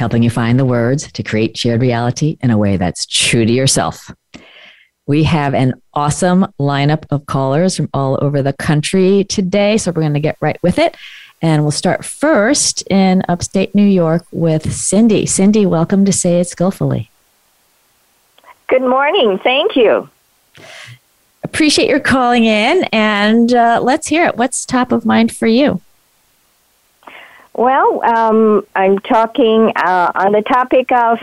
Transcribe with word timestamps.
helping 0.00 0.22
you 0.22 0.30
find 0.30 0.58
the 0.58 0.64
words 0.64 1.12
to 1.12 1.22
create 1.22 1.58
shared 1.58 1.82
reality 1.82 2.38
in 2.40 2.50
a 2.50 2.56
way 2.56 2.78
that's 2.78 3.04
true 3.04 3.44
to 3.44 3.52
yourself. 3.52 4.10
We 5.06 5.24
have 5.24 5.52
an 5.52 5.74
awesome 5.92 6.46
lineup 6.58 7.04
of 7.10 7.26
callers 7.26 7.76
from 7.76 7.90
all 7.92 8.18
over 8.24 8.40
the 8.40 8.54
country 8.54 9.24
today, 9.24 9.76
so 9.76 9.90
we're 9.90 10.00
going 10.00 10.14
to 10.14 10.20
get 10.20 10.38
right 10.40 10.58
with 10.62 10.78
it. 10.78 10.96
And 11.42 11.62
we'll 11.62 11.70
start 11.70 12.02
first 12.02 12.82
in 12.88 13.22
upstate 13.28 13.74
New 13.74 13.86
York 13.86 14.24
with 14.32 14.72
Cindy. 14.72 15.26
Cindy, 15.26 15.66
welcome 15.66 16.06
to 16.06 16.12
Say 16.14 16.40
It 16.40 16.48
Skillfully. 16.48 17.10
Good 18.68 18.82
morning. 18.82 19.38
Thank 19.38 19.76
you. 19.76 20.08
Appreciate 21.42 21.90
your 21.90 22.00
calling 22.00 22.44
in, 22.44 22.84
and 22.90 23.52
uh, 23.52 23.80
let's 23.82 24.06
hear 24.06 24.24
it. 24.24 24.38
What's 24.38 24.64
top 24.64 24.92
of 24.92 25.04
mind 25.04 25.36
for 25.36 25.46
you? 25.46 25.82
Well, 27.60 28.02
um, 28.06 28.66
I'm 28.74 29.00
talking 29.00 29.70
uh, 29.76 30.12
on 30.14 30.32
the 30.32 30.40
topic 30.40 30.90
of 30.92 31.18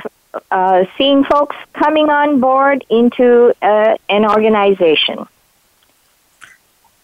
uh, 0.52 0.86
seeing 0.96 1.24
folks 1.24 1.56
coming 1.74 2.12
on 2.12 2.40
board 2.40 2.86
into 2.92 3.56
uh, 3.60 3.98
an 4.08 4.24
organization. 4.24 5.26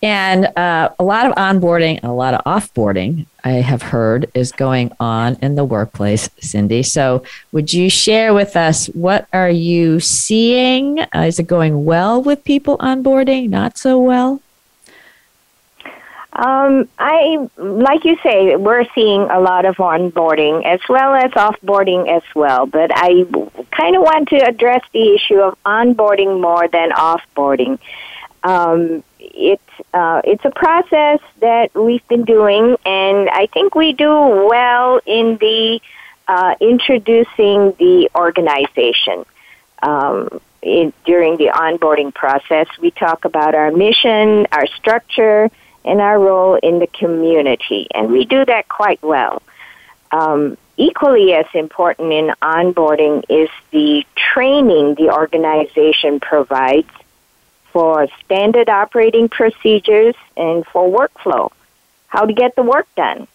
And 0.04 0.56
uh, 0.56 0.92
a 1.00 1.04
lot 1.04 1.26
of 1.26 1.34
onboarding 1.34 1.98
and 1.98 2.04
a 2.04 2.14
lot 2.14 2.36
of 2.36 2.44
offboarding, 2.44 3.26
I 3.44 3.54
have 3.54 3.82
heard, 3.82 4.30
is 4.36 4.52
going 4.52 4.92
on 5.00 5.38
in 5.42 5.56
the 5.56 5.66
workplace, 5.66 6.30
Cindy. 6.40 6.84
So, 6.84 7.24
would 7.52 7.74
you 7.74 7.90
share 7.90 8.36
with 8.36 8.56
us 8.56 8.86
what 8.90 9.28
are 9.34 9.50
you 9.50 10.00
seeing? 10.00 11.00
Uh, 11.00 11.22
is 11.26 11.40
it 11.40 11.48
going 11.48 11.86
well 11.86 12.22
with 12.22 12.44
people 12.44 12.78
onboarding? 12.78 13.50
Not 13.50 13.80
so 13.80 13.98
well? 13.98 14.43
Um, 16.36 16.90
I, 16.98 17.48
like 17.58 18.06
you 18.06 18.18
say, 18.24 18.56
we're 18.56 18.86
seeing 18.96 19.22
a 19.22 19.40
lot 19.40 19.66
of 19.66 19.76
onboarding 19.76 20.66
as 20.66 20.80
well 20.90 21.14
as 21.14 21.30
offboarding 21.32 22.10
as 22.10 22.24
well. 22.34 22.66
But 22.66 22.90
I 22.92 23.24
kind 23.70 23.96
of 23.96 24.02
want 24.02 24.30
to 24.30 24.38
address 24.38 24.82
the 24.94 25.14
issue 25.14 25.40
of 25.40 25.58
onboarding 25.64 26.42
more 26.42 26.68
than 26.68 26.90
offboarding. 26.90 27.78
Um, 28.44 29.04
it's 29.20 29.62
uh, 29.94 30.22
it's 30.24 30.44
a 30.44 30.50
process 30.50 31.20
that 31.40 31.74
we've 31.76 32.06
been 32.08 32.26
doing, 32.26 32.78
and 32.84 33.30
I 33.30 33.48
think 33.54 33.76
we 33.76 33.94
do 33.94 34.10
well 34.10 35.00
in 35.06 35.38
the 35.38 35.80
uh, 36.28 36.56
introducing 36.60 37.74
the 37.78 38.10
organization. 38.16 39.26
Um, 39.84 40.42
in, 40.64 40.94
during 41.06 41.38
the 41.38 41.48
onboarding 41.48 42.14
process, 42.14 42.68
we 42.80 42.90
talk 42.90 43.26
about 43.26 43.54
our 43.54 43.70
mission, 43.70 44.48
our 44.52 44.66
structure, 44.68 45.52
and 45.86 46.00
our 46.02 46.20
role 46.20 46.56
in 46.56 46.80
the 46.80 46.88
community, 46.88 47.88
and 47.94 48.12
we 48.12 48.26
do 48.26 48.46
that 48.46 48.68
quite 48.68 49.02
well. 49.02 49.42
Um, 50.12 50.58
equally 50.78 51.34
as 51.34 51.46
important 51.54 52.12
in 52.12 52.34
onboarding 52.42 53.24
is 53.30 53.50
the 53.72 54.06
training 54.16 54.96
the 54.96 55.12
organization 55.12 56.20
provides 56.20 56.90
for 57.72 58.08
standard 58.24 58.70
operating 58.70 59.28
procedures 59.30 60.16
and 60.38 60.66
for 60.68 60.88
workflow, 60.88 61.52
how 62.08 62.26
to 62.26 62.34
get 62.34 62.56
the 62.56 62.64
work 62.64 62.88
done. 62.96 63.28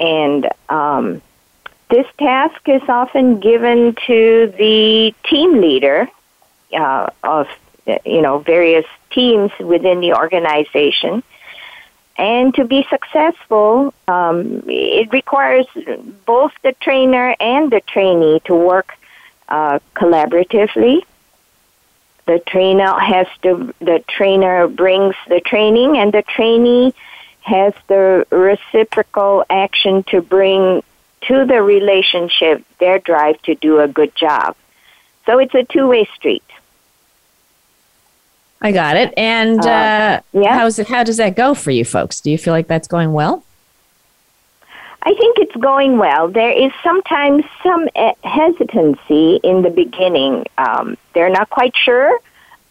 And 0.00 0.48
um, 0.68 1.22
this 1.88 2.06
task 2.18 2.60
is 2.68 2.82
often 2.88 3.38
given 3.38 3.94
to 4.06 4.52
the 4.58 5.14
team 5.24 5.60
leader 5.60 6.08
uh, 6.76 7.10
of 7.22 7.46
you 8.04 8.22
know 8.22 8.38
various 8.38 8.86
teams 9.10 9.52
within 9.60 10.00
the 10.00 10.14
organization 10.14 11.22
and 12.16 12.54
to 12.54 12.64
be 12.64 12.86
successful, 12.88 13.92
um, 14.06 14.62
it 14.66 15.12
requires 15.12 15.66
both 16.24 16.52
the 16.62 16.72
trainer 16.80 17.34
and 17.40 17.70
the 17.72 17.80
trainee 17.80 18.40
to 18.44 18.54
work 18.54 18.94
uh, 19.48 19.80
collaboratively. 19.96 21.02
The 22.26 22.38
trainer 22.46 22.98
has 22.98 23.26
to, 23.42 23.74
the 23.80 24.02
trainer 24.08 24.68
brings 24.68 25.14
the 25.28 25.40
training, 25.40 25.98
and 25.98 26.12
the 26.12 26.22
trainee 26.22 26.94
has 27.40 27.74
the 27.88 28.26
reciprocal 28.30 29.44
action 29.50 30.04
to 30.04 30.22
bring 30.22 30.82
to 31.22 31.44
the 31.44 31.62
relationship 31.62 32.64
their 32.78 32.98
drive 32.98 33.40
to 33.42 33.54
do 33.56 33.80
a 33.80 33.88
good 33.88 34.14
job. 34.14 34.56
So 35.26 35.38
it's 35.38 35.54
a 35.54 35.64
two 35.64 35.88
way 35.88 36.08
street. 36.14 36.44
I 38.64 38.72
got 38.72 38.96
it. 38.96 39.12
And 39.18 39.60
uh, 39.60 39.68
uh, 39.68 40.20
yeah. 40.32 40.58
how's 40.58 40.78
it, 40.78 40.88
how 40.88 41.04
does 41.04 41.18
that 41.18 41.36
go 41.36 41.52
for 41.54 41.70
you 41.70 41.84
folks? 41.84 42.22
Do 42.22 42.30
you 42.30 42.38
feel 42.38 42.54
like 42.54 42.66
that's 42.66 42.88
going 42.88 43.12
well? 43.12 43.44
I 45.02 45.12
think 45.14 45.36
it's 45.38 45.54
going 45.56 45.98
well. 45.98 46.28
There 46.28 46.50
is 46.50 46.72
sometimes 46.82 47.44
some 47.62 47.86
uh, 47.94 48.12
hesitancy 48.24 49.38
in 49.44 49.60
the 49.60 49.68
beginning. 49.68 50.46
Um, 50.56 50.96
they're 51.12 51.28
not 51.28 51.50
quite 51.50 51.76
sure 51.76 52.18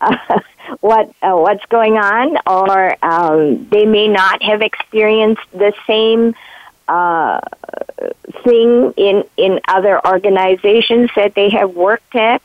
uh, 0.01 0.17
what 0.79 1.13
uh, 1.21 1.35
what's 1.35 1.65
going 1.67 1.97
on, 1.97 2.39
or 2.47 2.97
um, 3.05 3.67
they 3.69 3.85
may 3.85 4.07
not 4.07 4.41
have 4.41 4.63
experienced 4.63 5.43
the 5.51 5.73
same 5.85 6.33
uh, 6.87 7.39
thing 8.43 8.93
in 8.97 9.25
in 9.37 9.59
other 9.67 10.03
organizations 10.07 11.11
that 11.15 11.35
they 11.35 11.51
have 11.51 11.75
worked 11.75 12.15
at. 12.15 12.41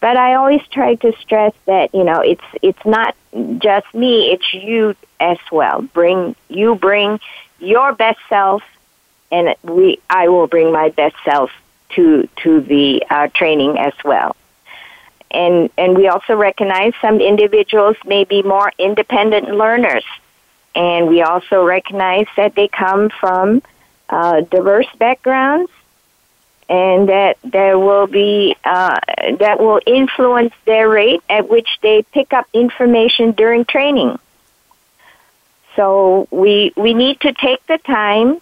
But 0.00 0.16
I 0.16 0.34
always 0.34 0.62
try 0.68 0.94
to 0.96 1.12
stress 1.20 1.52
that 1.66 1.94
you 1.94 2.04
know 2.04 2.20
it's 2.20 2.44
it's 2.62 2.84
not 2.84 3.14
just 3.58 3.92
me; 3.94 4.32
it's 4.32 4.54
you 4.54 4.96
as 5.20 5.38
well. 5.52 5.82
Bring 5.82 6.34
you 6.48 6.74
bring 6.74 7.20
your 7.58 7.92
best 7.92 8.18
self, 8.28 8.62
and 9.30 9.54
we 9.62 10.00
I 10.08 10.28
will 10.28 10.46
bring 10.46 10.72
my 10.72 10.88
best 10.88 11.16
self 11.24 11.50
to 11.90 12.28
to 12.42 12.60
the 12.62 13.04
uh, 13.10 13.28
training 13.34 13.78
as 13.78 13.92
well. 14.02 14.36
And 15.30 15.70
and 15.76 15.96
we 15.96 16.08
also 16.08 16.34
recognize 16.34 16.94
some 17.02 17.20
individuals 17.20 17.96
may 18.06 18.24
be 18.24 18.42
more 18.42 18.72
independent 18.78 19.50
learners, 19.54 20.04
and 20.74 21.08
we 21.08 21.20
also 21.20 21.62
recognize 21.62 22.26
that 22.36 22.54
they 22.54 22.68
come 22.68 23.10
from 23.10 23.62
uh, 24.08 24.40
diverse 24.40 24.88
backgrounds 24.98 25.70
and 26.70 27.08
that 27.08 27.36
there 27.42 27.76
will 27.76 28.06
be 28.06 28.54
uh, 28.64 28.96
that 29.40 29.58
will 29.58 29.80
influence 29.84 30.54
their 30.64 30.88
rate 30.88 31.20
at 31.28 31.50
which 31.50 31.68
they 31.82 32.02
pick 32.12 32.32
up 32.32 32.46
information 32.54 33.32
during 33.32 33.64
training. 33.64 34.16
So 35.74 36.28
we 36.30 36.72
we 36.76 36.94
need 36.94 37.20
to 37.22 37.32
take 37.32 37.66
the 37.66 37.78
time 37.78 38.40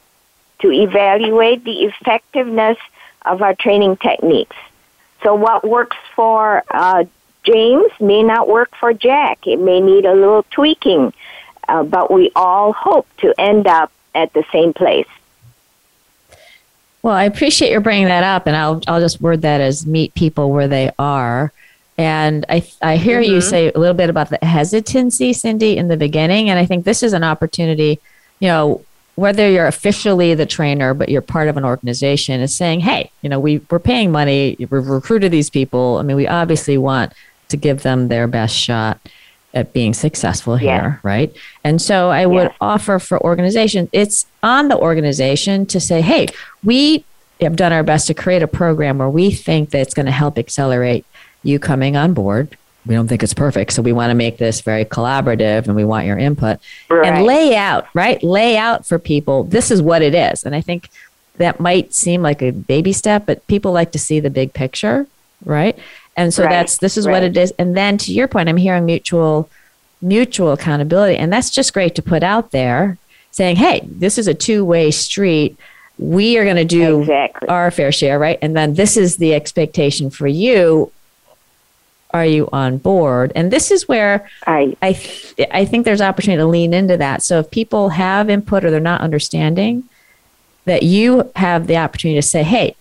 to 0.61 0.71
evaluate 0.71 1.65
the 1.65 1.85
effectiveness 1.85 2.77
of 3.25 3.41
our 3.41 3.55
training 3.55 3.97
techniques. 3.97 4.57
So 5.23 5.35
what 5.35 5.67
works 5.67 5.97
for 6.15 6.63
uh, 6.71 7.05
James 7.45 7.91
may 7.99 8.23
not 8.23 8.47
work 8.47 8.75
for 8.79 8.93
Jack. 8.93 9.47
It 9.47 9.59
may 9.59 9.81
need 9.81 10.05
a 10.05 10.15
little 10.15 10.45
tweaking, 10.51 11.15
uh, 11.67 11.83
but 11.83 12.11
we 12.11 12.31
all 12.37 12.75
hope 12.75 13.07
to 13.19 13.33
end 13.41 13.67
up 13.67 13.91
at 14.15 14.35
the 14.35 14.45
same 14.53 14.75
place. 14.75 15.09
Well, 17.09 17.17
I 17.17 17.25
appreciate 17.25 17.71
your 17.71 17.81
bringing 17.81 18.09
that 18.09 18.23
up, 18.23 18.47
and 18.47 18.55
I'll 18.55 18.83
I'll 18.87 19.01
just 19.01 19.23
word 19.23 19.41
that 19.41 19.63
as 19.63 19.87
meet 19.87 20.13
people 20.13 20.51
where 20.51 20.69
they 20.69 20.91
are. 20.99 21.55
And 21.97 22.45
I 22.51 22.69
I 22.83 22.99
hear 22.99 23.23
mm-hmm. 23.23 23.33
you 23.33 23.41
say 23.41 23.73
a 23.73 23.79
little 23.79 23.97
bit 23.97 24.11
about 24.11 24.29
the 24.29 24.39
hesitancy, 24.43 25.33
Cindy, 25.33 25.79
in 25.79 25.89
the 25.89 25.97
beginning, 25.97 26.51
and 26.51 26.59
I 26.59 26.67
think 26.67 26.85
this 26.85 27.03
is 27.03 27.15
an 27.15 27.25
opportunity. 27.25 27.99
You 28.41 28.49
know, 28.49 28.85
whether 29.15 29.49
you're 29.49 29.67
officially 29.67 30.35
the 30.35 30.45
trainer, 30.45 30.93
but 30.93 31.09
you're 31.09 31.23
part 31.23 31.49
of 31.49 31.57
an 31.57 31.65
organization, 31.65 32.43
is 32.43 32.55
saying, 32.55 32.81
hey, 32.81 33.11
you 33.23 33.31
know, 33.31 33.41
we 33.41 33.63
we're 33.71 33.79
paying 33.79 34.13
money, 34.13 34.59
we've 34.59 34.71
recruited 34.71 35.33
these 35.33 35.49
people. 35.49 35.97
I 35.97 36.03
mean, 36.03 36.19
we 36.19 36.29
obviously 36.29 36.77
want 36.77 37.15
to 37.49 37.57
give 37.57 37.85
them 37.85 38.09
their 38.09 38.29
best 38.29 38.55
shot 38.55 39.01
at 39.59 39.73
being 39.73 39.93
successful 39.93 40.57
here, 40.57 40.69
yeah. 40.69 40.99
right? 41.03 41.35
And 41.65 41.83
so 41.83 42.11
I 42.11 42.27
would 42.27 42.53
offer 42.61 42.99
for 42.99 43.21
organizations, 43.23 43.89
it's 43.93 44.27
on 44.43 44.69
the 44.69 44.79
organization 44.79 45.67
to 45.67 45.81
say, 45.81 46.01
hey, 46.01 46.29
we 46.63 47.05
have 47.41 47.57
done 47.57 47.73
our 47.73 47.83
best 47.83 48.07
to 48.07 48.15
create 48.15 48.43
a 48.43 48.49
program 48.49 48.99
where 48.99 49.11
we 49.11 49.31
think 49.31 49.71
that 49.71 49.81
it's 49.81 49.95
going 49.95 50.07
to 50.07 50.13
help 50.13 50.39
accelerate 50.39 51.05
you 51.43 51.59
coming 51.59 51.97
on 51.97 52.15
board. 52.15 52.57
We 52.87 52.95
don't 52.95 53.09
think 53.09 53.23
it's 53.23 53.35
perfect, 53.35 53.73
so 53.73 53.83
we 53.83 53.93
want 53.93 54.11
to 54.11 54.15
make 54.15 54.39
this 54.39 54.61
very 54.61 54.85
collaborative 54.85 55.67
and 55.67 55.77
we 55.77 55.85
want 55.85 56.07
your 56.07 56.17
input. 56.17 56.59
Right. 56.89 57.07
And 57.07 57.27
lay 57.27 57.55
out, 57.55 57.87
right? 57.93 58.23
Lay 58.23 58.57
out 58.57 58.87
for 58.87 58.99
people, 58.99 59.45
this 59.45 59.71
is 59.71 59.83
what 59.83 60.01
it 60.01 60.15
is. 60.15 60.45
And 60.45 60.55
I 60.55 60.61
think 60.61 60.89
that 61.37 61.61
might 61.61 61.93
seem 61.93 62.23
like 62.23 62.43
a 62.43 62.51
baby 62.51 62.93
step, 62.93 63.27
but 63.27 63.47
people 63.47 63.73
like 63.73 63.93
to 63.93 63.99
see 63.99 64.21
the 64.21 64.31
big 64.31 64.55
picture, 64.55 65.07
right? 65.45 65.79
And 66.19 66.35
so 66.35 66.43
Right, 66.43 66.51
that's 66.51 66.79
this 66.79 66.97
is 66.99 67.07
what 67.07 67.23
it 67.23 67.37
is. 67.37 67.53
And 67.59 67.77
then 67.77 67.97
to 67.99 68.13
your 68.13 68.27
point, 68.29 68.49
I'm 68.49 68.57
hearing 68.57 68.85
mutual 68.85 69.49
mutual 70.03 70.53
accountability. 70.53 71.17
And 71.17 71.33
that's 71.33 71.51
just 71.51 71.73
great 71.73 71.95
to 71.95 72.03
put 72.03 72.23
out 72.23 72.51
there 72.51 72.99
saying, 73.31 73.57
hey, 73.57 73.81
this 73.85 74.19
is 74.19 74.27
a 74.29 74.35
two 74.35 74.65
way 74.65 74.91
street. 74.91 75.57
We 75.99 76.37
are 76.39 76.45
going 76.45 76.57
to 76.57 76.65
do 76.65 77.01
Exactly. 77.01 77.49
our 77.49 77.71
fair 77.71 77.91
share, 77.91 78.19
right? 78.19 78.39
And 78.43 78.57
then 78.57 78.75
this 78.75 78.97
is 78.97 79.17
the 79.17 79.35
expectation 79.35 80.11
for 80.11 80.27
you. 80.27 80.93
Are 82.13 82.25
you 82.25 82.49
on 82.53 82.79
board? 82.79 83.33
And 83.35 83.53
this 83.53 83.71
is 83.71 83.87
where 83.87 84.29
I 84.47 84.77
I 84.83 84.95
th- 84.95 85.35
I 85.53 85.65
think 85.65 85.85
there's 85.85 86.01
opportunity 86.01 86.41
to 86.41 86.47
lean 86.47 86.75
into 86.75 86.97
that. 86.97 87.23
So 87.23 87.41
if 87.41 87.51
people 87.51 87.91
have 87.91 88.31
input 88.31 88.65
or 88.65 88.71
they're 88.71 88.81
not 88.81 89.03
understanding, 89.03 89.85
that 90.65 90.83
you 90.83 91.31
have 91.37 91.67
the 91.67 91.77
opportunity 91.77 92.19
to 92.19 92.27
say, 92.27 92.43
"Hey, 92.43 92.75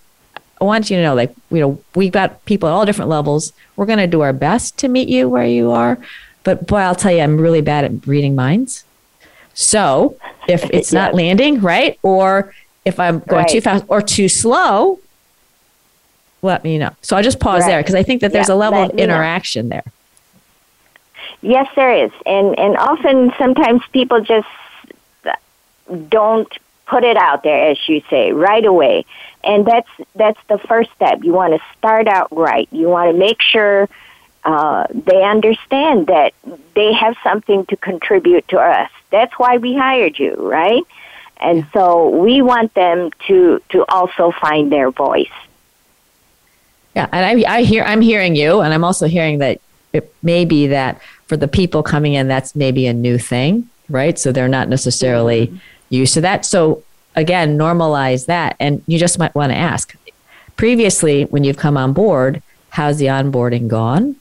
I 0.60 0.66
want 0.66 0.90
you 0.90 0.98
to 0.98 1.04
know, 1.04 1.14
like, 1.16 1.34
you 1.52 1.60
know, 1.60 1.80
we've 1.96 2.12
got 2.12 2.44
people 2.46 2.68
at 2.70 2.74
all 2.74 2.86
different 2.86 3.10
levels. 3.10 3.54
We're 3.76 3.86
going 3.86 4.00
to 4.00 4.08
do 4.08 4.22
our 4.22 4.34
best 4.34 4.78
to 4.80 4.88
meet 4.88 5.08
you 5.08 5.30
where 5.30 5.46
you 5.46 5.72
are, 5.72 6.00
but 6.44 6.66
boy, 6.68 6.78
I'll 6.80 6.96
tell 6.96 7.12
you, 7.12 7.22
I'm 7.22 7.38
really 7.40 7.62
bad 7.62 7.86
at 7.86 8.08
reading 8.08 8.36
minds. 8.36 8.84
So 9.54 10.18
if 10.48 10.70
it's 10.74 10.94
not 10.94 11.14
landing 11.14 11.62
right, 11.62 12.00
or 12.04 12.54
if 12.86 13.00
I'm 13.00 13.20
going 13.20 13.46
too 13.46 13.62
fast 13.62 13.86
or 13.88 14.02
too 14.02 14.30
slow, 14.30 15.00
let 16.42 16.64
me 16.64 16.78
know. 16.78 16.96
So 17.02 17.18
I'll 17.18 17.24
just 17.24 17.40
pause 17.40 17.66
there 17.66 17.82
because 17.82 17.96
I 17.96 18.04
think 18.04 18.22
that 18.22 18.32
there's 18.32 18.50
Yeah, 18.50 18.56
a 18.56 18.56
level 18.56 18.84
of 18.84 18.94
me 18.94 19.04
know. 19.04 19.04
interaction 19.04 19.70
there. 19.70 19.84
Yes, 21.42 21.68
there 21.76 21.94
is, 22.06 22.12
and 22.26 22.58
and 22.58 22.78
often 22.78 23.32
sometimes 23.38 23.82
people 23.92 24.22
just 24.22 24.48
don't 26.10 26.52
put 26.88 27.04
it 27.04 27.18
out 27.18 27.44
there, 27.44 27.72
as 27.72 27.78
you 27.88 28.02
say, 28.10 28.32
right 28.32 28.66
away, 28.66 29.06
and 29.44 29.66
that's 29.66 29.90
that's 30.16 30.40
the 30.48 30.58
first 30.58 30.90
step. 30.96 31.24
You 31.24 31.34
want 31.34 31.54
to 31.54 31.62
start 31.78 32.08
out 32.08 32.28
right. 32.32 32.68
You 32.72 32.90
want 32.90 33.12
to 33.12 33.18
make 33.18 33.42
sure 33.42 33.88
uh, 34.44 34.88
they 34.94 35.24
understand 35.24 36.08
that 36.08 36.34
they 36.74 36.94
have 36.94 37.16
something 37.24 37.66
to 37.68 37.76
contribute 37.76 38.48
to 38.50 38.60
us. 38.60 38.90
That's 39.10 39.34
why 39.38 39.58
we 39.58 39.76
hired 39.76 40.18
you, 40.18 40.36
right? 40.36 40.84
And 41.40 41.68
so 41.74 42.10
we 42.10 42.42
want 42.42 42.74
them 42.74 43.12
to 43.28 43.62
to 43.70 43.86
also 43.90 44.32
find 44.32 44.72
their 44.72 44.90
voice. 44.90 45.28
Yeah, 46.96 47.08
and 47.12 47.46
I, 47.46 47.58
I 47.58 47.62
hear 47.64 47.84
I'm 47.84 48.02
hearing 48.02 48.36
you, 48.36 48.62
and 48.62 48.74
I'm 48.74 48.84
also 48.84 49.08
hearing 49.08 49.40
that 49.40 49.62
it 49.94 50.14
may 50.24 50.46
be 50.46 50.68
that 50.68 51.02
for 51.28 51.38
the 51.38 51.48
people 51.48 51.84
coming 51.84 52.14
in, 52.14 52.28
that's 52.28 52.56
maybe 52.56 52.88
a 52.88 52.94
new 52.94 53.18
thing, 53.18 53.70
right? 53.90 54.18
So 54.18 54.32
they're 54.32 54.48
not 54.48 54.70
necessarily 54.70 55.60
used 55.90 56.14
to 56.16 56.22
that. 56.22 56.46
So 56.46 56.84
again, 57.16 57.58
normalize 57.58 58.26
that, 58.28 58.56
and 58.60 58.84
you 58.88 59.00
just 59.00 59.20
might 59.20 59.36
want 59.36 59.52
to 59.52 59.58
ask. 59.58 59.96
Previously, 60.56 61.24
when 61.26 61.44
you've 61.44 61.58
come 61.58 61.78
on 61.78 61.94
board, 61.94 62.42
how's 62.70 62.98
the 62.98 63.06
onboarding 63.06 63.68
gone? 63.68 64.16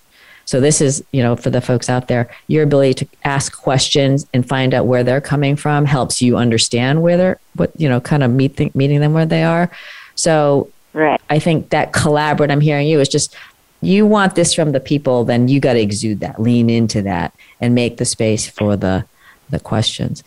So 0.44 0.60
this 0.60 0.80
is, 0.80 1.02
you 1.10 1.22
know, 1.22 1.34
for 1.34 1.50
the 1.50 1.60
folks 1.60 1.90
out 1.90 2.06
there, 2.06 2.30
your 2.46 2.62
ability 2.62 2.94
to 3.04 3.06
ask 3.24 3.60
questions 3.60 4.26
and 4.32 4.46
find 4.46 4.74
out 4.74 4.86
where 4.86 5.02
they're 5.02 5.20
coming 5.20 5.56
from 5.56 5.86
helps 5.86 6.22
you 6.22 6.36
understand 6.36 7.02
where 7.02 7.16
they're, 7.16 7.40
what 7.54 7.72
you 7.76 7.88
know, 7.88 8.00
kind 8.00 8.22
of 8.22 8.30
meet 8.30 8.56
th- 8.56 8.74
meeting 8.74 9.00
them 9.00 9.12
where 9.12 9.26
they 9.26 9.42
are. 9.42 9.70
So 10.14 10.70
Right. 10.96 11.20
I 11.28 11.38
think 11.38 11.68
that 11.70 11.92
collaborate 11.92 12.50
I'm 12.50 12.62
hearing 12.62 12.88
you 12.88 13.00
is 13.00 13.10
just 13.10 13.36
you 13.82 14.06
want 14.06 14.34
this 14.34 14.54
from 14.54 14.72
the 14.72 14.80
people, 14.80 15.24
then 15.24 15.46
you 15.46 15.60
got 15.60 15.74
to 15.74 15.80
exude 15.80 16.20
that, 16.20 16.40
lean 16.40 16.70
into 16.70 17.02
that, 17.02 17.34
and 17.60 17.74
make 17.74 17.98
the 17.98 18.06
space 18.06 18.48
for 18.48 18.76
the 18.76 19.04
the 19.50 19.60
questions. 19.60 20.24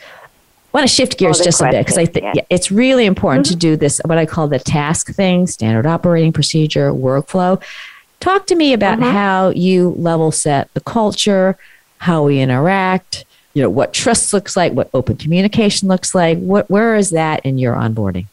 Want 0.71 0.87
to 0.87 0.93
shift 0.93 1.17
gears 1.17 1.39
just 1.39 1.61
a 1.61 1.65
bit 1.65 1.83
because 1.83 1.97
I 1.97 2.05
think 2.05 2.23
yeah. 2.23 2.31
yeah, 2.35 2.45
it's 2.49 2.71
really 2.71 3.05
important 3.05 3.45
to 3.47 3.53
mm-hmm. 3.53 3.59
do 3.59 3.75
this 3.75 3.99
what 4.05 4.17
I 4.17 4.25
call 4.25 4.47
the 4.47 4.59
task 4.59 5.11
thing, 5.13 5.47
standard 5.47 5.87
operating 5.87 6.31
procedure, 6.31 6.91
workflow. 6.91 7.61
Talk 8.19 8.45
to 8.47 8.55
me 8.55 8.73
about 8.73 8.99
mm-hmm. 8.99 9.11
how 9.11 9.49
you 9.49 9.95
level 9.97 10.31
set 10.31 10.71
the 10.75 10.81
culture, 10.81 11.57
how 11.97 12.23
we 12.23 12.39
interact, 12.39 13.25
you 13.53 13.63
know, 13.63 13.69
what 13.69 13.93
trust 13.93 14.31
looks 14.31 14.55
like, 14.55 14.73
what 14.73 14.89
open 14.93 15.17
communication 15.17 15.87
looks 15.87 16.13
like. 16.13 16.37
What 16.37 16.69
where 16.69 16.95
is 16.95 17.09
that 17.11 17.45
in 17.45 17.57
your 17.57 17.73
onboarding? 17.73 18.27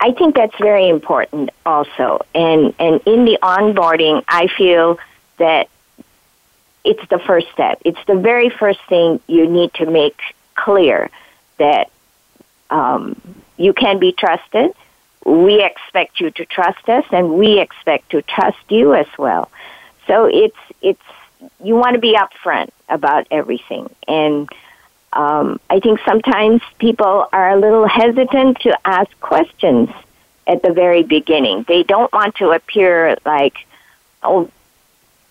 I 0.00 0.10
think 0.10 0.34
that's 0.34 0.56
very 0.58 0.88
important 0.88 1.50
also. 1.64 2.26
And 2.34 2.74
and 2.80 3.00
in 3.06 3.24
the 3.24 3.38
onboarding, 3.42 4.24
I 4.26 4.48
feel 4.48 4.98
that 5.38 5.68
it's 6.84 7.06
the 7.08 7.18
first 7.18 7.46
step. 7.52 7.80
It's 7.84 8.04
the 8.06 8.16
very 8.16 8.50
first 8.50 8.80
thing 8.88 9.20
you 9.26 9.46
need 9.48 9.72
to 9.74 9.86
make 9.86 10.18
clear 10.54 11.10
that 11.58 11.90
um, 12.70 13.20
you 13.56 13.72
can 13.72 13.98
be 13.98 14.12
trusted. 14.12 14.72
We 15.24 15.62
expect 15.62 16.20
you 16.20 16.30
to 16.32 16.44
trust 16.44 16.88
us, 16.88 17.04
and 17.12 17.34
we 17.34 17.60
expect 17.60 18.10
to 18.10 18.22
trust 18.22 18.58
you 18.68 18.94
as 18.94 19.06
well. 19.18 19.50
So 20.06 20.24
it's 20.24 20.56
it's 20.80 21.02
you 21.62 21.76
want 21.76 21.94
to 21.94 22.00
be 22.00 22.16
upfront 22.16 22.70
about 22.88 23.26
everything, 23.30 23.88
and 24.08 24.48
um, 25.12 25.60
I 25.68 25.78
think 25.78 26.00
sometimes 26.04 26.62
people 26.78 27.28
are 27.32 27.50
a 27.50 27.56
little 27.56 27.86
hesitant 27.86 28.60
to 28.60 28.76
ask 28.84 29.08
questions 29.20 29.90
at 30.46 30.62
the 30.62 30.72
very 30.72 31.02
beginning. 31.02 31.64
They 31.68 31.82
don't 31.82 32.12
want 32.12 32.36
to 32.36 32.50
appear 32.50 33.16
like, 33.24 33.54
oh, 34.22 34.50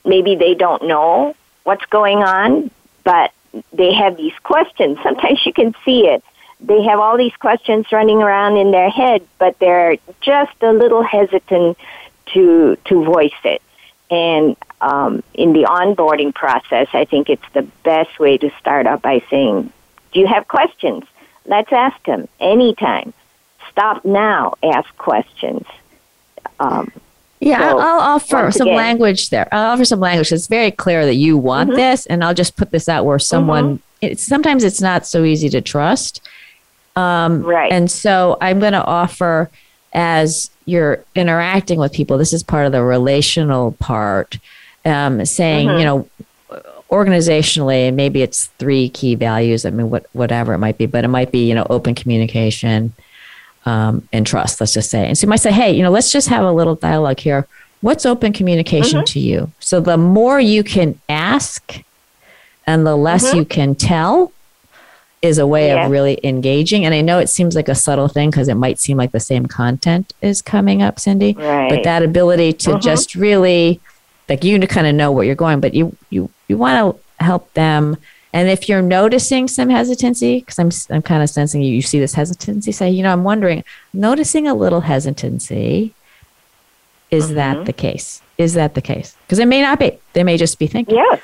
maybe 0.06 0.36
they 0.36 0.54
don't 0.54 0.84
know 0.88 1.36
what's 1.64 1.86
going 1.86 2.20
on, 2.20 2.72
but 3.04 3.32
they 3.74 3.94
have 3.94 4.18
these 4.18 4.38
questions. 4.44 4.98
Sometimes 5.04 5.46
you 5.46 5.54
can 5.54 5.76
see 5.86 6.08
it. 6.08 6.24
They 6.60 6.84
have 6.84 7.00
all 7.00 7.18
these 7.18 7.36
questions 7.38 7.92
running 7.92 8.22
around 8.22 8.58
in 8.58 8.72
their 8.72 8.90
head, 8.90 9.26
but 9.40 9.58
they're 9.60 9.98
just 10.22 10.62
a 10.62 10.72
little 10.72 11.04
hesitant 11.04 11.78
to 12.34 12.78
to 12.86 13.04
voice 13.04 13.32
it. 13.44 13.62
And 14.10 14.56
um, 14.80 15.24
in 15.34 15.54
the 15.54 15.64
onboarding 15.64 16.34
process, 16.34 16.88
I 16.94 17.06
think 17.06 17.30
it's 17.30 17.50
the 17.54 17.64
best 17.84 18.20
way 18.20 18.38
to 18.38 18.52
start 18.60 18.86
out 18.86 19.02
by 19.02 19.24
saying, 19.30 19.72
"Do 20.12 20.20
you 20.20 20.28
have 20.28 20.48
questions? 20.48 21.04
Let's 21.46 21.72
ask 21.72 22.02
them 22.06 22.28
anytime. 22.40 23.14
Stop 23.72 24.06
now. 24.06 24.54
Ask 24.62 24.96
questions." 24.98 25.66
Um, 26.60 26.92
Yeah, 27.42 27.72
So, 27.72 27.80
I'll, 27.80 28.00
offer 28.00 28.52
some 28.52 28.68
again- 28.68 28.78
language 28.78 29.30
there. 29.32 29.48
I'll 29.52 29.74
offer 29.74 29.84
some 29.84 30.00
language. 30.00 30.32
It's 30.32 30.48
very 30.48 30.72
clear 30.72 31.06
that 31.06 31.16
you 31.16 31.38
want 31.38 31.70
Mm-hmm. 31.72 31.78
this, 31.78 32.06
and 32.06 32.24
I'll 32.24 32.34
just 32.36 32.56
put 32.56 32.72
this 32.72 32.88
out 32.88 33.04
where 33.06 33.20
someone. 33.20 33.82
It's 34.00 34.24
sometimes 34.24 34.64
it's 34.64 34.80
not 34.82 35.06
so 35.06 35.24
easy 35.24 35.50
to 35.50 35.60
trust, 35.62 36.22
um, 36.96 37.42
Right. 37.44 37.72
And 37.72 37.90
so 37.92 38.38
I'm 38.42 38.60
going 38.60 38.74
to 38.74 38.84
offer 38.86 39.50
as 39.94 40.50
you're 40.66 41.04
interacting 41.16 41.80
with 41.80 41.92
people. 41.94 42.18
This 42.18 42.32
is 42.34 42.44
part 42.44 42.66
of 42.66 42.72
the 42.72 42.84
relational 42.84 43.74
part, 43.74 44.38
um, 44.86 45.26
saying 45.26 45.68
Mm-hmm. 45.68 45.78
you 45.80 45.86
know 45.86 46.08
organizationally, 46.92 47.88
and 47.88 47.96
maybe 47.96 48.22
it's 48.22 48.48
three 48.60 48.90
key 48.90 49.16
values. 49.16 49.66
I 49.66 49.70
mean, 49.70 49.90
what 49.90 50.06
whatever 50.14 50.54
it 50.54 50.58
might 50.60 50.78
be, 50.78 50.86
but 50.86 51.04
it 51.04 51.08
might 51.08 51.32
be 51.32 51.48
you 51.48 51.56
know 51.56 51.66
open 51.70 51.96
communication 51.96 52.94
um, 53.66 54.08
and 54.12 54.26
trust. 54.26 54.60
Let's 54.60 54.74
just 54.74 54.90
say, 54.90 55.08
and 55.08 55.18
so 55.18 55.26
you 55.26 55.30
might 55.30 55.38
say, 55.38 55.52
hey, 55.52 55.72
you 55.72 55.84
know, 55.84 55.92
let's 55.92 56.12
just 56.12 56.30
have 56.30 56.44
a 56.44 56.52
little 56.52 56.76
dialogue 56.76 57.20
here. 57.20 57.48
What's 57.82 58.06
open 58.06 58.34
communication 58.34 59.00
mm-hmm. 59.00 59.06
to 59.06 59.20
you? 59.20 59.52
So 59.60 59.80
the 59.80 59.98
more 59.98 60.40
you 60.40 60.64
can 60.64 61.00
ask, 61.10 61.84
and 62.68 62.86
the 62.86 62.96
less 62.96 63.30
mm-hmm. 63.30 63.38
you 63.38 63.46
can 63.46 63.76
tell, 63.76 64.32
is 65.22 65.38
a 65.38 65.46
way 65.46 65.68
Yeah. 65.68 65.86
of 65.86 65.92
really 65.92 66.20
engaging. 66.24 66.86
And 66.86 66.96
I 66.96 67.02
know 67.02 67.20
it 67.20 67.30
seems 67.30 67.56
like 67.56 67.70
a 67.70 67.76
subtle 67.76 68.08
thing 68.08 68.32
because 68.32 68.48
it 68.48 68.56
might 68.56 68.80
seem 68.80 68.98
like 68.98 69.12
the 69.12 69.20
same 69.20 69.46
content 69.46 70.14
is 70.22 70.42
coming 70.42 70.82
up, 70.82 71.00
Cindy. 71.00 71.34
Right. 71.34 71.70
But 71.70 71.84
that 71.84 72.02
ability 72.02 72.54
to 72.54 72.72
mm-hmm. 72.72 72.80
just 72.80 73.16
really, 73.16 73.80
like 74.30 74.44
you 74.44 74.58
to 74.58 74.68
kind 74.68 74.88
of 74.88 74.96
know 74.96 75.12
where 75.12 75.24
you're 75.26 75.36
going, 75.36 75.60
but 75.60 75.74
you 75.74 75.96
you 76.10 76.30
you 76.48 76.58
want 76.58 76.96
to 76.96 77.24
help 77.24 77.54
them. 77.54 77.98
And 78.34 78.48
if 78.50 78.70
you're 78.70 78.82
noticing 78.82 79.48
some 79.48 79.70
hesitancy, 79.70 80.40
because 80.40 80.58
I'm 80.60 80.96
I'm 80.96 81.02
kind 81.02 81.22
of 81.22 81.30
sensing 81.30 81.62
you, 81.62 81.74
you 81.74 81.82
see 81.82 82.00
this 82.00 82.14
hesitancy. 82.14 82.72
Say, 82.72 82.90
you 82.90 83.04
know, 83.04 83.12
I'm 83.12 83.24
wondering, 83.26 83.64
noticing 83.94 84.48
a 84.48 84.54
little 84.54 84.82
hesitancy. 84.82 85.94
Is 87.10 87.34
that 87.34 87.66
the 87.66 87.74
case? 87.74 88.22
Is 88.38 88.54
that 88.54 88.74
the 88.74 88.82
case? 88.82 89.16
Because 89.26 89.40
it 89.40 89.48
may 89.48 89.62
not 89.62 89.80
be. 89.80 89.98
They 90.14 90.24
may 90.24 90.38
just 90.38 90.58
be 90.60 90.68
thinking 90.68 90.96
yes. 90.96 91.22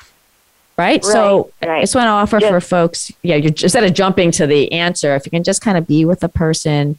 right? 0.76 1.02
So 1.02 1.50
I 1.62 1.66
right. 1.66 1.80
just 1.80 1.94
want 1.94 2.04
to 2.06 2.10
offer 2.10 2.40
for 2.40 2.58
Just- 2.60 2.68
folks, 2.68 3.12
yeah, 3.22 3.36
you're 3.36 3.52
instead 3.62 3.84
of 3.84 3.94
jumping 3.94 4.30
to 4.32 4.46
the 4.46 4.70
answer, 4.72 5.14
if 5.16 5.24
you 5.24 5.30
can 5.30 5.44
just 5.44 5.62
kind 5.62 5.78
of 5.78 5.86
be 5.86 6.04
with 6.04 6.20
the 6.20 6.28
person 6.28 6.98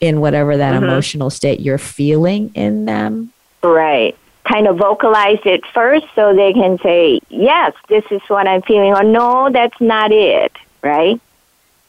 in 0.00 0.20
whatever 0.20 0.56
that 0.56 0.74
Mm-hmm. 0.74 0.82
emotional 0.84 1.30
state 1.30 1.60
you're 1.60 1.78
feeling 1.78 2.50
in 2.56 2.86
them. 2.86 3.32
Right. 3.62 4.16
Kind 4.44 4.66
of 4.66 4.76
vocalize 4.76 5.38
it 5.44 5.64
first 5.72 6.06
so 6.14 6.34
they 6.34 6.52
can 6.52 6.78
say, 6.78 7.20
yes, 7.28 7.74
this 7.88 8.04
is 8.10 8.20
what 8.28 8.48
I'm 8.48 8.62
feeling, 8.62 8.92
or 8.92 9.04
no, 9.04 9.50
that's 9.50 9.80
not 9.80 10.10
it, 10.10 10.52
right? 10.82 11.20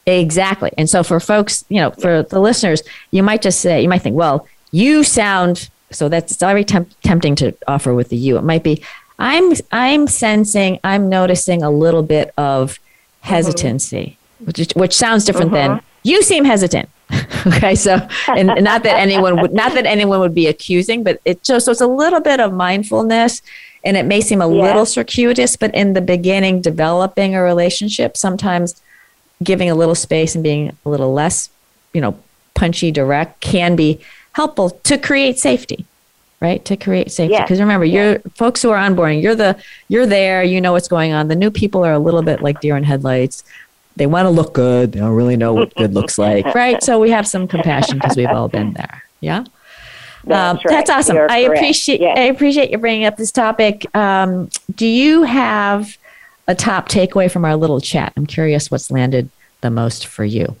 Exactly. 0.06 0.70
And 0.78 0.88
so 0.88 1.02
for 1.02 1.18
folks, 1.18 1.64
you 1.68 1.80
know, 1.80 1.90
for 1.90 2.22
the 2.22 2.38
listeners, 2.38 2.82
you 3.10 3.22
might 3.22 3.42
just 3.42 3.60
say, 3.60 3.82
you 3.82 3.88
might 3.88 4.02
think, 4.02 4.16
well, 4.16 4.46
you 4.70 5.02
sound, 5.02 5.68
so 5.90 6.08
that's 6.08 6.32
it's 6.32 6.40
very 6.40 6.64
temp- 6.64 6.92
tempting 7.02 7.34
to 7.36 7.56
offer 7.66 7.94
with 7.94 8.10
the 8.10 8.16
you. 8.16 8.36
It 8.36 8.44
might 8.44 8.62
be, 8.62 8.84
I'm, 9.18 9.52
I'm 9.72 10.06
sensing, 10.06 10.78
I'm 10.84 11.08
noticing 11.08 11.62
a 11.62 11.70
little 11.70 12.02
bit 12.02 12.32
of 12.36 12.72
mm-hmm. 12.72 13.28
hesitancy, 13.28 14.16
which, 14.40 14.58
is- 14.58 14.74
which 14.76 14.94
sounds 14.94 15.24
different 15.24 15.52
than 15.52 15.78
mm-hmm. 15.78 15.86
You 16.04 16.22
seem 16.22 16.44
hesitant. 16.44 16.88
okay, 17.46 17.74
so 17.74 17.96
and 18.28 18.46
not 18.64 18.82
that 18.84 18.98
anyone 18.98 19.40
would 19.40 19.52
not 19.52 19.74
that 19.74 19.84
anyone 19.84 20.20
would 20.20 20.34
be 20.34 20.46
accusing, 20.46 21.02
but 21.02 21.20
it 21.24 21.42
just 21.42 21.66
so 21.66 21.72
it's 21.72 21.80
a 21.80 21.86
little 21.86 22.20
bit 22.20 22.40
of 22.40 22.52
mindfulness 22.52 23.42
and 23.84 23.96
it 23.96 24.06
may 24.06 24.20
seem 24.20 24.40
a 24.40 24.48
yeah. 24.48 24.62
little 24.62 24.86
circuitous, 24.86 25.56
but 25.56 25.74
in 25.74 25.92
the 25.92 26.00
beginning, 26.00 26.62
developing 26.62 27.34
a 27.34 27.42
relationship, 27.42 28.16
sometimes 28.16 28.80
giving 29.42 29.68
a 29.68 29.74
little 29.74 29.94
space 29.94 30.34
and 30.34 30.42
being 30.42 30.74
a 30.86 30.88
little 30.88 31.12
less, 31.12 31.50
you 31.92 32.00
know, 32.00 32.16
punchy 32.54 32.90
direct 32.90 33.40
can 33.40 33.76
be 33.76 34.00
helpful 34.32 34.70
to 34.70 34.96
create 34.96 35.38
safety 35.38 35.84
right 36.40 36.64
to 36.64 36.76
create 36.76 37.10
safety 37.10 37.36
because 37.40 37.58
yeah. 37.58 37.64
remember 37.64 37.84
you're 37.84 38.18
folks 38.34 38.60
who 38.62 38.70
are 38.70 38.78
onboarding 38.78 39.22
you're 39.22 39.34
the 39.34 39.56
you're 39.88 40.06
there 40.06 40.42
you 40.42 40.60
know 40.60 40.72
what's 40.72 40.88
going 40.88 41.12
on 41.12 41.28
the 41.28 41.36
new 41.36 41.50
people 41.50 41.84
are 41.84 41.92
a 41.92 41.98
little 41.98 42.22
bit 42.22 42.42
like 42.42 42.60
deer 42.60 42.76
in 42.76 42.84
headlights 42.84 43.44
they 43.96 44.06
want 44.06 44.26
to 44.26 44.30
look 44.30 44.54
good. 44.54 44.92
They 44.92 45.00
don't 45.00 45.14
really 45.14 45.36
know 45.36 45.54
what 45.54 45.74
good 45.74 45.94
looks 45.94 46.18
like. 46.18 46.44
Right. 46.54 46.82
So 46.82 47.00
we 47.00 47.10
have 47.10 47.26
some 47.26 47.48
compassion 47.48 47.98
because 47.98 48.16
we've 48.16 48.28
all 48.28 48.48
been 48.48 48.72
there. 48.74 49.02
Yeah? 49.20 49.44
That's, 50.24 50.50
um, 50.50 50.56
right. 50.56 50.68
that's 50.68 50.90
awesome. 50.90 51.16
You're 51.16 51.30
i 51.30 51.44
correct. 51.44 51.58
appreciate 51.58 52.00
yes. 52.00 52.16
i 52.16 52.22
appreciate 52.22 52.70
you 52.70 52.78
bringing 52.78 53.06
up 53.06 53.16
this 53.16 53.32
topic. 53.32 53.84
Um, 53.94 54.48
do 54.74 54.86
you 54.86 55.24
have 55.24 55.96
a 56.46 56.54
top 56.54 56.88
takeaway 56.88 57.30
from 57.30 57.44
our 57.44 57.56
little 57.56 57.80
chat? 57.80 58.12
I'm 58.16 58.26
curious 58.26 58.70
what's 58.70 58.90
landed 58.90 59.30
the 59.60 59.70
most 59.70 60.06
for 60.06 60.24
you. 60.24 60.56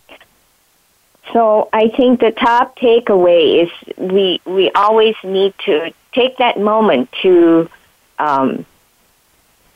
So 1.32 1.68
I 1.72 1.88
think 1.88 2.20
the 2.20 2.30
top 2.30 2.76
takeaway 2.76 3.64
is 3.64 3.70
we 3.96 4.40
we 4.44 4.70
always 4.72 5.16
need 5.24 5.54
to 5.64 5.92
take 6.12 6.36
that 6.38 6.58
moment 6.58 7.10
to 7.22 7.68
um, 8.18 8.64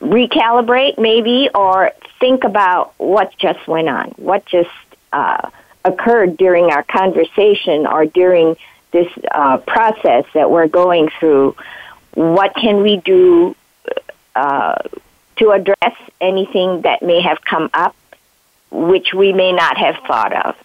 recalibrate, 0.00 0.98
maybe, 0.98 1.50
or 1.54 1.92
think 2.20 2.44
about 2.44 2.94
what 2.98 3.36
just 3.38 3.66
went 3.66 3.88
on, 3.88 4.10
what 4.16 4.44
just 4.46 4.70
uh, 5.12 5.50
occurred 5.84 6.36
during 6.36 6.70
our 6.70 6.82
conversation 6.82 7.86
or 7.86 8.06
during 8.06 8.56
this 8.90 9.08
uh, 9.30 9.58
process 9.58 10.24
that 10.34 10.50
we're 10.50 10.68
going 10.68 11.08
through. 11.18 11.56
What 12.14 12.54
can 12.54 12.82
we 12.82 12.96
do 12.96 13.54
uh, 14.34 14.76
to 15.36 15.50
address 15.50 15.96
anything 16.20 16.82
that 16.82 17.02
may 17.02 17.20
have 17.20 17.44
come 17.44 17.70
up, 17.74 17.94
which 18.70 19.12
we 19.12 19.32
may 19.32 19.52
not 19.52 19.76
have 19.76 19.96
thought 20.06 20.32
of? 20.32 20.56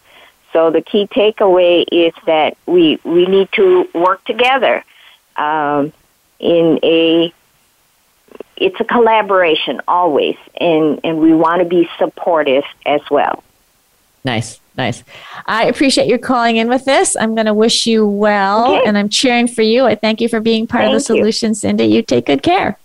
So 0.51 0.69
the 0.69 0.81
key 0.81 1.07
takeaway 1.07 1.83
is 1.91 2.13
that 2.27 2.57
we 2.67 2.99
we 3.03 3.25
need 3.25 3.51
to 3.53 3.89
work 3.93 4.23
together 4.25 4.83
um, 5.35 5.91
in 6.39 6.79
a 6.83 7.33
it's 8.57 8.79
a 8.79 8.83
collaboration 8.83 9.81
always, 9.87 10.35
and 10.59 10.99
and 11.03 11.19
we 11.19 11.33
want 11.33 11.59
to 11.59 11.65
be 11.65 11.89
supportive 11.97 12.63
as 12.85 13.01
well. 13.09 13.43
Nice, 14.25 14.59
nice. 14.77 15.03
I 15.45 15.65
appreciate 15.65 16.07
your 16.07 16.17
calling 16.17 16.55
in 16.57 16.69
with 16.69 16.85
this. 16.85 17.15
I'm 17.17 17.35
going 17.35 17.47
to 17.47 17.53
wish 17.53 17.85
you 17.85 18.07
well, 18.07 18.75
okay. 18.75 18.87
and 18.87 18.97
I'm 18.97 19.09
cheering 19.09 19.47
for 19.47 19.61
you. 19.61 19.85
I 19.85 19.95
thank 19.95 20.21
you 20.21 20.29
for 20.29 20.39
being 20.39 20.65
part 20.65 20.83
thank 20.83 20.93
of 20.93 21.01
the 21.01 21.05
solution, 21.05 21.49
you. 21.49 21.55
Cindy. 21.55 21.85
You 21.85 22.01
take 22.01 22.27
good 22.27 22.41
care. 22.43 22.77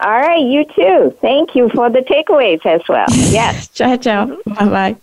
All 0.00 0.10
right, 0.10 0.40
you 0.40 0.64
too. 0.64 1.16
Thank 1.20 1.54
you 1.54 1.68
for 1.68 1.88
the 1.88 2.00
takeaways 2.00 2.64
as 2.66 2.80
well. 2.88 3.06
Yes. 3.32 3.68
ciao, 3.68 3.96
ciao. 3.96 4.26
Mm-hmm. 4.26 4.54
Bye 4.54 4.96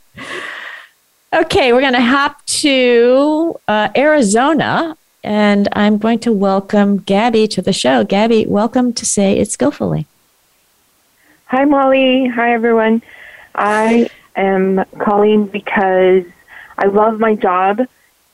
bye. 1.32 1.42
Okay, 1.42 1.74
we're 1.74 1.82
going 1.82 1.94
to 1.94 2.02
hop 2.02 2.44
to 2.48 3.56
uh, 3.68 3.90
Arizona, 3.96 4.98
and 5.24 5.68
I'm 5.74 5.98
going 5.98 6.20
to 6.20 6.32
welcome 6.32 6.98
Gabby 6.98 7.48
to 7.50 7.62
the 7.62 7.74
show. 7.74 8.04
Gabby, 8.04 8.46
welcome 8.46 8.94
to 8.94 9.06
Say 9.06 9.38
It 9.38 9.52
Skillfully. 9.52 10.06
Hi, 11.46 11.66
Molly. 11.66 12.28
Hi, 12.28 12.54
everyone. 12.54 13.02
I 13.56 14.10
am 14.36 14.86
calling 15.00 15.48
because 15.48 16.24
I 16.78 16.86
love 16.88 17.20
my 17.20 17.36
job, 17.36 17.86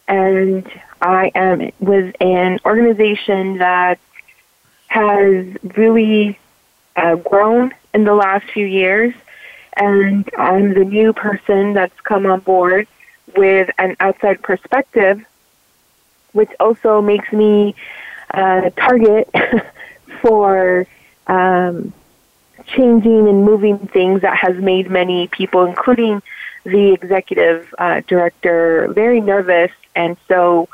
and 0.08 0.70
I 1.02 1.32
am 1.36 1.72
with 1.80 2.16
an 2.22 2.60
organization 2.66 3.58
that 3.58 4.00
has 4.88 5.48
really 5.76 6.38
uh, 6.96 7.16
grown 7.16 7.74
in 7.94 8.04
the 8.04 8.14
last 8.14 8.46
few 8.52 8.66
years 8.66 9.14
and 9.76 10.30
I'm 10.38 10.74
the 10.74 10.86
new 10.86 11.14
person 11.14 11.74
that's 11.74 12.00
come 12.02 12.26
on 12.26 12.40
board 12.42 12.88
with 13.36 13.70
an 13.78 13.96
outside 14.00 14.42
perspective, 14.42 15.26
which 16.36 16.52
also 16.60 17.02
makes 17.02 17.32
me 17.32 17.76
a 18.32 18.72
target 18.76 19.30
for 20.22 20.88
um, 21.28 21.94
changing 22.66 23.28
and 23.28 23.44
moving 23.44 23.78
things 23.80 24.22
that 24.22 24.38
has 24.38 24.56
made 24.58 24.90
many 24.90 25.28
people, 25.28 25.66
including 25.66 26.22
the 26.64 26.94
executive 26.94 27.74
uh, 27.78 28.02
director, 28.08 28.88
very 28.94 29.22
nervous. 29.22 29.72
And 29.96 30.18
so, 30.28 30.70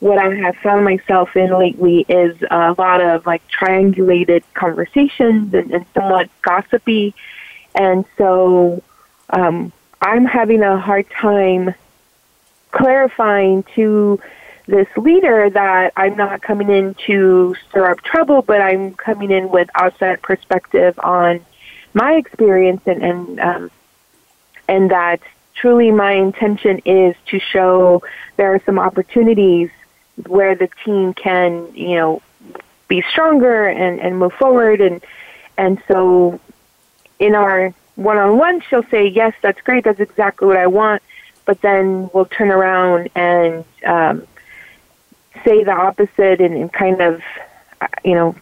what 0.00 0.18
I 0.18 0.34
have 0.34 0.56
found 0.56 0.84
myself 0.84 1.34
in 1.36 1.58
lately 1.58 2.04
is 2.08 2.36
a 2.50 2.74
lot 2.76 3.00
of 3.00 3.24
like 3.24 3.42
triangulated 3.48 4.42
conversations 4.54 5.54
and, 5.54 5.70
and 5.72 5.86
somewhat 5.94 6.28
gossipy 6.42 7.14
and 7.76 8.06
so 8.16 8.82
um, 9.30 9.70
I'm 10.00 10.24
having 10.24 10.62
a 10.62 10.80
hard 10.80 11.08
time 11.10 11.74
clarifying 12.72 13.62
to 13.74 14.18
this 14.66 14.88
leader 14.96 15.48
that 15.50 15.92
I'm 15.96 16.16
not 16.16 16.42
coming 16.42 16.70
in 16.70 16.94
to 17.06 17.54
stir 17.68 17.90
up 17.90 18.02
trouble, 18.02 18.42
but 18.42 18.60
I'm 18.60 18.94
coming 18.94 19.30
in 19.30 19.50
with 19.50 19.68
outside 19.74 20.22
perspective 20.22 20.98
on 21.02 21.44
my 21.94 22.14
experience 22.14 22.82
and 22.86 23.02
and 23.02 23.40
um, 23.40 23.70
and 24.68 24.90
that 24.90 25.20
truly 25.54 25.90
my 25.90 26.12
intention 26.12 26.80
is 26.84 27.14
to 27.26 27.38
show 27.38 28.02
there 28.36 28.54
are 28.54 28.60
some 28.66 28.78
opportunities 28.78 29.70
where 30.26 30.54
the 30.54 30.68
team 30.84 31.14
can 31.14 31.74
you 31.74 31.96
know 31.96 32.22
be 32.88 33.02
stronger 33.10 33.66
and 33.66 34.00
and 34.00 34.18
move 34.18 34.32
forward 34.32 34.80
and 34.80 35.02
and 35.56 35.82
so 35.88 36.38
in 37.18 37.34
our 37.34 37.72
one 37.96 38.18
on 38.18 38.38
one, 38.38 38.60
she'll 38.60 38.84
say, 38.84 39.08
Yes, 39.08 39.34
that's 39.42 39.60
great, 39.62 39.84
that's 39.84 40.00
exactly 40.00 40.46
what 40.46 40.56
I 40.56 40.66
want. 40.66 41.02
But 41.44 41.60
then 41.60 42.10
we'll 42.12 42.26
turn 42.26 42.50
around 42.50 43.10
and 43.14 43.64
um, 43.84 44.26
say 45.46 45.64
the 45.64 45.72
opposite 45.72 46.40
and, 46.40 46.54
and 46.54 46.72
kind 46.72 47.00
of, 47.00 47.22
you 48.04 48.14
know, 48.14 48.34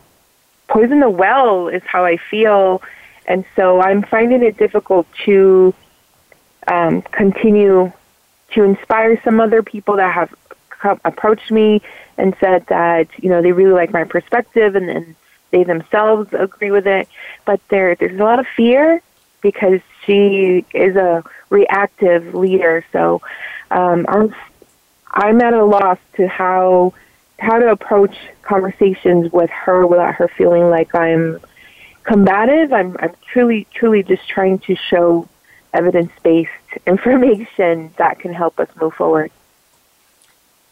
poison 0.69 1.01
the 1.01 1.11
well 1.11 1.69
is 1.69 1.83
how 1.85 2.05
I 2.05 2.17
feel. 2.17 2.83
And 3.27 3.45
so 3.57 3.81
I'm 3.81 4.03
finding 4.03 4.43
it 4.43 4.57
difficult 4.57 5.07
to 5.25 5.75
um, 6.67 7.03
continue 7.03 7.93
to 8.55 8.63
inspire 8.63 9.21
some 9.23 9.41
other 9.41 9.63
people 9.63 9.97
that 9.97 10.13
have 10.13 11.01
approached 11.05 11.51
me 11.51 11.83
and 12.17 12.37
said 12.41 12.67
that, 12.67 13.09
you 13.23 13.29
know, 13.29 13.43
they 13.43 13.53
really 13.53 13.73
like 13.73 13.93
my 13.93 14.05
perspective 14.05 14.77
and, 14.77 14.89
and 14.89 15.17
they 15.51 15.65
themselves 15.65 16.33
agree 16.33 16.71
with 16.71 16.87
it, 16.87 17.09
but 17.45 17.61
there 17.69 17.95
there's 17.95 18.19
a 18.19 18.25
lot 18.25 18.39
of 18.39 18.47
fear 18.57 19.01
because 19.41 19.81
she 20.05 20.65
is 20.75 20.97
a 20.97 21.23
reactive 21.51 22.35
leader. 22.35 22.85
So 22.93 23.23
um, 23.71 24.05
I'm 24.09 24.35
I'm 25.15 25.41
at 25.41 25.55
a 25.55 25.65
loss 25.65 25.99
to 26.17 26.27
how 26.29 26.93
how 27.39 27.59
to 27.59 27.71
approach 27.71 28.17
conversations 28.43 29.33
with 29.33 29.51
her 29.51 29.87
without 29.87 30.15
her 30.17 30.29
feeling 30.29 30.69
like 30.69 30.95
I'm 30.95 31.41
combative. 32.03 32.73
I'm 32.73 32.97
I'm 32.99 33.15
truly 33.33 33.67
truly 33.73 34.03
just 34.03 34.29
trying 34.29 34.59
to 34.61 34.75
show 34.75 35.29
evidence 35.73 36.13
based 36.23 36.51
information 36.87 37.95
that 37.97 38.19
can 38.19 38.35
help 38.35 38.59
us 38.59 38.69
move 38.81 38.95
forward. 38.95 39.31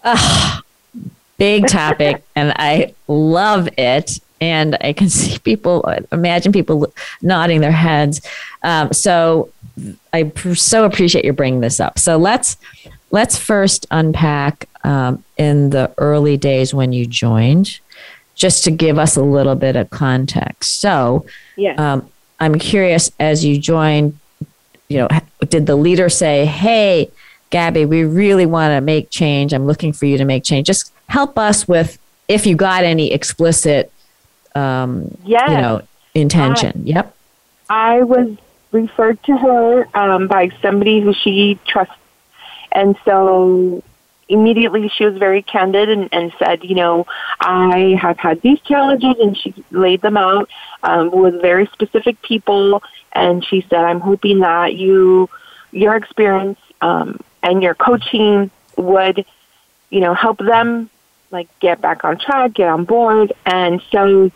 Uh, 0.03 0.61
big 1.39 1.69
topic, 1.69 2.25
and 2.37 2.53
I 2.57 2.95
love 3.07 3.69
it 3.79 4.21
and 4.43 4.77
I 4.81 4.93
can 4.93 5.09
see 5.21 5.39
people 5.39 5.83
imagine 6.11 6.53
people 6.53 6.93
nodding 7.23 7.61
their 7.61 7.73
heads. 7.73 8.21
Um, 8.63 8.93
so 8.93 9.51
I 10.13 10.31
so 10.55 10.85
appreciate 10.85 11.25
you 11.25 11.33
bringing 11.33 11.61
this 11.61 11.81
up. 11.81 11.99
So 11.99 12.19
let's 12.19 12.57
let's 13.13 13.39
first 13.39 13.87
unpack 13.91 14.69
um, 14.83 15.23
in 15.37 15.71
the 15.71 15.93
early 15.99 16.37
days 16.37 16.75
when 16.75 16.93
you 16.93 17.07
joined, 17.07 17.79
just 18.35 18.65
to 18.65 18.73
give 18.73 18.99
us 18.99 19.17
a 19.17 19.23
little 19.23 19.55
bit 19.55 19.77
of 19.77 19.89
context. 19.91 20.81
So 20.81 21.27
yeah. 21.57 21.75
Um, 21.75 22.09
I'm 22.41 22.59
curious 22.59 23.13
as 23.21 23.45
you 23.45 23.57
joined, 23.57 24.19
you 24.89 24.99
know, 24.99 25.09
did 25.49 25.67
the 25.67 25.77
leader 25.77 26.09
say, 26.09 26.45
"Hey"? 26.45 27.11
Gabby, 27.51 27.85
we 27.85 28.03
really 28.03 28.47
want 28.47 28.73
to 28.73 28.81
make 28.81 29.11
change. 29.11 29.53
I'm 29.53 29.67
looking 29.67 29.93
for 29.93 30.07
you 30.07 30.17
to 30.17 30.25
make 30.25 30.43
change. 30.43 30.67
Just 30.67 30.91
help 31.09 31.39
us 31.39 31.69
with 31.69 31.99
if 32.27 32.47
you 32.47 32.57
got 32.57 32.83
any 32.83 33.13
explicit 33.13 33.93
um, 34.55 35.17
yes. 35.25 35.51
you 35.51 35.57
know, 35.57 35.83
intention. 36.15 36.85
I, 36.87 36.89
yep. 36.91 37.17
I 37.69 38.03
was 38.03 38.37
referred 38.71 39.23
to 39.25 39.37
her 39.37 39.87
um, 39.95 40.29
by 40.29 40.51
somebody 40.61 41.01
who 41.01 41.13
she 41.13 41.59
trusts. 41.67 41.95
And 42.73 42.97
so 43.05 43.83
immediately 44.29 44.89
she 44.89 45.05
was 45.05 45.17
very 45.19 45.43
candid 45.43 45.91
and, 45.91 46.09
and 46.11 46.33
said, 46.39 46.65
you 46.65 46.75
know, 46.75 47.07
I 47.41 47.99
have 48.01 48.19
had 48.19 48.41
these 48.41 48.61
challenges, 48.61 49.15
and 49.21 49.37
she 49.37 49.55
laid 49.71 50.01
them 50.01 50.17
out 50.17 50.49
um, 50.83 51.11
with 51.11 51.41
very 51.41 51.67
specific 51.67 52.21
people. 52.23 52.83
And 53.13 53.45
she 53.45 53.61
said, 53.69 53.85
I'm 53.85 54.01
hoping 54.01 54.41
that 54.41 54.75
you, 54.75 55.29
your 55.71 55.97
experience 55.97 56.59
um, 56.81 57.21
and 57.43 57.63
your 57.63 57.75
coaching 57.75 58.51
would, 58.77 59.27
you 59.91 60.01
know, 60.01 60.15
help 60.15 60.39
them 60.39 60.89
like 61.31 61.49
get 61.61 61.81
back 61.81 62.05
on 62.05 62.19
track, 62.19 62.55
get 62.55 62.69
on 62.69 62.85
board. 62.85 63.33
And 63.45 63.83
so 63.91 64.31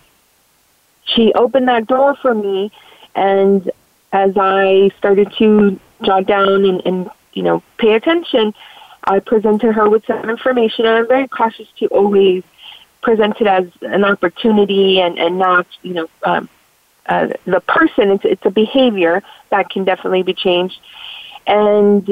she 1.05 1.33
opened 1.35 1.69
that 1.69 1.87
door 1.87 2.17
for 2.17 2.35
me. 2.35 2.71
And 3.15 3.71
as 4.13 4.33
I 4.37 4.91
started 4.99 5.33
to 5.39 5.81
jot 6.03 6.27
down 6.27 6.65
and, 6.65 6.83
and 6.85 7.11
you 7.37 7.43
know, 7.43 7.63
pay 7.79 7.95
attention, 7.95 8.55
I 9.05 9.21
presented 9.21 9.73
her 9.73 9.89
with 9.89 10.05
some 10.07 10.29
information. 10.29 10.87
And 10.87 10.97
I'm 10.97 11.09
very 11.09 11.29
cautious 11.29 11.69
to 11.79 11.87
always 11.89 12.43
present 13.03 13.41
it 13.41 13.47
as 13.47 13.69
an 13.83 14.05
opportunity 14.05 15.01
and, 15.01 15.19
and 15.19 15.39
not, 15.39 15.67
you 15.83 15.95
know, 15.95 16.09
um, 16.25 16.49
uh, 17.07 17.29
the 17.45 17.61
person. 17.61 18.11
It's, 18.11 18.25
it's 18.25 18.47
a 18.47 18.51
behavior 18.51 19.23
that 19.51 19.71
can 19.71 19.85
definitely 19.85 20.25
be 20.25 20.35
changed. 20.35 20.81
And 21.47 22.09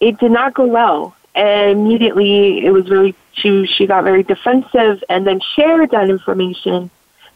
it 0.00 0.18
did 0.18 0.32
not 0.32 0.54
go 0.54 0.66
well. 0.66 1.14
And 1.34 1.70
immediately, 1.70 2.64
it 2.64 2.70
was 2.70 2.86
very 2.86 3.14
she 3.32 3.66
she 3.66 3.86
got 3.86 4.04
very 4.04 4.22
defensive, 4.22 5.02
and 5.08 5.26
then 5.26 5.40
shared 5.56 5.90
that 5.92 6.10
information 6.10 6.90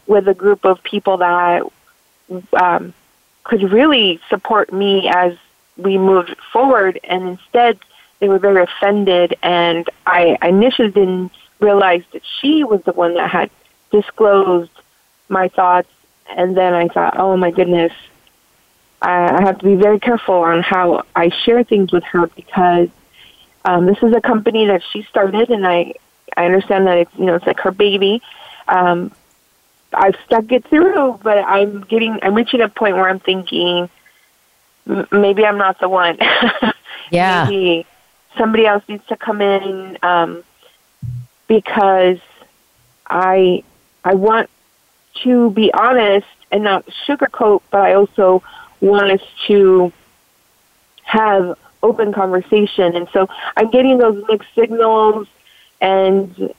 with 0.05 0.27
a 0.27 0.35
group 0.35 0.65
of 0.65 0.83
people 0.83 1.17
that 1.17 1.63
um, 2.53 2.93
could 3.43 3.71
really 3.71 4.19
support 4.29 4.71
me 4.71 5.09
as 5.09 5.35
we 5.77 5.97
moved 5.97 6.35
forward. 6.51 6.99
And 7.03 7.27
instead, 7.29 7.79
they 8.19 8.27
were 8.27 8.39
very 8.39 8.63
offended, 8.63 9.35
and 9.43 9.87
I 10.05 10.37
initially 10.41 10.91
didn't 10.91 11.31
realize 11.59 12.03
that 12.13 12.23
she 12.39 12.63
was 12.63 12.81
the 12.83 12.93
one 12.93 13.13
that 13.15 13.29
had 13.29 13.51
disclosed 13.91 14.71
my 15.29 15.49
thoughts. 15.49 15.89
And 16.29 16.57
then 16.57 16.73
I 16.73 16.87
thought, 16.87 17.17
oh 17.17 17.37
my 17.37 17.51
goodness, 17.51 17.93
I 19.01 19.41
have 19.43 19.59
to 19.59 19.65
be 19.65 19.75
very 19.75 19.99
careful 19.99 20.35
on 20.35 20.61
how 20.61 21.03
I 21.15 21.29
share 21.29 21.63
things 21.63 21.91
with 21.91 22.03
her 22.05 22.27
because 22.27 22.89
um, 23.63 23.85
this 23.85 23.97
is 24.01 24.13
a 24.13 24.21
company 24.21 24.65
that 24.67 24.81
she 24.91 25.03
started, 25.03 25.49
and 25.49 25.67
I 25.67 25.93
I 26.35 26.45
understand 26.45 26.87
that 26.87 26.97
it's 26.97 27.11
you 27.15 27.25
know 27.25 27.35
it's 27.35 27.45
like 27.45 27.59
her 27.59 27.71
baby. 27.71 28.21
Um, 28.67 29.11
I've 29.93 30.15
stuck 30.25 30.51
it 30.51 30.65
through, 30.65 31.19
but 31.21 31.37
I'm 31.37 31.81
getting 31.81 32.19
I'm 32.21 32.33
reaching 32.33 32.61
a 32.61 32.69
point 32.69 32.95
where 32.95 33.07
I'm 33.07 33.19
thinking 33.19 33.89
m- 34.87 35.07
maybe 35.11 35.45
I'm 35.45 35.57
not 35.57 35.79
the 35.79 35.89
one. 35.89 36.17
yeah. 37.11 37.45
maybe 37.45 37.85
somebody 38.37 38.65
else 38.65 38.83
needs 38.87 39.05
to 39.07 39.17
come 39.17 39.41
in 39.41 39.97
um, 40.03 40.43
because 41.47 42.19
I 43.07 43.63
I 44.03 44.15
want 44.15 44.49
to 45.23 45.49
be 45.51 45.73
honest 45.73 46.27
and 46.51 46.63
not 46.63 46.85
sugarcoat, 47.05 47.61
but 47.71 47.81
I 47.81 47.93
also 47.93 48.43
want 48.79 49.11
us 49.11 49.21
to 49.47 49.91
have 51.03 51.57
open 51.83 52.13
conversation. 52.13 52.95
And 52.95 53.07
so 53.11 53.27
I'm 53.55 53.69
getting 53.71 53.97
those 53.97 54.23
mixed 54.27 54.53
signals, 54.55 55.27
and 55.81 56.53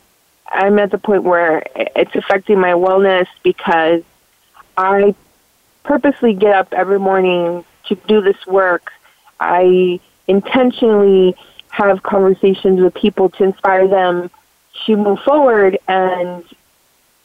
I'm 0.49 0.79
at 0.79 0.91
the 0.91 0.99
point 0.99 1.23
where 1.23 1.65
it's 1.75 2.15
affecting 2.15 2.61
my 2.61 2.73
wellness 2.73 3.27
because 3.43 4.03
I 4.77 5.15
purposely 5.85 6.35
get 6.35 6.55
up 6.55 6.73
every 6.73 6.99
morning 6.99 7.65
to 7.89 7.95
do 8.07 8.21
this 8.21 8.47
work. 8.47 8.93
I 9.41 10.01
intentionally 10.27 11.37
have 11.71 12.03
conversations 12.03 12.81
with 12.81 12.95
people 12.95 13.29
to 13.31 13.45
inspire 13.45 13.89
them 13.89 14.31
to 14.87 14.97
move 14.97 15.19
forward 15.21 15.79
and 15.89 16.45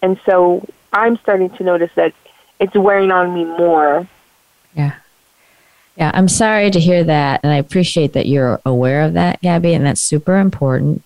and 0.02 0.20
so 0.26 0.68
I'm 0.92 1.18
starting 1.18 1.50
to 1.52 1.64
notice 1.64 1.92
that 1.96 2.14
it's 2.60 2.76
wearing 2.76 3.12
on 3.12 3.34
me 3.34 3.46
more 3.46 4.08
yeah. 4.76 4.96
Yeah, 5.98 6.12
I'm 6.14 6.28
sorry 6.28 6.72
to 6.72 6.80
hear 6.80 7.04
that. 7.04 7.42
And 7.44 7.52
I 7.52 7.58
appreciate 7.58 8.14
that 8.14 8.26
you're 8.26 8.60
aware 8.66 9.02
of 9.02 9.14
that, 9.14 9.42
Gabby. 9.42 9.74
And 9.74 9.86
that's 9.86 10.02
super 10.02 10.38
important 10.38 11.04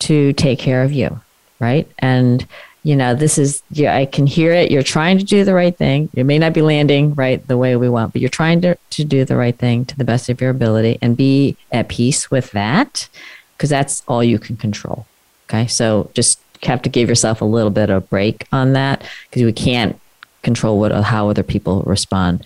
to 0.00 0.32
take 0.32 0.58
care 0.58 0.82
of 0.82 0.92
you, 0.92 1.20
right? 1.60 1.90
And, 1.98 2.46
you 2.84 2.96
know, 2.96 3.14
this 3.14 3.38
is, 3.38 3.62
yeah, 3.70 3.96
I 3.96 4.06
can 4.06 4.26
hear 4.26 4.52
it. 4.52 4.70
You're 4.70 4.82
trying 4.82 5.18
to 5.18 5.24
do 5.24 5.44
the 5.44 5.54
right 5.54 5.76
thing. 5.76 6.08
It 6.14 6.24
may 6.24 6.38
not 6.38 6.52
be 6.52 6.62
landing 6.62 7.14
right 7.14 7.46
the 7.46 7.56
way 7.56 7.76
we 7.76 7.88
want, 7.88 8.12
but 8.12 8.20
you're 8.20 8.28
trying 8.28 8.60
to, 8.62 8.76
to 8.90 9.04
do 9.04 9.24
the 9.24 9.36
right 9.36 9.56
thing 9.56 9.84
to 9.84 9.96
the 9.96 10.04
best 10.04 10.28
of 10.28 10.40
your 10.40 10.50
ability 10.50 10.98
and 11.00 11.16
be 11.16 11.56
at 11.70 11.88
peace 11.88 12.30
with 12.30 12.50
that 12.52 13.08
because 13.56 13.70
that's 13.70 14.02
all 14.08 14.24
you 14.24 14.38
can 14.38 14.56
control. 14.56 15.06
Okay. 15.48 15.68
So 15.68 16.10
just 16.14 16.40
have 16.64 16.82
to 16.82 16.88
give 16.88 17.08
yourself 17.08 17.40
a 17.40 17.44
little 17.44 17.70
bit 17.70 17.90
of 17.90 18.08
break 18.10 18.46
on 18.52 18.72
that 18.72 19.04
because 19.28 19.42
we 19.42 19.52
can't 19.52 19.98
control 20.42 20.80
what 20.80 20.92
how 20.92 21.28
other 21.28 21.42
people 21.42 21.82
respond. 21.82 22.44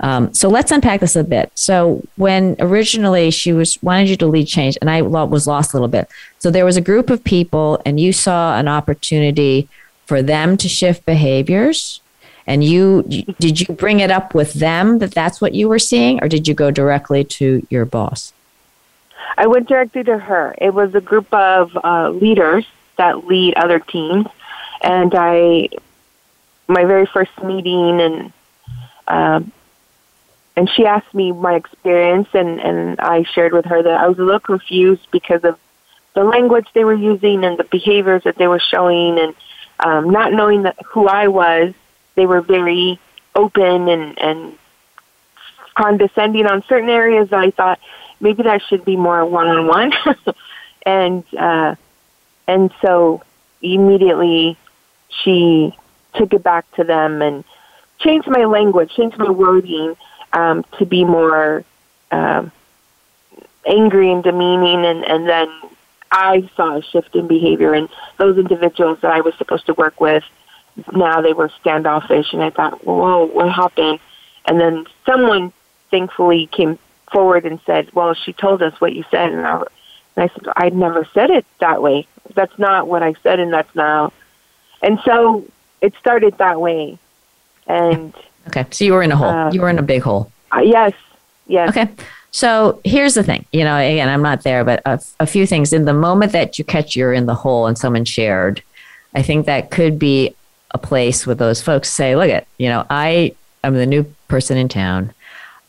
Um, 0.00 0.34
so 0.34 0.48
let's 0.48 0.70
unpack 0.70 1.00
this 1.00 1.16
a 1.16 1.24
bit. 1.24 1.50
So 1.54 2.02
when 2.16 2.56
originally 2.60 3.30
she 3.30 3.52
was 3.52 3.82
wanted 3.82 4.10
you 4.10 4.16
to 4.16 4.26
lead 4.26 4.46
change, 4.46 4.76
and 4.80 4.90
I 4.90 5.02
was 5.02 5.46
lost 5.46 5.72
a 5.72 5.76
little 5.76 5.88
bit. 5.88 6.08
So 6.38 6.50
there 6.50 6.64
was 6.64 6.76
a 6.76 6.82
group 6.82 7.08
of 7.08 7.24
people, 7.24 7.80
and 7.86 7.98
you 7.98 8.12
saw 8.12 8.58
an 8.58 8.68
opportunity 8.68 9.68
for 10.04 10.22
them 10.22 10.56
to 10.58 10.68
shift 10.68 11.06
behaviors. 11.06 12.00
And 12.46 12.62
you 12.62 13.02
did 13.40 13.60
you 13.60 13.74
bring 13.74 14.00
it 14.00 14.10
up 14.10 14.34
with 14.34 14.52
them 14.54 14.98
that 14.98 15.12
that's 15.12 15.40
what 15.40 15.54
you 15.54 15.68
were 15.68 15.80
seeing, 15.80 16.22
or 16.22 16.28
did 16.28 16.46
you 16.46 16.54
go 16.54 16.70
directly 16.70 17.24
to 17.24 17.66
your 17.70 17.84
boss? 17.84 18.32
I 19.36 19.46
went 19.48 19.68
directly 19.68 20.04
to 20.04 20.18
her. 20.18 20.54
It 20.58 20.72
was 20.72 20.94
a 20.94 21.00
group 21.00 21.32
of 21.32 21.76
uh, 21.82 22.10
leaders 22.10 22.64
that 22.96 23.26
lead 23.26 23.54
other 23.54 23.80
teams, 23.80 24.26
and 24.82 25.12
I 25.14 25.70
my 26.68 26.84
very 26.84 27.06
first 27.06 27.42
meeting 27.42 28.00
and 28.00 28.32
um, 29.08 29.52
and 30.56 30.70
she 30.70 30.86
asked 30.86 31.14
me 31.14 31.32
my 31.32 31.54
experience 31.54 32.28
and 32.32 32.60
and 32.60 32.98
I 32.98 33.24
shared 33.24 33.52
with 33.52 33.66
her 33.66 33.82
that 33.82 34.00
I 34.00 34.08
was 34.08 34.18
a 34.18 34.22
little 34.22 34.40
confused 34.40 35.06
because 35.10 35.44
of 35.44 35.58
the 36.14 36.24
language 36.24 36.66
they 36.74 36.84
were 36.84 36.94
using 36.94 37.44
and 37.44 37.58
the 37.58 37.64
behaviors 37.64 38.24
that 38.24 38.36
they 38.36 38.48
were 38.48 38.58
showing. 38.60 39.18
And 39.18 39.34
um, 39.80 40.10
not 40.10 40.32
knowing 40.32 40.62
that 40.62 40.76
who 40.86 41.06
I 41.06 41.28
was 41.28 41.74
they 42.14 42.26
were 42.26 42.40
very 42.40 42.98
open 43.34 43.88
and 43.88 44.18
and 44.18 44.58
condescending 45.74 46.46
on 46.46 46.64
certain 46.66 46.88
areas 46.88 47.28
that 47.28 47.40
I 47.40 47.50
thought 47.50 47.78
maybe 48.18 48.42
that 48.44 48.62
should 48.62 48.84
be 48.84 48.96
more 48.96 49.24
one 49.26 49.46
on 49.46 49.66
one 49.66 49.92
and 50.86 51.22
uh 51.34 51.74
and 52.48 52.72
so 52.80 53.22
immediately 53.60 54.56
she 55.22 55.76
took 56.14 56.32
it 56.32 56.42
back 56.42 56.64
to 56.76 56.84
them 56.84 57.20
and 57.20 57.44
changed 57.98 58.26
my 58.26 58.46
language 58.46 58.90
changed 58.96 59.18
my 59.18 59.28
wording 59.28 59.94
um, 60.32 60.64
to 60.78 60.86
be 60.86 61.04
more 61.04 61.64
um, 62.10 62.52
angry 63.66 64.12
and 64.12 64.22
demeaning, 64.22 64.84
and, 64.84 65.04
and 65.04 65.28
then 65.28 65.48
I 66.10 66.48
saw 66.56 66.76
a 66.76 66.82
shift 66.82 67.14
in 67.14 67.26
behavior, 67.26 67.72
and 67.72 67.88
those 68.18 68.38
individuals 68.38 68.98
that 69.02 69.10
I 69.10 69.20
was 69.20 69.34
supposed 69.36 69.66
to 69.66 69.74
work 69.74 70.00
with, 70.00 70.24
now 70.92 71.20
they 71.20 71.32
were 71.32 71.50
standoffish, 71.60 72.32
and 72.32 72.42
I 72.42 72.50
thought, 72.50 72.84
whoa, 72.84 73.24
what 73.24 73.50
happened? 73.50 73.98
And 74.44 74.60
then 74.60 74.86
someone 75.04 75.52
thankfully 75.90 76.46
came 76.46 76.78
forward 77.12 77.46
and 77.46 77.60
said, 77.66 77.92
well, 77.92 78.14
she 78.14 78.32
told 78.32 78.62
us 78.62 78.80
what 78.80 78.94
you 78.94 79.04
said, 79.10 79.32
and 79.32 79.46
I, 79.46 79.62
and 80.16 80.30
I 80.30 80.34
said, 80.34 80.48
I 80.56 80.68
never 80.70 81.06
said 81.12 81.30
it 81.30 81.46
that 81.60 81.82
way. 81.82 82.06
That's 82.34 82.58
not 82.58 82.86
what 82.86 83.02
I 83.02 83.14
said, 83.22 83.40
and 83.40 83.52
that's 83.52 83.74
now. 83.74 84.12
And 84.82 84.98
so 85.04 85.44
it 85.80 85.94
started 85.98 86.38
that 86.38 86.60
way, 86.60 86.98
and 87.66 88.14
Okay. 88.48 88.66
So 88.70 88.84
you 88.84 88.92
were 88.92 89.02
in 89.02 89.12
a 89.12 89.16
hole. 89.16 89.28
Uh, 89.28 89.50
you 89.52 89.60
were 89.60 89.68
in 89.68 89.78
a 89.78 89.82
big 89.82 90.02
hole. 90.02 90.30
Uh, 90.54 90.60
yes. 90.60 90.92
Yes. 91.46 91.70
Okay. 91.70 91.88
So 92.30 92.80
here's 92.84 93.14
the 93.14 93.22
thing. 93.22 93.46
You 93.52 93.64
know, 93.64 93.76
again, 93.76 94.08
I'm 94.08 94.22
not 94.22 94.42
there, 94.42 94.64
but 94.64 94.82
a, 94.84 95.00
a 95.20 95.26
few 95.26 95.46
things. 95.46 95.72
In 95.72 95.84
the 95.84 95.94
moment 95.94 96.32
that 96.32 96.58
you 96.58 96.64
catch 96.64 96.94
you're 96.94 97.12
in 97.12 97.26
the 97.26 97.34
hole 97.34 97.66
and 97.66 97.78
someone 97.78 98.04
shared, 98.04 98.62
I 99.14 99.22
think 99.22 99.46
that 99.46 99.70
could 99.70 99.98
be 99.98 100.34
a 100.72 100.78
place 100.78 101.26
where 101.26 101.34
those 101.34 101.62
folks 101.62 101.90
say, 101.90 102.14
look 102.16 102.28
at, 102.28 102.46
you 102.58 102.68
know, 102.68 102.84
I 102.90 103.34
am 103.64 103.74
the 103.74 103.86
new 103.86 104.04
person 104.28 104.58
in 104.58 104.68
town. 104.68 105.14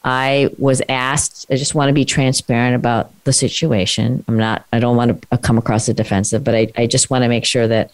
I 0.04 0.50
was 0.58 0.82
asked, 0.90 1.46
I 1.50 1.56
just 1.56 1.76
want 1.76 1.90
to 1.90 1.94
be 1.94 2.06
transparent 2.06 2.76
about 2.76 3.12
the 3.24 3.34
situation. 3.34 4.24
I'm 4.28 4.38
not, 4.38 4.66
I 4.74 4.80
don't 4.80 4.98
want 4.98 5.22
to 5.22 5.38
come 5.38 5.58
across 5.58 5.88
as 5.90 5.96
defensive, 5.96 6.44
but 6.44 6.56
I, 6.56 6.72
I 6.76 6.88
just 6.88 7.10
want 7.10 7.24
to 7.24 7.30
make 7.30 7.46
sure 7.46 7.68
that, 7.68 7.92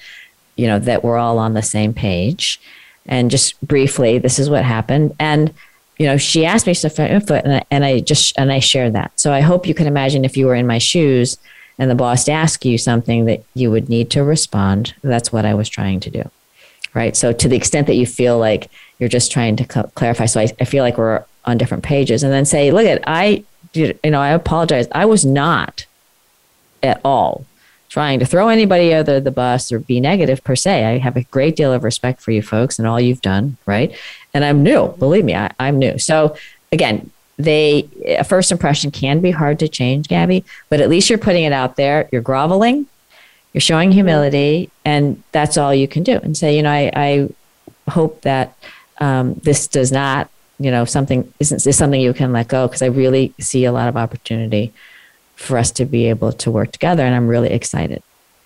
you 0.55 0.67
know, 0.67 0.79
that 0.79 1.03
we're 1.03 1.17
all 1.17 1.39
on 1.39 1.53
the 1.53 1.61
same 1.61 1.93
page 1.93 2.59
and 3.05 3.31
just 3.31 3.59
briefly, 3.65 4.17
this 4.17 4.39
is 4.39 4.49
what 4.49 4.63
happened. 4.63 5.15
And 5.19 5.53
you 5.97 6.07
know, 6.07 6.17
she 6.17 6.45
asked 6.45 6.65
me 6.65 6.73
stuff 6.73 6.97
and 6.99 7.29
I, 7.29 7.63
and 7.69 7.85
I 7.85 7.99
just 7.99 8.37
and 8.37 8.51
I 8.51 8.59
shared 8.59 8.93
that. 8.93 9.11
So 9.19 9.31
I 9.31 9.41
hope 9.41 9.67
you 9.67 9.73
can 9.73 9.87
imagine 9.87 10.25
if 10.25 10.35
you 10.35 10.47
were 10.47 10.55
in 10.55 10.67
my 10.67 10.79
shoes 10.79 11.37
and 11.77 11.89
the 11.89 11.95
boss 11.95 12.27
asked 12.27 12.65
you 12.65 12.77
something 12.77 13.25
that 13.25 13.43
you 13.53 13.71
would 13.71 13.89
need 13.89 14.09
to 14.11 14.23
respond. 14.23 14.95
That's 15.03 15.31
what 15.31 15.45
I 15.45 15.53
was 15.53 15.69
trying 15.69 15.99
to 16.01 16.09
do, 16.09 16.29
right? 16.93 17.15
So 17.15 17.31
to 17.31 17.47
the 17.47 17.55
extent 17.55 17.87
that 17.87 17.95
you 17.95 18.05
feel 18.05 18.37
like 18.37 18.69
you're 18.99 19.09
just 19.09 19.31
trying 19.31 19.55
to 19.57 19.65
cl- 19.71 19.91
clarify, 19.95 20.25
so 20.25 20.39
I, 20.39 20.49
I 20.59 20.65
feel 20.65 20.83
like 20.83 20.97
we're 20.97 21.23
on 21.45 21.57
different 21.57 21.83
pages, 21.83 22.23
and 22.23 22.31
then 22.31 22.45
say, 22.45 22.71
look 22.71 22.85
at 22.85 23.03
I, 23.05 23.43
you 23.73 23.97
know, 24.03 24.21
I 24.21 24.29
apologize. 24.29 24.87
I 24.91 25.05
was 25.05 25.25
not 25.25 25.85
at 26.81 27.01
all 27.03 27.45
trying 27.93 28.17
to 28.17 28.25
throw 28.25 28.47
anybody 28.49 28.91
under 28.91 29.19
the 29.19 29.29
bus 29.29 29.71
or 29.71 29.77
be 29.77 30.01
negative 30.01 30.43
per 30.43 30.55
se. 30.55 30.83
I 30.83 30.97
have 30.97 31.15
a 31.15 31.21
great 31.25 31.55
deal 31.55 31.71
of 31.71 31.83
respect 31.83 32.21
for 32.21 32.31
you 32.31 32.41
folks 32.41 32.79
and 32.79 32.87
all 32.87 32.99
you've 32.99 33.21
done, 33.21 33.55
right? 33.67 33.95
And 34.33 34.43
I'm 34.43 34.63
new, 34.63 34.87
believe 34.97 35.23
me, 35.23 35.35
I, 35.35 35.51
I'm 35.59 35.77
new. 35.77 35.99
So 35.99 36.35
again, 36.71 37.11
they 37.37 37.87
a 38.07 38.23
first 38.23 38.51
impression 38.51 38.89
can 38.89 39.21
be 39.21 39.29
hard 39.29 39.59
to 39.59 39.67
change, 39.67 40.07
Gabby, 40.07 40.43
but 40.69 40.81
at 40.81 40.89
least 40.89 41.07
you're 41.07 41.19
putting 41.19 41.43
it 41.43 41.53
out 41.53 41.75
there. 41.75 42.09
You're 42.11 42.23
groveling, 42.23 42.87
you're 43.53 43.61
showing 43.61 43.91
humility, 43.91 44.71
and 44.83 45.21
that's 45.31 45.55
all 45.55 45.71
you 45.71 45.87
can 45.87 46.01
do. 46.01 46.17
And 46.17 46.35
say, 46.35 46.55
you 46.55 46.63
know, 46.63 46.71
I, 46.71 46.91
I 46.95 47.29
hope 47.91 48.21
that 48.21 48.57
um, 48.97 49.35
this 49.43 49.67
does 49.67 49.91
not, 49.91 50.31
you 50.59 50.71
know, 50.71 50.83
something 50.85 51.31
isn't 51.39 51.67
is 51.67 51.77
something 51.77 52.01
you 52.01 52.13
can 52.13 52.33
let 52.33 52.47
go 52.47 52.67
because 52.67 52.81
I 52.81 52.87
really 52.87 53.35
see 53.39 53.65
a 53.65 53.71
lot 53.71 53.87
of 53.87 53.95
opportunity 53.95 54.73
for 55.35 55.57
us 55.57 55.71
to 55.71 55.85
be 55.85 56.07
able 56.07 56.31
to 56.31 56.51
work 56.51 56.71
together, 56.71 57.03
and 57.03 57.15
I'm 57.15 57.27
really 57.27 57.49
excited. 57.49 58.01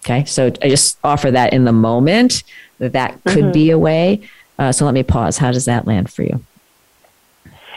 Okay, 0.06 0.26
so 0.26 0.52
I 0.62 0.70
just 0.70 0.98
offer 1.04 1.32
that 1.32 1.54
in 1.54 1.66
the 1.66 1.74
moment 1.74 2.44
that 2.80 2.94
that 2.94 3.22
could 3.26 3.46
mm-hmm. 3.46 3.52
be 3.52 3.72
a 3.72 3.80
way. 3.80 4.22
Uh, 4.58 4.72
so 4.72 4.86
let 4.86 4.94
me 4.94 5.04
pause. 5.04 5.38
How 5.38 5.52
does 5.52 5.66
that 5.66 5.86
land 5.86 6.12
for 6.12 6.24
you? 6.24 6.44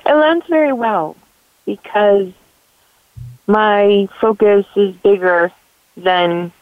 It 0.07 0.14
lands 0.14 0.46
very 0.49 0.73
well 0.73 1.16
because 1.66 2.33
my 3.46 4.09
focus 4.20 4.64
is 4.77 4.94
bigger 4.96 5.53
than 5.96 6.53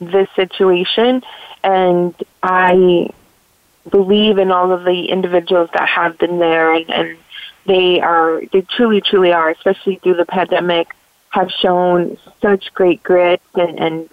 this 0.00 0.28
situation, 0.36 1.22
and 1.64 2.14
I 2.42 3.10
believe 3.90 4.38
in 4.38 4.50
all 4.50 4.72
of 4.72 4.84
the 4.84 5.06
individuals 5.06 5.70
that 5.72 5.88
have 5.88 6.18
been 6.18 6.38
there, 6.38 6.72
and, 6.72 6.90
and 6.90 7.18
they 7.66 8.00
are 8.00 8.42
they 8.52 8.62
truly, 8.62 9.00
truly 9.00 9.32
are, 9.32 9.50
especially 9.50 9.96
through 9.96 10.14
the 10.14 10.26
pandemic, 10.26 10.94
have 11.38 11.50
shown 11.50 12.18
such 12.42 12.74
great 12.74 13.02
grit 13.02 13.40
and 13.54 13.78
and 13.78 14.10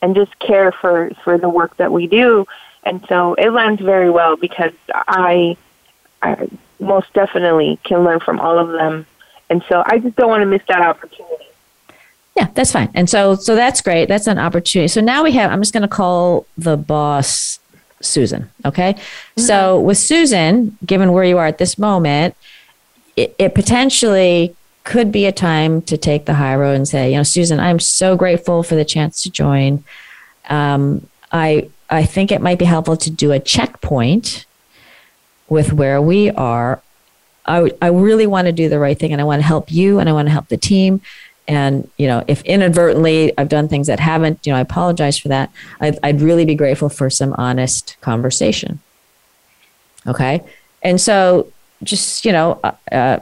and 0.00 0.14
just 0.14 0.36
care 0.38 0.72
for 0.72 1.10
for 1.22 1.38
the 1.38 1.48
work 1.48 1.76
that 1.76 1.92
we 1.92 2.06
do, 2.06 2.46
and 2.84 3.04
so 3.08 3.34
it 3.34 3.50
lands 3.50 3.80
very 3.80 4.10
well 4.10 4.36
because 4.36 4.72
I, 4.90 5.56
I 6.22 6.48
most 6.80 7.12
definitely 7.12 7.78
can 7.84 8.02
learn 8.04 8.20
from 8.20 8.40
all 8.40 8.58
of 8.58 8.72
them. 8.72 9.06
And 9.48 9.62
so 9.68 9.82
I 9.86 9.98
just 9.98 10.16
don't 10.16 10.28
want 10.28 10.42
to 10.42 10.46
miss 10.46 10.62
that 10.68 10.80
opportunity. 10.82 11.46
Yeah, 12.36 12.48
that's 12.54 12.72
fine. 12.72 12.90
And 12.94 13.08
so 13.08 13.34
so 13.34 13.54
that's 13.54 13.80
great. 13.80 14.06
That's 14.08 14.26
an 14.26 14.38
opportunity. 14.38 14.88
So 14.88 15.00
now 15.00 15.22
we 15.22 15.32
have 15.32 15.50
I'm 15.50 15.60
just 15.60 15.72
going 15.72 15.82
to 15.82 15.88
call 15.88 16.46
the 16.56 16.76
boss 16.76 17.60
Susan, 18.00 18.50
okay? 18.64 18.94
Mm-hmm. 18.94 19.42
So 19.42 19.78
with 19.78 19.98
Susan, 19.98 20.76
given 20.84 21.12
where 21.12 21.24
you 21.24 21.38
are 21.38 21.46
at 21.46 21.58
this 21.58 21.78
moment, 21.78 22.34
it, 23.16 23.34
it 23.38 23.54
potentially 23.54 24.56
could 24.84 25.12
be 25.12 25.26
a 25.26 25.32
time 25.32 25.82
to 25.82 25.96
take 25.96 26.26
the 26.26 26.34
high 26.34 26.56
road 26.56 26.74
and 26.74 26.88
say, 26.88 27.12
you 27.12 27.16
know, 27.16 27.22
Susan, 27.22 27.60
I'm 27.60 27.78
so 27.78 28.16
grateful 28.16 28.62
for 28.62 28.74
the 28.74 28.84
chance 28.84 29.22
to 29.22 29.30
join. 29.30 29.84
Um, 30.48 31.06
I 31.30 31.70
I 31.88 32.04
think 32.04 32.32
it 32.32 32.40
might 32.40 32.58
be 32.58 32.64
helpful 32.64 32.96
to 32.96 33.10
do 33.10 33.32
a 33.32 33.38
checkpoint 33.38 34.46
with 35.48 35.74
where 35.74 36.00
we 36.00 36.30
are. 36.30 36.80
I, 37.44 37.70
I 37.82 37.88
really 37.88 38.26
want 38.26 38.46
to 38.46 38.52
do 38.52 38.70
the 38.70 38.78
right 38.78 38.98
thing 38.98 39.12
and 39.12 39.20
I 39.20 39.24
want 39.24 39.42
to 39.42 39.46
help 39.46 39.70
you 39.70 39.98
and 39.98 40.08
I 40.08 40.12
want 40.12 40.26
to 40.26 40.32
help 40.32 40.48
the 40.48 40.56
team. 40.56 41.02
And, 41.46 41.90
you 41.98 42.06
know, 42.06 42.24
if 42.26 42.42
inadvertently 42.44 43.36
I've 43.36 43.50
done 43.50 43.68
things 43.68 43.88
that 43.88 44.00
haven't, 44.00 44.46
you 44.46 44.52
know, 44.52 44.58
I 44.58 44.62
apologize 44.62 45.18
for 45.18 45.28
that. 45.28 45.50
I'd, 45.80 45.98
I'd 46.02 46.20
really 46.22 46.46
be 46.46 46.54
grateful 46.54 46.88
for 46.88 47.10
some 47.10 47.34
honest 47.34 47.96
conversation. 48.00 48.80
Okay. 50.06 50.42
And 50.82 50.98
so 50.98 51.52
just, 51.82 52.24
you 52.24 52.32
know, 52.32 52.60
uh, 52.62 52.72
uh, 52.90 53.18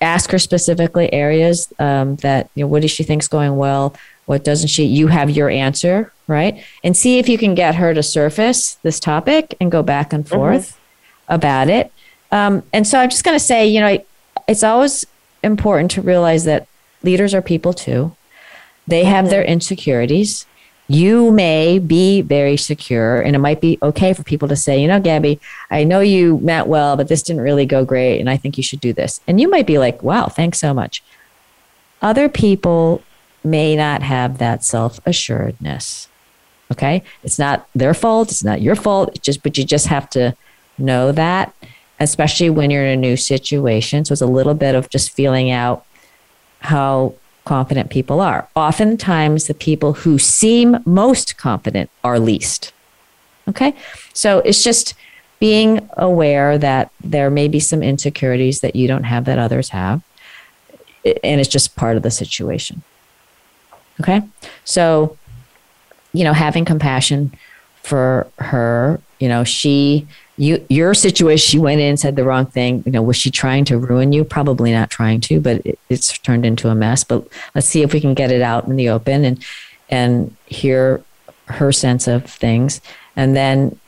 ask 0.00 0.30
her 0.30 0.38
specifically 0.38 1.12
areas 1.12 1.72
um, 1.78 2.16
that, 2.16 2.50
you 2.54 2.64
know, 2.64 2.68
what 2.68 2.82
does 2.82 2.90
she 2.90 3.02
think's 3.02 3.28
going 3.28 3.56
well? 3.56 3.94
What 4.26 4.44
doesn't 4.44 4.68
she? 4.68 4.84
You 4.84 5.08
have 5.08 5.30
your 5.30 5.48
answer, 5.48 6.12
right? 6.26 6.62
And 6.84 6.96
see 6.96 7.18
if 7.18 7.28
you 7.28 7.38
can 7.38 7.54
get 7.54 7.76
her 7.76 7.94
to 7.94 8.02
surface 8.02 8.74
this 8.82 9.00
topic 9.00 9.54
and 9.60 9.70
go 9.72 9.82
back 9.82 10.12
and 10.12 10.24
mm-hmm. 10.24 10.34
forth. 10.34 10.70
Mm-hmm 10.70 10.78
about 11.28 11.68
it. 11.68 11.92
Um, 12.32 12.62
and 12.72 12.86
so 12.86 12.98
I'm 12.98 13.10
just 13.10 13.24
going 13.24 13.36
to 13.36 13.44
say, 13.44 13.66
you 13.66 13.80
know, 13.80 14.04
it's 14.46 14.62
always 14.62 15.06
important 15.42 15.90
to 15.92 16.02
realize 16.02 16.44
that 16.44 16.66
leaders 17.02 17.34
are 17.34 17.42
people 17.42 17.72
too. 17.72 18.14
They 18.86 19.04
have 19.04 19.28
their 19.28 19.44
insecurities. 19.44 20.46
You 20.90 21.30
may 21.30 21.78
be 21.78 22.22
very 22.22 22.56
secure, 22.56 23.20
and 23.20 23.36
it 23.36 23.40
might 23.40 23.60
be 23.60 23.78
okay 23.82 24.14
for 24.14 24.22
people 24.22 24.48
to 24.48 24.56
say, 24.56 24.80
you 24.80 24.88
know, 24.88 25.00
Gabby, 25.00 25.38
I 25.70 25.84
know 25.84 26.00
you 26.00 26.38
meant 26.38 26.66
well, 26.66 26.96
but 26.96 27.08
this 27.08 27.22
didn't 27.22 27.42
really 27.42 27.66
go 27.66 27.84
great, 27.84 28.20
and 28.20 28.30
I 28.30 28.38
think 28.38 28.56
you 28.56 28.62
should 28.62 28.80
do 28.80 28.94
this. 28.94 29.20
And 29.28 29.38
you 29.38 29.50
might 29.50 29.66
be 29.66 29.78
like, 29.78 30.02
wow, 30.02 30.28
thanks 30.28 30.58
so 30.58 30.72
much. 30.72 31.02
Other 32.00 32.28
people 32.28 33.02
may 33.44 33.76
not 33.76 34.02
have 34.02 34.38
that 34.38 34.64
self 34.64 35.00
assuredness. 35.06 36.08
Okay. 36.70 37.02
It's 37.22 37.38
not 37.38 37.68
their 37.74 37.94
fault. 37.94 38.30
It's 38.30 38.44
not 38.44 38.60
your 38.60 38.74
fault. 38.74 39.10
It's 39.10 39.20
just, 39.20 39.42
but 39.42 39.56
you 39.56 39.64
just 39.64 39.86
have 39.86 40.08
to 40.10 40.36
know 40.76 41.12
that, 41.12 41.54
especially 41.98 42.50
when 42.50 42.70
you're 42.70 42.84
in 42.84 42.98
a 42.98 43.00
new 43.00 43.16
situation. 43.16 44.04
So 44.04 44.12
it's 44.12 44.20
a 44.20 44.26
little 44.26 44.54
bit 44.54 44.74
of 44.74 44.90
just 44.90 45.10
feeling 45.10 45.50
out 45.50 45.84
how 46.60 47.14
confident 47.48 47.90
people 47.90 48.20
are. 48.20 48.46
Oftentimes, 48.54 49.46
the 49.46 49.54
people 49.54 49.94
who 49.94 50.18
seem 50.18 50.76
most 50.84 51.36
confident 51.38 51.90
are 52.04 52.20
least. 52.20 52.72
Okay. 53.48 53.74
So 54.12 54.40
it's 54.40 54.62
just 54.62 54.94
being 55.40 55.88
aware 55.96 56.58
that 56.58 56.90
there 57.02 57.30
may 57.30 57.48
be 57.48 57.58
some 57.60 57.82
insecurities 57.82 58.60
that 58.60 58.76
you 58.76 58.86
don't 58.86 59.04
have 59.04 59.24
that 59.24 59.38
others 59.38 59.70
have. 59.70 60.02
And 61.24 61.40
it's 61.40 61.48
just 61.48 61.74
part 61.74 61.96
of 61.96 62.02
the 62.02 62.10
situation. 62.10 62.82
Okay. 64.00 64.20
So, 64.64 65.16
you 66.12 66.24
know, 66.24 66.34
having 66.34 66.66
compassion 66.66 67.32
for 67.82 68.26
her, 68.38 69.00
you 69.18 69.28
know, 69.28 69.42
she 69.44 70.06
you 70.38 70.64
your 70.68 70.94
situation 70.94 71.50
she 71.50 71.58
went 71.58 71.80
in 71.80 71.96
said 71.96 72.16
the 72.16 72.24
wrong 72.24 72.46
thing. 72.46 72.82
You 72.86 72.92
know 72.92 73.02
was 73.02 73.16
she 73.16 73.30
trying 73.30 73.64
to 73.66 73.78
ruin 73.78 74.12
you? 74.12 74.24
Probably 74.24 74.72
not 74.72 74.88
trying 74.88 75.20
to 75.22 75.40
but 75.40 75.66
it, 75.66 75.78
it's 75.88 76.16
turned 76.18 76.46
into 76.46 76.68
a 76.68 76.74
mess. 76.74 77.04
But 77.04 77.26
let's 77.54 77.66
see 77.66 77.82
if 77.82 77.92
we 77.92 78.00
can 78.00 78.14
get 78.14 78.30
it 78.30 78.40
out 78.40 78.66
in 78.66 78.76
the 78.76 78.88
open 78.88 79.24
and 79.24 79.44
and 79.90 80.34
hear 80.46 81.02
her 81.46 81.72
sense 81.72 82.06
of 82.06 82.24
things 82.24 82.80
and 83.16 83.34
then 83.34 83.78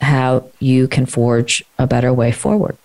how 0.00 0.48
you 0.58 0.88
can 0.88 1.06
forge 1.06 1.62
a 1.78 1.86
better 1.86 2.12
way 2.12 2.32
forward. 2.32 2.76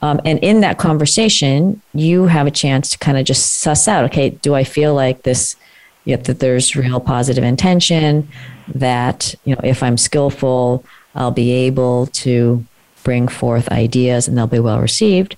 Um, 0.00 0.20
and 0.24 0.38
in 0.38 0.60
that 0.60 0.78
conversation 0.78 1.82
you 1.92 2.26
have 2.26 2.46
a 2.46 2.52
chance 2.52 2.90
to 2.90 2.98
kind 2.98 3.18
of 3.18 3.24
just 3.24 3.54
suss 3.54 3.88
out 3.88 4.04
okay 4.04 4.30
do 4.30 4.54
i 4.54 4.62
feel 4.62 4.94
like 4.94 5.22
this 5.22 5.56
yet 6.04 6.22
that 6.26 6.38
there's 6.38 6.76
real 6.76 7.00
positive 7.00 7.42
intention 7.42 8.28
that 8.68 9.34
you 9.44 9.56
know 9.56 9.60
if 9.64 9.82
i'm 9.82 9.98
skillful 9.98 10.84
I'll 11.14 11.30
be 11.30 11.50
able 11.50 12.06
to 12.06 12.64
bring 13.04 13.28
forth 13.28 13.70
ideas 13.70 14.28
and 14.28 14.36
they'll 14.36 14.46
be 14.46 14.58
well 14.58 14.80
received 14.80 15.36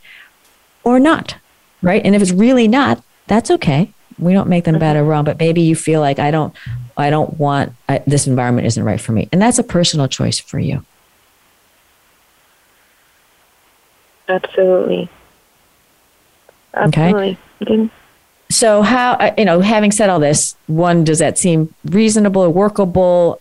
or 0.83 0.99
not, 0.99 1.37
right? 1.83 2.03
And 2.05 2.15
if 2.15 2.23
it's 2.23 2.33
really 2.33 2.69
not, 2.69 3.03
that's 3.27 3.51
okay. 3.51 3.93
We 4.19 4.33
don't 4.33 4.49
make 4.49 4.65
them 4.65 4.79
bad 4.79 4.97
or 4.97 5.05
wrong, 5.05 5.25
but 5.25 5.39
maybe 5.39 5.63
you 5.63 5.77
feel 5.77 6.01
like 6.01 6.19
I 6.19 6.31
don't, 6.31 6.55
I 6.97 7.11
don't 7.11 7.39
want 7.39 7.73
I, 7.89 8.03
this 8.07 8.27
environment 8.27 8.67
isn't 8.67 8.83
right 8.83 9.01
for 9.01 9.13
me, 9.13 9.29
and 9.33 9.41
that's 9.41 9.59
a 9.59 9.63
personal 9.63 10.09
choice 10.09 10.39
for 10.39 10.59
you. 10.59 10.85
Absolutely. 14.29 15.09
Absolutely. 16.75 17.39
Okay. 17.63 17.91
So, 18.51 18.83
how 18.83 19.13
uh, 19.13 19.35
you 19.39 19.45
know, 19.45 19.61
having 19.61 19.93
said 19.93 20.11
all 20.11 20.21
this, 20.21 20.57
one, 20.67 21.05
does 21.05 21.21
that 21.21 21.39
seem 21.39 21.75
reasonable 21.85 22.43
or 22.43 22.51
workable? 22.51 23.41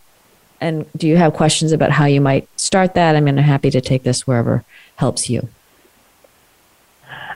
And 0.61 0.85
do 0.93 1.07
you 1.07 1.17
have 1.17 1.33
questions 1.33 1.71
about 1.71 1.91
how 1.91 2.05
you 2.05 2.21
might 2.21 2.47
start 2.59 2.93
that? 2.95 3.15
I'm 3.15 3.27
happy 3.37 3.69
to 3.71 3.81
take 3.81 4.03
this 4.03 4.27
wherever 4.27 4.63
helps 4.97 5.29
you. 5.29 5.47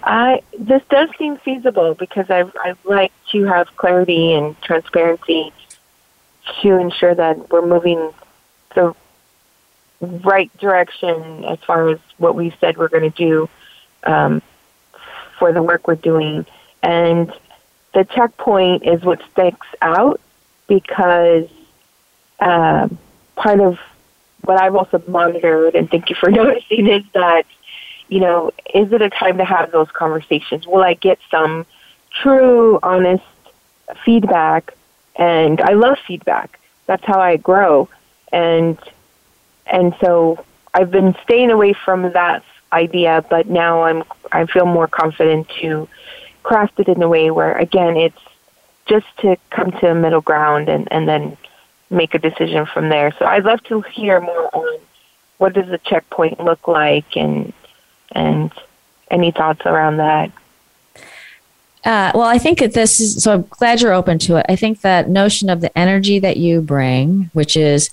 I 0.03 0.41
this 0.59 0.81
does 0.89 1.09
seem 1.17 1.37
feasible 1.37 1.93
because 1.93 2.29
I 2.29 2.43
I 2.57 2.75
like 2.83 3.13
to 3.31 3.45
have 3.45 3.75
clarity 3.77 4.33
and 4.33 4.59
transparency 4.61 5.53
to 6.61 6.77
ensure 6.77 7.15
that 7.15 7.49
we're 7.49 7.65
moving 7.65 8.13
the 8.75 8.93
right 10.01 10.55
direction 10.57 11.45
as 11.45 11.59
far 11.59 11.89
as 11.89 11.99
what 12.17 12.35
we 12.35 12.53
said 12.59 12.77
we're 12.77 12.89
going 12.89 13.09
to 13.09 13.17
do 13.17 13.49
um, 14.03 14.41
for 15.39 15.53
the 15.53 15.63
work 15.63 15.87
we're 15.87 15.95
doing. 15.95 16.45
And 16.81 17.31
the 17.93 18.03
checkpoint 18.03 18.85
is 18.85 19.01
what 19.03 19.21
sticks 19.31 19.67
out 19.81 20.19
because 20.67 21.47
um, 22.39 22.97
part 23.35 23.59
of 23.59 23.79
what 24.41 24.61
I've 24.61 24.75
also 24.75 25.01
monitored, 25.07 25.75
and 25.75 25.89
thank 25.89 26.09
you 26.09 26.15
for 26.15 26.29
noticing, 26.41 26.87
is 26.87 27.03
that, 27.13 27.45
you 28.07 28.19
know, 28.19 28.51
is 28.73 28.91
it 28.91 29.01
a 29.01 29.09
time 29.09 29.37
to 29.37 29.45
have 29.45 29.71
those 29.71 29.89
conversations? 29.91 30.67
Will 30.67 30.83
I 30.83 30.93
get 30.93 31.19
some 31.31 31.65
true, 32.11 32.79
honest 32.83 33.23
feedback? 34.03 34.73
And 35.15 35.61
I 35.61 35.73
love 35.73 35.97
feedback. 36.05 36.59
That's 36.85 37.03
how 37.05 37.19
I 37.19 37.37
grow. 37.37 37.89
And 38.31 38.77
and 39.65 39.95
so 40.01 40.43
I've 40.73 40.91
been 40.91 41.15
staying 41.23 41.51
away 41.51 41.73
from 41.73 42.11
that 42.11 42.43
idea, 42.73 43.23
but 43.29 43.47
now 43.47 43.83
I'm 43.83 44.03
I 44.31 44.45
feel 44.45 44.65
more 44.65 44.87
confident 44.87 45.47
to 45.61 45.87
craft 46.41 46.79
it 46.79 46.87
in 46.87 47.01
a 47.01 47.07
way 47.07 47.31
where 47.31 47.55
again 47.57 47.95
it's 47.95 48.19
just 48.85 49.05
to 49.19 49.37
come 49.49 49.71
to 49.71 49.91
a 49.91 49.95
middle 49.95 50.21
ground 50.21 50.67
and, 50.67 50.91
and 50.91 51.07
then 51.07 51.37
make 51.93 52.13
a 52.13 52.19
decision 52.19 52.65
from 52.65 52.89
there. 52.89 53.13
So 53.17 53.25
I'd 53.25 53.45
love 53.45 53.63
to 53.65 53.81
hear 53.81 54.19
more 54.19 54.55
on 54.55 54.79
what 55.37 55.53
does 55.53 55.67
the 55.67 55.77
checkpoint 55.79 56.39
look 56.39 56.67
like 56.67 57.15
and 57.15 57.53
and 58.11 58.51
any 59.09 59.31
thoughts 59.31 59.61
around 59.65 59.97
that. 59.97 60.31
Uh, 61.85 62.11
well, 62.15 62.23
I 62.23 62.37
think 62.37 62.59
that 62.59 62.73
this 62.73 62.99
is 62.99 63.21
so. 63.21 63.33
I'm 63.33 63.41
glad 63.43 63.81
you're 63.81 63.93
open 63.93 64.17
to 64.19 64.37
it. 64.37 64.45
I 64.47 64.55
think 64.55 64.81
that 64.81 65.09
notion 65.09 65.49
of 65.49 65.59
the 65.61 65.77
energy 65.77 66.17
that 66.19 66.37
you 66.37 66.61
bring, 66.61 67.29
which 67.33 67.57
is, 67.57 67.89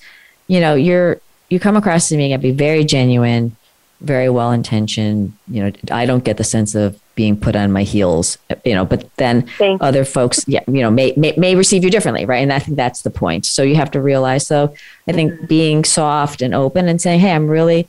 you 0.47 0.61
know, 0.61 0.75
you're 0.75 1.21
you 1.49 1.59
come 1.59 1.77
across 1.77 2.09
to 2.09 2.17
me 2.17 2.33
and 2.33 2.41
be 2.41 2.53
very 2.53 2.85
genuine, 2.85 3.57
very 4.01 4.29
well 4.29 4.53
intentioned. 4.53 5.33
You 5.49 5.65
know, 5.65 5.73
I 5.91 6.07
don't 6.07 6.23
get 6.23 6.37
the 6.37 6.45
sense 6.45 6.77
of 6.77 7.01
being 7.21 7.37
put 7.37 7.55
on 7.55 7.71
my 7.71 7.83
heels. 7.83 8.39
You 8.65 8.75
know, 8.75 8.87
but 8.87 9.15
then 9.17 9.47
other 9.61 10.07
folks, 10.07 10.43
yeah, 10.49 10.65
you 10.67 10.81
know, 10.81 10.91
may, 10.91 11.13
may 11.19 11.35
may 11.37 11.55
receive 11.55 11.85
you 11.85 11.91
differently, 11.91 12.25
right? 12.25 12.43
And 12.43 12.51
I 12.51 12.59
think 12.59 12.79
that's 12.79 13.03
the 13.03 13.11
point. 13.11 13.45
So 13.45 13.63
you 13.63 13.77
have 13.77 13.91
to 13.91 14.01
realize. 14.01 14.47
So 14.47 14.75
I 15.07 15.13
think 15.13 15.33
mm-hmm. 15.33 15.45
being 15.45 15.85
soft 15.85 16.41
and 16.41 16.55
open 16.55 16.89
and 16.89 16.99
saying, 16.99 17.21
"Hey, 17.21 17.33
I'm 17.33 17.49
really." 17.49 17.89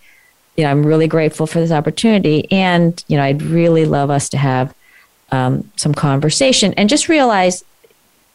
You 0.57 0.65
know, 0.65 0.71
I'm 0.71 0.85
really 0.85 1.07
grateful 1.07 1.47
for 1.47 1.61
this 1.61 1.71
opportunity, 1.71 2.45
and 2.51 3.01
you 3.07 3.15
know, 3.15 3.23
I'd 3.23 3.41
really 3.41 3.85
love 3.85 4.09
us 4.09 4.27
to 4.29 4.37
have 4.37 4.75
um, 5.31 5.71
some 5.77 5.93
conversation 5.93 6.73
and 6.73 6.89
just 6.89 7.07
realize 7.07 7.63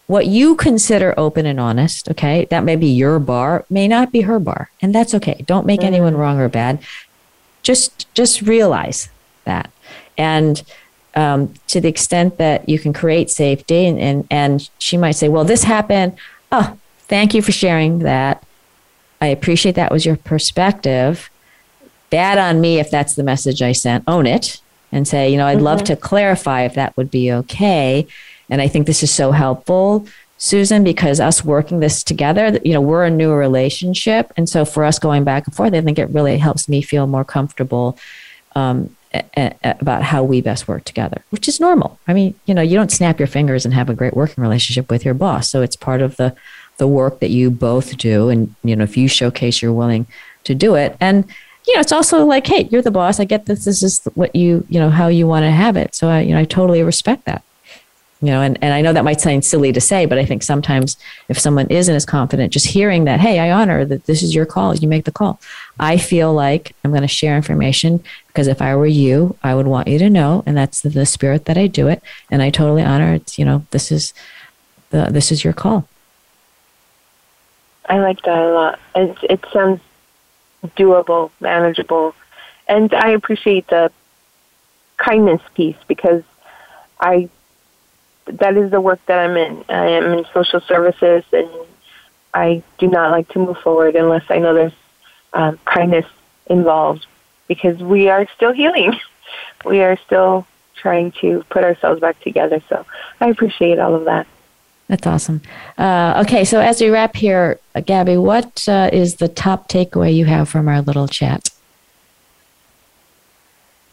what 0.07 0.27
you 0.27 0.57
consider 0.57 1.13
open 1.19 1.45
and 1.45 1.61
honest, 1.61 2.09
okay, 2.09 2.47
that 2.47 2.65
may 2.65 2.75
be 2.75 2.87
your 2.87 3.19
bar, 3.19 3.67
may 3.69 3.87
not 3.87 4.13
be 4.13 4.23
her 4.23 4.41
bar. 4.41 4.71
And 4.81 4.95
that's 4.95 5.15
okay. 5.15 5.45
Don't 5.47 5.67
make 5.67 5.81
mm-hmm. 5.81 5.89
anyone 5.89 6.17
wrong 6.17 6.41
or 6.41 6.49
bad. 6.49 6.79
Just 7.63 8.13
just 8.15 8.41
realize 8.41 9.11
that. 9.45 9.71
And 10.17 10.63
um, 11.17 11.53
to 11.67 11.81
the 11.81 11.89
extent 11.89 12.37
that 12.37 12.69
you 12.69 12.79
can 12.79 12.93
create 12.93 13.31
safety 13.31 13.87
and, 13.87 13.99
and, 13.99 14.27
and 14.31 14.71
she 14.79 14.97
might 14.97 15.13
say, 15.13 15.29
Well, 15.29 15.45
this 15.45 15.65
happened. 15.65 16.17
Oh, 16.53 16.79
thank 17.01 17.35
you 17.35 17.43
for 17.43 17.53
sharing 17.53 18.01
that. 18.01 18.45
I 19.21 19.29
appreciate 19.29 19.75
that 19.75 19.91
was 19.91 20.07
your 20.07 20.17
perspective. 20.17 21.31
Bad 22.11 22.39
on 22.39 22.61
me 22.61 22.79
if 22.79 22.91
that's 22.91 23.15
the 23.15 23.23
message 23.23 23.63
I 23.63 23.73
sent. 23.73 24.05
Own 24.07 24.27
it 24.27 24.61
and 24.93 25.09
say, 25.09 25.31
you 25.31 25.37
know, 25.37 25.47
I'd 25.47 25.57
mm-hmm. 25.57 25.65
love 25.65 25.85
to 25.85 25.97
clarify 25.97 26.63
if 26.63 26.75
that 26.75 26.97
would 26.97 27.11
be 27.11 27.33
okay. 27.33 28.07
And 28.49 28.63
I 28.63 28.69
think 28.69 28.87
this 28.87 29.03
is 29.03 29.13
so 29.13 29.33
helpful, 29.33 30.07
Susan, 30.39 30.85
because 30.85 31.19
us 31.19 31.45
working 31.45 31.81
this 31.81 32.05
together, 32.05 32.61
you 32.65 32.73
know, 32.73 32.81
we're 32.81 33.05
a 33.05 33.11
new 33.11 33.33
relationship. 33.33 34.33
And 34.37 34.49
so 34.49 34.65
for 34.65 34.85
us 34.85 34.99
going 34.99 35.25
back 35.25 35.47
and 35.47 35.55
forth, 35.55 35.75
I 35.75 35.81
think 35.81 35.99
it 35.99 36.11
really 36.11 36.39
helps 36.39 36.69
me 36.69 36.83
feel 36.83 37.07
more 37.07 37.25
comfortable 37.25 37.99
um, 38.55 38.96
about 39.63 40.03
how 40.03 40.23
we 40.23 40.41
best 40.41 40.69
work 40.69 40.85
together, 40.85 41.23
which 41.31 41.49
is 41.49 41.61
normal. 41.61 41.99
I 42.09 42.13
mean, 42.13 42.35
you 42.47 42.55
know, 42.55 42.63
you 42.63 42.77
don't 42.77 42.93
snap 42.93 43.19
your 43.19 43.27
fingers 43.27 43.65
and 43.65 43.75
have 43.75 43.91
a 43.91 43.95
great 43.95 44.15
working 44.15 44.43
relationship 44.43 44.91
with 44.91 45.05
your 45.05 45.15
boss. 45.15 45.49
So 45.51 45.63
it's 45.63 45.77
part 45.77 46.03
of 46.03 46.17
the, 46.17 46.35
the 46.79 46.89
work 46.89 47.21
that 47.21 47.31
you 47.31 47.51
both 47.51 47.97
do. 47.97 48.29
And, 48.29 48.55
you 48.63 48.77
know, 48.77 48.85
if 48.85 48.97
you 48.97 49.09
showcase 49.09 49.63
you're 49.63 49.73
willing 49.73 50.07
to 50.45 50.55
do 50.55 50.75
it. 50.75 50.97
And, 51.01 51.25
you 51.67 51.75
know, 51.75 51.81
it's 51.81 51.93
also 51.93 52.25
like, 52.25 52.47
hey, 52.47 52.69
you're 52.71 52.83
the 52.83 52.91
boss. 52.91 53.19
I 53.19 53.25
get 53.25 53.47
this. 53.47 53.65
This 53.65 53.83
is 53.83 54.05
what 54.15 54.35
you, 54.35 54.65
you 54.69 54.79
know, 54.79 54.91
how 54.91 55.09
you 55.09 55.27
want 55.27 55.45
to 55.45 55.51
have 55.51 55.77
it. 55.77 55.95
So 55.95 56.09
I, 56.09 56.21
you 56.21 56.33
know, 56.35 56.41
I 56.41 56.45
totally 56.45 56.83
respect 56.83 57.25
that. 57.25 57.43
You 58.23 58.29
know, 58.29 58.41
and, 58.41 58.59
and 58.63 58.73
I 58.73 58.81
know 58.81 58.95
that 58.95 59.05
might 59.05 59.21
sound 59.21 59.45
silly 59.45 59.73
to 59.73 59.81
say, 59.81 60.07
but 60.07 60.17
I 60.17 60.25
think 60.25 60.43
sometimes 60.43 60.97
if 61.29 61.39
someone 61.39 61.67
isn't 61.67 61.95
as 61.95 62.07
confident, 62.07 62.51
just 62.51 62.67
hearing 62.67 63.05
that, 63.05 63.21
hey, 63.21 63.39
I 63.39 63.51
honor 63.51 63.85
that 63.85 64.07
this 64.07 64.23
is 64.23 64.35
your 64.35 64.47
call, 64.47 64.75
you 64.75 64.89
make 64.89 65.05
the 65.05 65.13
call. 65.13 65.39
I 65.79 65.99
feel 65.99 66.33
like 66.33 66.75
I'm 66.83 66.93
going 66.93 67.03
to 67.03 67.09
share 67.09 67.37
information 67.37 68.03
because 68.29 68.47
if 68.47 68.63
I 68.63 68.75
were 68.75 68.87
you, 68.87 69.37
I 69.43 69.55
would 69.55 69.67
want 69.67 69.89
you 69.89 69.99
to 69.99 70.09
know, 70.09 70.43
and 70.47 70.57
that's 70.57 70.81
the, 70.81 71.05
spirit 71.05 71.45
that 71.45 71.59
I 71.59 71.67
do 71.67 71.89
it. 71.89 72.03
And 72.31 72.43
I 72.43 72.49
totally 72.49 72.83
honor 72.83 73.13
it's, 73.15 73.39
you 73.39 73.45
know, 73.45 73.67
this 73.71 73.93
is 73.93 74.15
the, 74.91 75.05
this 75.11 75.31
is 75.31 75.45
your 75.45 75.53
call. 75.53 75.87
I 77.89 77.99
like 77.99 78.23
that 78.23 78.39
a 78.39 78.53
lot. 78.53 78.81
It, 78.95 79.19
it 79.25 79.45
sounds 79.53 79.81
doable, 80.77 81.31
manageable. 81.41 82.15
And 82.67 82.93
I 82.95 83.11
appreciate 83.11 83.69
the 83.69 83.93
kindness 84.97 85.43
piece 85.55 85.77
because 85.87 86.23
I 86.99 87.29
that 88.27 88.57
is 88.57 88.71
the 88.71 88.81
work 88.81 89.01
that 89.07 89.19
I'm 89.19 89.37
in. 89.37 89.65
I 89.69 89.89
am 89.89 90.19
in 90.19 90.25
social 90.33 90.61
services 90.61 91.25
and 91.33 91.49
I 92.35 92.63
do 92.79 92.89
not 92.89 93.11
like 93.11 93.29
to 93.31 93.39
move 93.39 93.59
forward 93.59 93.97
unless 93.97 94.25
I 94.29 94.39
know 94.39 94.55
there's 94.55 94.73
um, 95.33 95.59
kindness 95.65 96.07
involved 96.47 97.07
because 97.49 97.79
we 97.79 98.09
are 98.09 98.27
still 98.37 98.53
healing. 98.53 98.99
we 99.65 99.81
are 99.81 99.97
still 100.07 100.47
trying 100.75 101.13
to 101.13 101.45
put 101.51 101.65
ourselves 101.65 102.01
back 102.01 102.21
together. 102.21 102.63
So 102.69 102.85
I 103.21 103.29
appreciate 103.29 103.79
all 103.79 103.95
of 103.95 104.05
that. 104.05 104.27
That's 104.89 105.07
awesome. 105.07 105.43
Uh, 105.79 106.23
okay, 106.25 106.45
so 106.45 106.61
as 106.61 106.81
we 106.81 106.91
wrap 106.91 107.17
here, 107.17 107.59
Gabby, 107.87 108.17
what 108.17 108.69
uh, 108.69 108.91
is 108.93 109.17
the 109.17 109.27
top 109.27 109.69
takeaway 109.69 110.15
you 110.15 110.27
have 110.27 110.49
from 110.49 110.69
our 110.69 110.81
little 110.81 111.09
chat? 111.09 111.51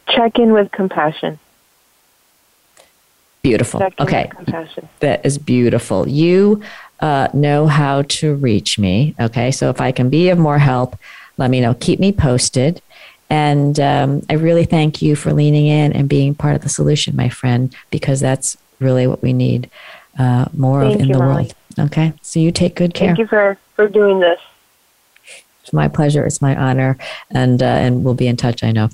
Check 0.07 0.37
in 0.37 0.53
with 0.53 0.71
compassion. 0.71 1.39
Beautiful. 3.43 3.83
Okay, 3.99 4.31
that 5.01 5.25
is 5.25 5.37
beautiful. 5.37 6.07
You 6.07 6.61
uh, 7.01 7.27
know 7.33 7.67
how 7.67 8.03
to 8.03 8.35
reach 8.35 8.79
me. 8.79 9.13
Okay, 9.19 9.51
so 9.51 9.69
if 9.69 9.81
I 9.81 9.91
can 9.91 10.09
be 10.09 10.29
of 10.29 10.37
more 10.37 10.59
help, 10.59 10.95
let 11.37 11.49
me 11.49 11.59
know. 11.59 11.73
Keep 11.73 11.99
me 11.99 12.13
posted. 12.13 12.81
And 13.29 13.79
um, 13.81 14.21
I 14.29 14.35
really 14.35 14.63
thank 14.63 15.01
you 15.01 15.17
for 15.17 15.33
leaning 15.33 15.67
in 15.67 15.91
and 15.91 16.07
being 16.07 16.35
part 16.35 16.55
of 16.55 16.61
the 16.61 16.69
solution, 16.69 17.17
my 17.17 17.27
friend, 17.27 17.75
because 17.89 18.21
that's 18.21 18.55
really 18.79 19.07
what 19.07 19.21
we 19.21 19.33
need 19.33 19.69
uh, 20.17 20.45
more 20.53 20.81
Thank 20.81 20.95
of 20.95 21.01
in 21.01 21.07
you, 21.07 21.13
the 21.13 21.19
Molly. 21.19 21.43
world. 21.43 21.55
Okay, 21.79 22.13
so 22.21 22.39
you 22.39 22.51
take 22.51 22.75
good 22.75 22.93
care. 22.93 23.07
Thank 23.07 23.19
you 23.19 23.27
for, 23.27 23.57
for 23.75 23.89
doing 23.89 24.19
this. 24.19 24.39
It's 25.63 25.73
my 25.73 25.87
pleasure. 25.87 26.25
It's 26.25 26.41
my 26.41 26.55
honor, 26.55 26.97
and 27.31 27.61
uh, 27.63 27.65
and 27.65 28.03
we'll 28.03 28.13
be 28.13 28.27
in 28.27 28.37
touch. 28.37 28.63
I 28.63 28.71
know. 28.71 28.89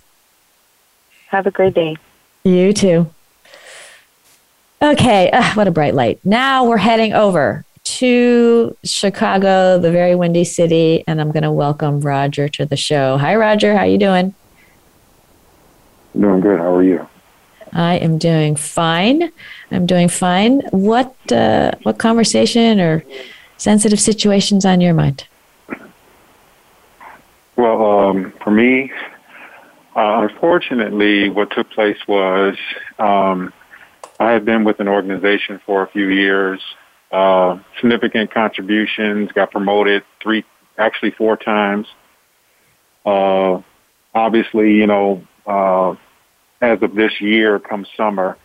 Have 1.27 1.45
a 1.45 1.51
great 1.51 1.73
day. 1.73 1.97
You 2.43 2.73
too. 2.73 3.11
Okay, 4.81 5.29
uh, 5.31 5.53
what 5.55 5.67
a 5.67 5.71
bright 5.71 5.93
light. 5.93 6.21
Now 6.23 6.63
we're 6.63 6.77
heading 6.77 7.11
over 7.11 7.65
to 7.83 8.77
Chicago, 8.85 9.77
the 9.77 9.91
very 9.91 10.15
windy 10.15 10.45
city, 10.45 11.03
and 11.05 11.19
I'm 11.19 11.31
going 11.31 11.43
to 11.43 11.51
welcome 11.51 11.99
Roger 11.99 12.47
to 12.47 12.65
the 12.65 12.77
show. 12.77 13.17
Hi, 13.17 13.35
Roger. 13.35 13.75
How 13.75 13.83
you 13.83 13.97
doing? 13.97 14.33
Doing 16.17 16.39
good. 16.39 16.59
How 16.59 16.75
are 16.75 16.83
you? 16.83 17.05
I 17.73 17.95
am 17.95 18.17
doing 18.17 18.55
fine. 18.55 19.33
I'm 19.69 19.85
doing 19.85 20.07
fine. 20.07 20.61
What 20.71 21.13
uh, 21.29 21.73
what 21.83 21.97
conversation 21.97 22.79
or 22.79 23.03
sensitive 23.57 23.99
situations 23.99 24.65
on 24.65 24.79
your 24.79 24.93
mind? 24.93 25.27
Well, 27.57 27.85
um, 27.85 28.33
for 28.41 28.51
me, 28.51 28.93
uh, 29.97 30.25
unfortunately, 30.29 31.29
what 31.29 31.51
took 31.51 31.69
place 31.69 31.99
was 32.07 32.55
um, 32.97 33.51
I 34.19 34.31
had 34.31 34.45
been 34.45 34.63
with 34.63 34.79
an 34.79 34.87
organization 34.87 35.61
for 35.65 35.83
a 35.83 35.87
few 35.87 36.09
years. 36.09 36.61
Uh, 37.11 37.59
significant 37.79 38.31
contributions, 38.31 39.31
got 39.31 39.51
promoted 39.51 40.03
three, 40.21 40.43
actually 40.77 41.11
four 41.11 41.37
times. 41.37 41.87
Uh, 43.05 43.61
obviously, 44.13 44.73
you 44.73 44.87
know, 44.87 45.23
uh, 45.47 45.95
as 46.61 46.81
of 46.81 46.93
this 46.93 47.19
year, 47.21 47.57
come 47.59 47.85
summer, 47.95 48.37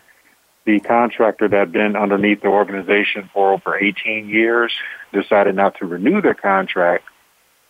the 0.65 0.79
contractor 0.79 1.47
that 1.47 1.57
had 1.57 1.71
been 1.71 1.95
underneath 1.95 2.41
the 2.41 2.47
organization 2.47 3.29
for 3.33 3.53
over 3.53 3.77
18 3.77 4.29
years 4.29 4.73
decided 5.13 5.55
not 5.55 5.77
to 5.77 5.85
renew 5.85 6.21
their 6.21 6.33
contract. 6.33 7.05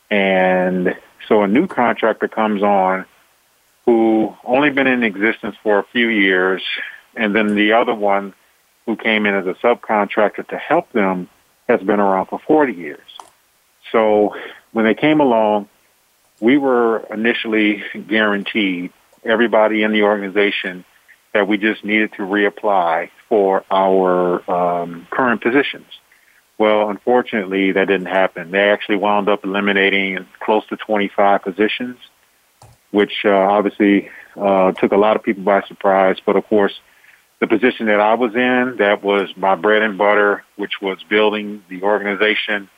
And 0.10 0.96
so 1.28 1.42
a 1.42 1.48
new 1.48 1.68
contractor 1.68 2.28
comes 2.28 2.64
on 2.64 3.06
who 3.86 4.36
only 4.44 4.70
been 4.70 4.88
in 4.88 5.04
existence 5.04 5.56
for 5.62 5.80
a 5.80 5.84
few 5.84 6.08
years. 6.08 6.64
And 7.16 7.36
then 7.36 7.56
the 7.56 7.74
other 7.74 7.94
one 7.94 8.34
who 8.86 8.96
came 8.96 9.26
in 9.26 9.34
as 9.36 9.48
a 9.48 9.54
subcontractor 9.54 10.48
to 10.50 10.58
help 10.58 10.92
them 10.92 11.30
has 11.68 11.82
been 11.82 12.00
around 12.00 12.28
for 12.28 12.40
40 12.40 12.74
years. 12.74 13.00
So 13.92 14.36
when 14.72 14.86
they 14.86 14.94
came 14.94 15.20
along, 15.20 15.70
we 16.40 16.58
were 16.58 17.06
initially 17.12 17.84
guaranteed 18.08 18.92
everybody 19.24 19.84
in 19.84 19.92
the 19.92 20.04
organization 20.04 20.86
that 21.34 21.48
we 21.48 21.58
just 21.58 21.84
needed 21.84 22.14
to 22.14 22.22
reapply 22.22 23.10
for 23.28 23.64
our 23.72 24.50
um, 24.50 25.08
current 25.10 25.42
positions. 25.42 25.88
Well, 26.58 26.90
unfortunately, 26.90 27.74
that 27.74 27.88
didn't 27.88 28.08
happen. 28.08 28.52
They 28.52 28.70
actually 28.70 28.98
wound 28.98 29.28
up 29.28 29.44
eliminating 29.44 30.26
close 30.40 30.66
to 30.68 30.78
25 30.78 31.42
positions, 31.42 31.98
which 32.92 33.26
uh, 33.26 33.32
obviously 33.32 34.10
uh, 34.38 34.72
took 34.74 34.94
a 34.94 34.98
lot 34.98 35.18
of 35.18 35.24
people 35.24 35.44
by 35.44 35.62
surprise. 35.64 36.18
But 36.26 36.38
of 36.38 36.48
course, 36.48 36.80
the 37.40 37.48
position 37.48 37.88
that 37.88 38.00
I 38.00 38.14
was 38.16 38.34
in, 38.34 38.76
that 38.78 39.04
was 39.04 39.30
my 39.36 39.56
bread 39.56 39.82
and 39.82 39.98
butter, 39.98 40.44
which 40.56 40.82
was 40.82 40.98
building 41.10 41.64
the 41.70 41.84
organization 41.84 42.70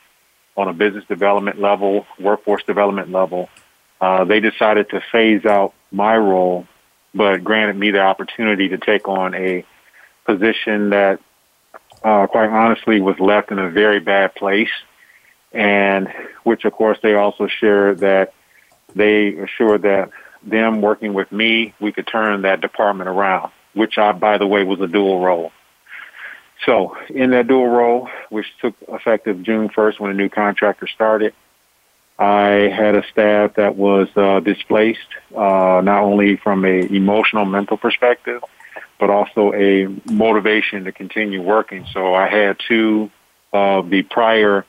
on 0.56 0.68
a 0.68 0.72
business 0.72 1.04
development 1.06 1.60
level, 1.60 2.06
workforce 2.18 2.64
development 2.64 3.12
level. 3.12 3.48
Uh, 4.00 4.24
they 4.24 4.40
decided 4.40 4.90
to 4.90 5.00
phase 5.12 5.44
out 5.44 5.74
my 5.92 6.16
role, 6.16 6.66
but 7.14 7.44
granted 7.44 7.76
me 7.76 7.90
the 7.90 8.00
opportunity 8.00 8.68
to 8.68 8.78
take 8.78 9.08
on 9.08 9.34
a 9.34 9.64
position 10.26 10.90
that, 10.90 11.20
uh, 12.02 12.26
quite 12.26 12.50
honestly, 12.50 13.00
was 13.00 13.18
left 13.20 13.50
in 13.50 13.58
a 13.58 13.70
very 13.70 14.00
bad 14.00 14.34
place, 14.34 14.70
and 15.52 16.08
which, 16.42 16.64
of 16.64 16.72
course, 16.72 16.98
they 17.02 17.14
also 17.14 17.46
shared 17.46 17.98
that 18.00 18.34
they 18.94 19.36
assured 19.36 19.82
that 19.82 20.10
them 20.42 20.80
working 20.80 21.14
with 21.14 21.30
me, 21.32 21.74
we 21.80 21.92
could 21.92 22.06
turn 22.06 22.42
that 22.42 22.60
department 22.60 23.08
around, 23.08 23.52
which 23.78 23.96
I, 23.96 24.12
by 24.12 24.38
the 24.38 24.46
way, 24.46 24.64
was 24.64 24.80
a 24.80 24.86
dual 24.86 25.20
role. 25.20 25.52
So, 26.66 26.96
in 27.08 27.30
that 27.30 27.46
dual 27.46 27.68
role, 27.68 28.08
which 28.30 28.46
took 28.60 28.74
effective 28.88 29.42
June 29.42 29.68
1st 29.68 30.00
when 30.00 30.10
a 30.10 30.14
new 30.14 30.28
contractor 30.28 30.88
started, 30.88 31.32
I 32.18 32.68
had 32.76 32.96
a 32.96 33.04
staff 33.12 33.54
that 33.54 33.76
was 33.76 34.08
uh, 34.16 34.40
displaced, 34.40 35.08
uh, 35.36 35.80
not 35.84 36.02
only 36.02 36.36
from 36.36 36.64
a 36.64 36.80
emotional, 36.80 37.44
mental 37.44 37.76
perspective, 37.76 38.42
but 38.98 39.08
also 39.08 39.52
a 39.54 39.86
motivation 40.10 40.84
to 40.84 40.92
continue 40.92 41.40
working. 41.40 41.86
So 41.92 42.14
I 42.14 42.28
had 42.28 42.58
two 42.66 43.12
of 43.52 43.88
the 43.88 44.02
prior 44.02 44.66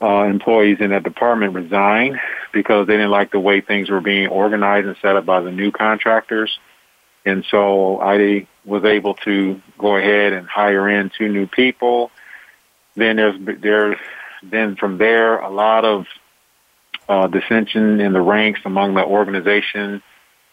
uh, 0.00 0.24
employees 0.24 0.78
in 0.80 0.90
that 0.90 1.02
department 1.02 1.54
resign 1.54 2.20
because 2.52 2.86
they 2.86 2.94
didn't 2.94 3.10
like 3.10 3.32
the 3.32 3.40
way 3.40 3.60
things 3.60 3.88
were 3.88 4.00
being 4.00 4.28
organized 4.28 4.86
and 4.86 4.96
set 5.00 5.16
up 5.16 5.24
by 5.24 5.40
the 5.40 5.50
new 5.50 5.70
contractors. 5.72 6.58
And 7.28 7.44
so 7.50 8.00
I 8.00 8.46
was 8.64 8.84
able 8.84 9.14
to 9.14 9.60
go 9.78 9.96
ahead 9.96 10.32
and 10.32 10.46
hire 10.46 10.88
in 10.88 11.10
two 11.16 11.28
new 11.28 11.46
people. 11.46 12.10
Then 12.96 13.16
there's 13.16 13.60
there, 13.60 14.00
then 14.42 14.76
from 14.76 14.98
there 14.98 15.38
a 15.38 15.50
lot 15.50 15.84
of 15.84 16.06
uh, 17.08 17.26
dissension 17.28 18.00
in 18.00 18.12
the 18.12 18.20
ranks 18.20 18.60
among 18.64 18.94
the 18.94 19.04
organization. 19.04 20.02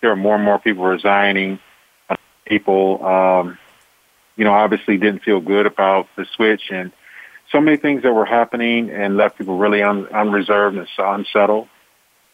There 0.01 0.11
are 0.11 0.15
more 0.15 0.35
and 0.35 0.43
more 0.43 0.59
people 0.59 0.83
resigning. 0.83 1.59
People, 2.45 3.03
um, 3.03 3.57
you 4.37 4.43
know, 4.43 4.53
obviously 4.53 4.97
didn't 4.97 5.23
feel 5.23 5.39
good 5.39 5.65
about 5.65 6.07
the 6.15 6.25
switch 6.35 6.69
and 6.69 6.91
so 7.51 7.61
many 7.61 7.77
things 7.77 8.03
that 8.03 8.13
were 8.13 8.25
happening 8.25 8.89
and 8.89 9.17
left 9.17 9.37
people 9.37 9.57
really 9.57 9.81
un- 9.81 10.07
unreserved 10.07 10.77
and 10.77 10.87
unsettled. 10.97 11.67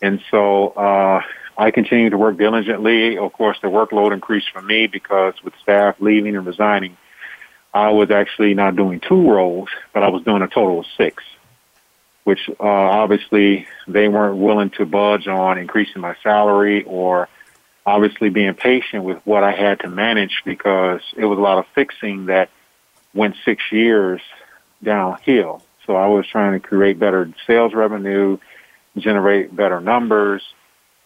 And 0.02 0.22
so 0.32 0.70
uh, 0.70 1.22
I 1.62 1.70
continued 1.70 2.10
to 2.10 2.18
work 2.18 2.38
diligently. 2.38 3.20
Of 3.20 3.34
course, 3.34 3.56
the 3.62 3.68
workload 3.68 4.14
increased 4.14 4.50
for 4.52 4.64
me 4.64 4.88
because 4.88 5.36
with 5.44 5.54
staff 5.62 5.96
leaving 6.00 6.36
and 6.36 6.44
resigning, 6.44 6.98
I 7.72 7.92
was 7.92 8.10
actually 8.10 8.56
not 8.56 8.76
doing 8.76 9.00
two 9.00 9.30
roles, 9.30 9.70
but 9.94 10.02
I 10.02 10.10
was 10.10 10.24
doing 10.24 10.42
a 10.42 10.48
total 10.48 10.80
of 10.80 10.88
six, 10.98 11.24
which 12.24 12.50
uh, 12.50 12.64
obviously 12.64 13.68
they 13.88 14.08
weren't 14.08 14.38
willing 14.38 14.72
to 14.72 14.88
budge 14.88 15.28
on 15.28 15.60
increasing 15.60 16.02
my 16.02 16.16
salary 16.24 16.84
or 16.84 17.30
obviously 17.86 18.30
being 18.30 18.56
patient 18.56 19.04
with 19.04 19.22
what 19.24 19.44
I 19.44 19.52
had 19.52 19.82
to 19.82 19.88
manage 19.88 20.42
because 20.44 21.02
it 21.16 21.26
was 21.26 21.38
a 21.38 21.42
lot 21.42 21.60
of 21.60 21.68
fixing 21.76 22.26
that 22.26 22.50
went 23.14 23.36
six 23.46 23.62
years 23.72 24.20
downhill. 24.82 25.62
So 25.86 25.96
I 25.96 26.08
was 26.08 26.26
trying 26.26 26.60
to 26.60 26.68
create 26.68 26.98
better 26.98 27.32
sales 27.46 27.76
revenue, 27.76 28.40
generate 28.98 29.56
better 29.56 29.80
numbers, 29.80 30.42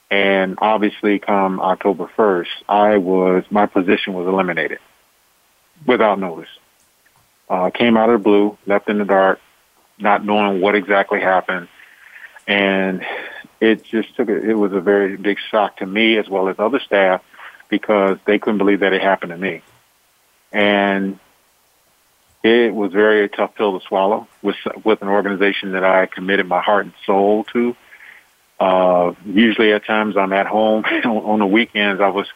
and 0.10 0.58
obviously 0.60 1.20
come 1.20 1.60
October 1.60 2.10
1st, 2.18 2.48
I 2.70 2.98
was, 2.98 3.44
my 3.50 3.66
position 3.66 4.14
was 4.14 4.28
eliminated 4.28 4.80
without 5.86 6.20
notice. 6.20 6.50
Uh, 7.50 7.70
came 7.70 7.98
out 7.98 8.10
of 8.10 8.20
the 8.20 8.24
blue, 8.24 8.58
left 8.66 8.90
in 8.90 8.98
the 8.98 9.06
dark, 9.06 9.40
not 10.00 10.26
knowing 10.26 10.62
what 10.62 10.76
exactly 10.76 11.20
happened. 11.20 11.68
And 12.48 13.06
it 13.60 13.84
just 13.84 14.16
took, 14.16 14.30
a, 14.30 14.50
it 14.50 14.58
was 14.58 14.74
a 14.74 14.82
very 14.82 15.18
big 15.18 15.38
shock 15.52 15.78
to 15.78 15.86
me 15.86 16.18
as 16.18 16.28
well 16.28 16.50
as 16.50 16.58
other 16.60 16.80
staff 16.80 17.24
because 17.70 18.18
they 18.26 18.40
couldn't 18.40 18.58
believe 18.58 18.82
that 18.82 18.94
it 18.94 19.02
happened 19.02 19.32
to 19.32 19.38
me. 19.38 19.62
And 20.52 21.20
it 22.46 22.74
was 22.76 22.92
very 22.92 23.28
tough 23.28 23.56
pill 23.56 23.80
to 23.80 23.86
swallow 23.86 24.28
with 24.44 24.56
with 24.84 25.02
an 25.02 25.08
organization 25.08 25.72
that 25.72 25.84
I 25.84 26.06
committed 26.06 26.48
my 26.48 26.62
heart 26.62 26.86
and 26.86 26.94
soul 27.06 27.44
to. 27.46 27.76
Uh, 28.60 29.14
usually, 29.26 29.74
at 29.74 29.86
times, 29.86 30.16
I'm 30.18 30.34
at 30.34 30.48
home 30.48 30.84
on 31.06 31.40
the 31.40 31.46
weekends. 31.46 32.02
I 32.02 32.10
was 32.10 32.28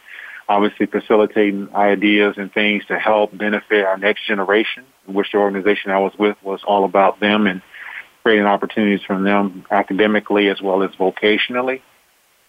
obviously 0.48 0.86
facilitating 0.86 1.68
ideas 1.74 2.34
and 2.36 2.52
things 2.52 2.84
to 2.86 2.98
help 2.98 3.36
benefit 3.36 3.84
our 3.84 3.96
next 3.96 4.26
generation, 4.26 4.84
which 5.06 5.32
the 5.32 5.38
organization 5.38 5.92
I 5.92 5.98
was 5.98 6.12
with 6.18 6.36
was 6.42 6.60
all 6.66 6.84
about 6.84 7.20
them 7.20 7.46
and 7.46 7.62
creating 8.22 8.46
opportunities 8.46 9.00
for 9.06 9.20
them 9.20 9.64
academically 9.70 10.48
as 10.48 10.60
well 10.60 10.82
as 10.82 10.90
vocationally. 10.92 11.80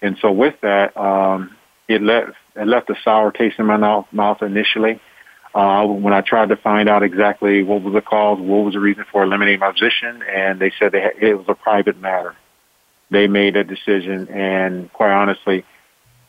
And 0.01 0.17
so, 0.21 0.31
with 0.31 0.55
that, 0.61 0.97
um, 0.97 1.55
it 1.87 2.01
left 2.01 2.31
it 2.55 2.67
left 2.67 2.89
a 2.89 2.95
sour 3.03 3.31
taste 3.31 3.59
in 3.59 3.65
my 3.65 3.77
mouth 4.11 4.41
initially 4.41 4.99
uh, 5.53 5.85
when 5.85 6.13
I 6.13 6.21
tried 6.21 6.49
to 6.49 6.55
find 6.55 6.87
out 6.87 7.03
exactly 7.03 7.63
what 7.63 7.81
was 7.81 7.93
the 7.93 8.01
cause, 8.01 8.39
what 8.39 8.63
was 8.63 8.73
the 8.73 8.79
reason 8.79 9.05
for 9.11 9.23
eliminating 9.23 9.59
my 9.59 9.71
position, 9.71 10.23
and 10.23 10.59
they 10.59 10.71
said 10.79 10.91
they 10.91 11.01
had, 11.01 11.13
it 11.21 11.35
was 11.35 11.45
a 11.49 11.55
private 11.55 11.99
matter. 11.99 12.35
They 13.11 13.27
made 13.27 13.55
a 13.57 13.63
decision, 13.63 14.29
and 14.29 14.91
quite 14.93 15.11
honestly, 15.11 15.65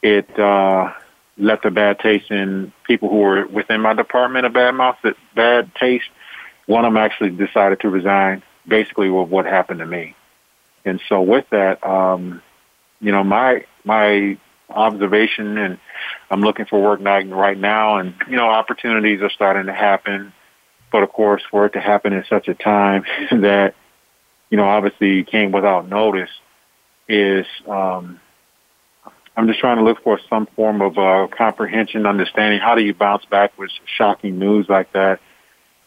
it 0.02 0.38
uh, 0.38 0.92
left 1.38 1.64
a 1.64 1.70
bad 1.70 2.00
taste 2.00 2.30
in 2.30 2.72
people 2.84 3.08
who 3.08 3.18
were 3.18 3.46
within 3.46 3.80
my 3.80 3.94
department. 3.94 4.46
A 4.46 4.50
bad 4.50 4.74
mouth, 4.74 4.96
bad 5.34 5.74
taste. 5.76 6.10
One 6.66 6.84
of 6.84 6.92
them 6.92 7.02
actually 7.02 7.30
decided 7.30 7.80
to 7.80 7.88
resign, 7.88 8.42
basically 8.66 9.08
with 9.10 9.28
what 9.28 9.46
happened 9.46 9.78
to 9.78 9.86
me. 9.86 10.16
And 10.84 11.00
so, 11.08 11.22
with 11.22 11.46
that, 11.50 11.86
um, 11.86 12.42
you 13.00 13.12
know, 13.12 13.22
my 13.22 13.64
my 13.84 14.36
observation 14.68 15.58
and 15.58 15.78
I'm 16.30 16.40
looking 16.40 16.66
for 16.66 16.82
work 16.82 17.00
right 17.02 17.58
now 17.58 17.98
and, 17.98 18.14
you 18.28 18.36
know, 18.36 18.48
opportunities 18.48 19.20
are 19.20 19.30
starting 19.30 19.66
to 19.66 19.72
happen. 19.72 20.32
But 20.90 21.02
of 21.02 21.12
course, 21.12 21.42
for 21.50 21.66
it 21.66 21.74
to 21.74 21.80
happen 21.80 22.12
in 22.12 22.24
such 22.28 22.48
a 22.48 22.54
time 22.54 23.04
that, 23.30 23.74
you 24.50 24.56
know, 24.56 24.64
obviously 24.64 25.24
came 25.24 25.52
without 25.52 25.88
notice 25.88 26.30
is, 27.12 27.46
um, 27.68 28.18
I'm 29.36 29.46
just 29.46 29.60
trying 29.60 29.76
to 29.76 29.84
look 29.84 30.02
for 30.02 30.18
some 30.30 30.46
form 30.46 30.80
of 30.80 30.98
uh, 30.98 31.28
comprehension, 31.28 32.06
understanding. 32.06 32.58
How 32.60 32.74
do 32.74 32.82
you 32.82 32.94
bounce 32.94 33.24
back 33.26 33.56
with 33.58 33.70
shocking 33.84 34.38
news 34.38 34.68
like 34.68 34.92
that? 34.92 35.20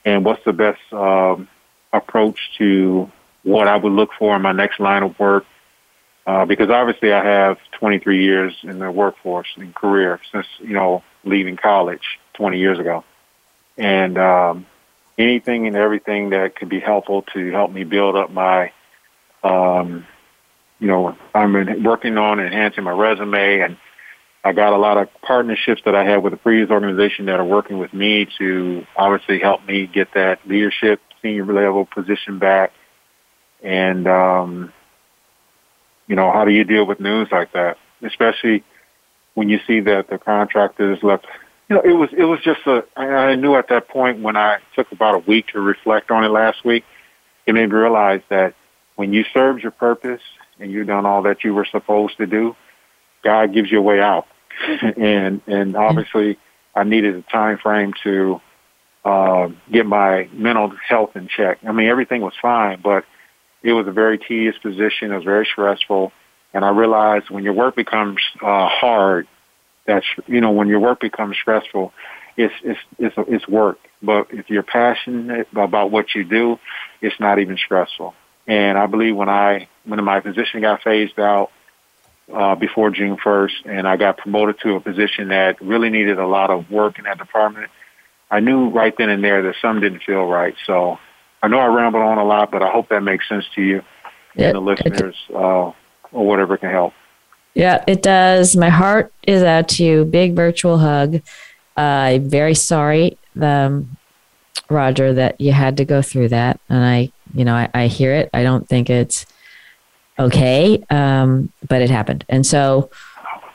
And 0.05 0.23
what's 0.23 0.43
the 0.45 0.53
best 0.53 0.81
um, 0.93 1.47
approach 1.91 2.39
to 2.59 3.11
what 3.43 3.67
I 3.67 3.75
would 3.75 3.91
look 3.91 4.11
for 4.17 4.35
in 4.35 4.41
my 4.43 4.51
next 4.51 4.79
line 4.79 5.03
of 5.03 5.17
work? 5.19 5.45
Uh, 6.27 6.45
because 6.45 6.69
obviously 6.69 7.11
I 7.11 7.23
have 7.23 7.57
23 7.73 8.23
years 8.23 8.55
in 8.63 8.79
the 8.79 8.91
workforce 8.91 9.47
and 9.57 9.73
career 9.73 10.19
since, 10.31 10.47
you 10.59 10.73
know, 10.73 11.03
leaving 11.23 11.55
college 11.55 12.19
20 12.33 12.59
years 12.59 12.79
ago. 12.79 13.03
And 13.77 14.17
um, 14.17 14.65
anything 15.17 15.67
and 15.67 15.75
everything 15.75 16.31
that 16.31 16.55
could 16.55 16.69
be 16.69 16.79
helpful 16.79 17.23
to 17.33 17.51
help 17.51 17.71
me 17.71 17.83
build 17.83 18.15
up 18.15 18.31
my, 18.31 18.71
um, 19.43 20.07
you 20.86 20.91
know, 20.91 21.17
I'm 21.34 21.84
working 21.84 22.15
on 22.19 22.39
enhancing 22.39 22.84
my 22.84 22.91
resume 22.91 23.62
and 23.62 23.76
I 24.43 24.54
got 24.54 24.71
a 24.71 24.78
lot 24.78 24.98
of 25.00 25.10
partnerships 25.24 25.82
that 25.86 25.95
I 25.95 26.04
had 26.04 26.17
with 26.17 26.32
the 26.32 26.38
previous 26.38 26.69
organization 26.69 27.26
that 27.26 27.39
are 27.39 27.43
working 27.43 27.80
with 27.80 27.91
me 27.91 28.28
to 28.38 28.86
obviously 28.95 29.39
help 29.39 29.65
me 29.65 29.88
get 29.88 30.10
that 30.13 30.48
leadership 30.48 31.02
senior 31.24 31.43
level 31.52 31.88
position 31.88 32.38
back. 32.38 32.71
And, 33.63 34.08
um, 34.08 34.74
you 36.06 36.15
know, 36.15 36.32
how 36.32 36.45
do 36.45 36.52
you 36.52 36.63
deal 36.63 36.86
with 36.86 37.00
news 37.00 37.30
like 37.32 37.54
that, 37.54 37.78
especially 38.04 38.63
when 39.34 39.50
you 39.50 39.60
see 39.65 39.80
that 39.80 40.08
the 40.08 40.19
contractors 40.19 41.00
left? 41.02 41.26
You 41.67 41.78
know, 41.78 41.82
it 41.82 41.93
was 41.93 42.10
it 42.15 42.26
was 42.26 42.39
just 42.43 42.60
a. 42.67 42.84
I 42.95 43.34
knew 43.34 43.56
at 43.56 43.69
that 43.69 43.88
point 43.88 44.21
when 44.21 44.38
I 44.38 44.60
took 44.76 44.91
about 44.91 45.15
a 45.15 45.19
week 45.28 45.48
to 45.54 45.62
reflect 45.62 46.12
on 46.12 46.24
it 46.24 46.30
last 46.30 46.63
week, 46.63 46.86
it 47.48 47.54
made 47.54 47.69
me 47.69 47.76
realize 47.76 48.21
that 48.30 48.54
when 48.98 49.13
you 49.13 49.26
served 49.34 49.63
your 49.63 49.71
purpose 49.71 50.21
and 50.60 50.72
you've 50.72 50.88
done 50.88 51.06
all 51.06 51.24
that 51.24 51.44
you 51.44 51.54
were 51.54 51.68
supposed 51.70 52.18
to 52.18 52.28
do, 52.28 52.56
God 53.24 53.54
gives 53.54 53.72
you 53.72 53.80
a 53.80 53.82
way 53.82 54.00
out. 54.00 54.28
and 54.98 55.41
and 55.48 55.76
obviously, 55.76 56.38
I 56.74 56.84
needed 56.84 57.15
a 57.15 57.22
time 57.24 57.58
frame 57.58 57.94
to 58.04 58.39
uh, 59.04 59.50
get 59.72 59.86
my 59.86 60.30
mental 60.34 60.72
health 60.88 61.15
in 61.15 61.28
check. 61.28 61.60
I 61.68 61.72
mean, 61.72 61.88
everything 61.88 62.22
was 62.22 62.34
fine, 62.41 62.82
but 62.82 63.06
it 63.63 63.74
was 63.74 63.88
a 63.88 63.91
very 63.91 64.18
tedious 64.18 64.58
position. 64.58 65.12
It 65.12 65.15
was 65.15 65.24
very 65.24 65.48
stressful. 65.52 66.12
And 66.54 66.63
I 66.63 66.70
realized 66.70 67.30
when 67.30 67.44
your 67.44 67.54
work 67.54 67.76
becomes 67.76 68.20
uh, 68.41 68.68
hard, 68.70 69.28
that's 69.86 70.06
you 70.28 70.41
know 70.41 70.52
when 70.52 70.68
your 70.68 70.80
work 70.80 71.02
becomes 71.02 71.36
stressful, 71.41 71.93
it's 72.38 72.53
it's 72.64 72.80
it's 72.97 73.16
it's 73.28 73.47
work. 73.47 73.78
But 74.01 74.28
if 74.32 74.49
you're 74.49 74.64
passionate 74.64 75.47
about 75.56 75.91
what 75.91 76.16
you 76.16 76.24
do, 76.24 76.58
it's 77.01 77.20
not 77.20 77.39
even 77.39 77.58
stressful. 77.58 78.14
And 78.48 78.78
I 78.78 78.86
believe 78.86 79.16
when 79.16 79.30
I 79.30 79.68
when 79.86 80.04
my 80.04 80.20
position 80.20 80.62
got 80.62 80.84
phased 80.84 81.20
out 81.20 81.52
uh, 82.34 82.56
before 82.56 82.89
June 82.89 83.18
1st, 83.18 83.66
and 83.66 83.88
I 83.88 83.98
got 83.98 84.18
promoted 84.18 84.60
to 84.62 84.76
a 84.76 84.80
position 84.80 85.30
that 85.30 85.62
really 85.62 85.89
needed 85.89 86.20
a 86.20 86.28
lot 86.28 86.50
of 86.50 86.70
work 86.72 86.98
in 86.98 87.06
that 87.06 87.18
department, 87.18 87.72
I 88.32 88.39
knew 88.39 88.70
right 88.70 88.93
then 88.98 89.10
and 89.10 89.24
there 89.24 89.43
that 89.43 89.56
something 89.62 89.82
didn't 89.82 90.04
feel 90.04 90.26
right. 90.26 90.56
So 90.66 90.98
I 91.41 91.48
know 91.48 91.60
I 91.60 91.68
rambled 91.68 92.04
on 92.04 92.18
a 92.18 92.26
lot, 92.26 92.52
but 92.52 92.64
I 92.64 92.70
hope 92.72 92.89
that 92.89 93.02
makes 93.02 93.28
sense 93.30 93.46
to 93.56 93.62
you 93.62 93.84
and 94.36 94.56
the 94.56 94.60
listeners, 94.60 95.16
uh, 95.34 95.72
or 96.12 96.28
whatever 96.28 96.58
can 96.58 96.70
help. 96.72 96.93
Yeah, 97.54 97.84
it 97.88 98.04
does. 98.04 98.56
My 98.56 98.70
heart 98.70 99.14
is 99.24 99.41
out 99.41 99.70
to 99.70 99.84
you. 99.84 100.06
Big 100.06 100.36
virtual 100.36 100.78
hug. 100.78 101.22
Uh, 101.78 101.82
I'm 101.82 102.30
very 102.30 102.56
sorry, 102.56 103.18
um, 103.41 103.98
Roger, 104.70 105.13
that 105.13 105.39
you 105.39 105.51
had 105.51 105.78
to 105.78 105.86
go 105.86 106.01
through 106.01 106.30
that. 106.30 106.59
And 106.70 106.84
I, 106.84 107.11
you 107.34 107.45
know, 107.45 107.55
I, 107.55 107.70
I 107.74 107.88
hear 107.88 108.13
it. 108.13 108.30
I 108.34 108.43
don't 108.43 108.68
think 108.68 108.89
it's 108.89 109.26
okay, 110.18 110.84
um, 110.89 111.51
but 111.68 111.82
it 111.82 111.89
happened. 111.89 112.26
And 112.30 112.45
so 112.45 112.89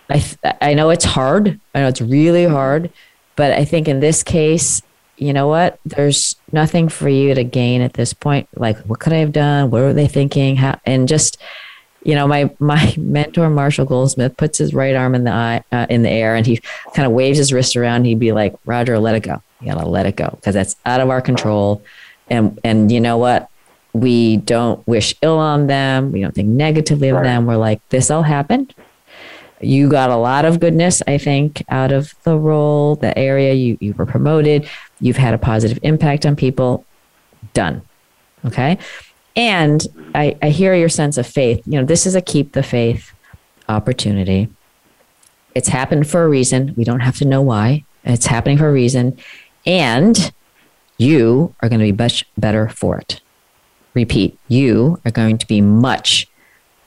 I, 0.09 0.25
I 0.61 0.75
know 0.75 0.91
it's 0.91 1.05
hard. 1.05 1.61
I 1.75 1.81
know 1.81 1.89
it's 1.89 2.01
really 2.01 2.45
hard, 2.45 2.91
but 3.37 3.53
I 3.53 3.65
think 3.65 3.89
in 3.89 4.01
this 4.01 4.23
case, 4.23 4.83
you 5.17 5.33
know 5.33 5.47
what? 5.47 5.79
There's 5.85 6.37
nothing 6.51 6.89
for 6.89 7.09
you 7.09 7.35
to 7.35 7.45
gain 7.45 7.83
at 7.83 7.93
this 7.93 8.13
point. 8.13 8.49
Like, 8.57 8.79
what 8.81 9.01
could 9.01 9.13
I 9.13 9.19
have 9.19 9.33
done? 9.33 9.71
What 9.71 9.83
were 9.83 9.93
they 9.93 10.09
thinking? 10.09 10.57
How, 10.57 10.81
and 10.87 11.07
just, 11.07 11.37
you 12.03 12.15
know, 12.15 12.27
my 12.27 12.51
my 12.59 12.95
mentor 12.99 13.51
Marshall 13.51 13.85
Goldsmith 13.85 14.37
puts 14.37 14.59
his 14.59 14.73
right 14.73 14.97
arm 14.97 15.15
in 15.15 15.25
the 15.25 15.33
eye, 15.33 15.63
uh, 15.73 15.87
in 15.91 16.03
the 16.03 16.11
air, 16.11 16.35
and 16.35 16.47
he 16.47 16.61
kind 16.95 17.07
of 17.07 17.13
waves 17.13 17.37
his 17.37 17.53
wrist 17.53 17.77
around. 17.77 18.07
He'd 18.07 18.19
be 18.19 18.33
like, 18.33 18.55
"Roger, 18.65 18.99
let 18.99 19.15
it 19.15 19.21
go. 19.21 19.43
You 19.61 19.73
gotta 19.73 19.87
let 19.87 20.07
it 20.07 20.17
go 20.17 20.31
because 20.31 20.55
that's 20.55 20.77
out 20.87 21.01
of 21.01 21.11
our 21.11 21.21
control." 21.21 21.83
And 22.29 22.59
and 22.65 22.91
you 22.91 23.01
know 23.01 23.19
what? 23.19 23.49
We 23.93 24.37
don't 24.37 24.87
wish 24.87 25.15
ill 25.21 25.39
on 25.39 25.67
them. 25.67 26.13
We 26.13 26.21
don't 26.21 26.35
think 26.35 26.49
negatively 26.49 27.09
of 27.09 27.17
right. 27.17 27.25
them. 27.25 27.47
We're 27.47 27.57
like, 27.57 27.87
"This 27.89 28.11
all 28.11 28.23
happened 28.23 28.75
you 29.61 29.89
got 29.89 30.11
a 30.11 30.17
lot 30.17 30.45
of 30.45 30.59
goodness, 30.59 31.03
I 31.07 31.19
think, 31.19 31.63
out 31.69 31.93
of 31.93 32.15
the 32.23 32.37
role, 32.37 32.97
the 32.97 33.17
area 33.19 33.53
you, 33.53 33.77
you 33.81 33.93
were 33.93 34.07
promoted. 34.07 34.69
You've 35.01 35.19
had 35.19 35.35
a 35.35 35.39
positive 35.39 35.79
impact 35.83 36.25
on 36.25 36.35
people. 36.35 36.85
Done. 37.53 37.83
Okay. 38.45 38.79
And 39.37 39.87
I, 40.15 40.37
I 40.43 40.51
hear 40.51 40.75
your 40.75 40.89
sense 40.89 41.19
of 41.19 41.27
faith. 41.27 41.63
You 41.67 41.79
know, 41.79 41.85
this 41.85 42.07
is 42.07 42.15
a 42.15 42.23
keep 42.23 42.53
the 42.53 42.63
faith 42.63 43.13
opportunity. 43.69 44.49
It's 45.55 45.69
happened 45.69 46.09
for 46.09 46.25
a 46.25 46.29
reason. 46.29 46.75
We 46.77 46.85
don't 46.85 47.01
have 47.01 47.19
to 47.19 47.25
know 47.25 47.43
why. 47.43 47.85
It's 48.05 48.27
happening 48.27 48.57
for 48.57 48.69
a 48.69 48.73
reason. 48.73 49.19
And 49.67 50.33
you 50.99 51.55
are 51.61 51.69
going 51.69 51.81
to 51.81 51.87
be 51.87 51.93
much 51.93 52.27
better 52.37 52.69
for 52.69 52.99
it. 52.99 53.21
Repeat, 53.95 54.39
you 54.49 55.01
are 55.05 55.11
going 55.11 55.39
to 55.39 55.47
be 55.47 55.61
much 55.61 56.29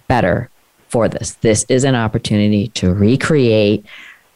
better 0.07 0.49
for 0.87 1.09
this. 1.09 1.31
This 1.35 1.65
is 1.69 1.83
an 1.83 1.95
opportunity 1.95 2.67
to 2.69 2.93
recreate, 2.93 3.85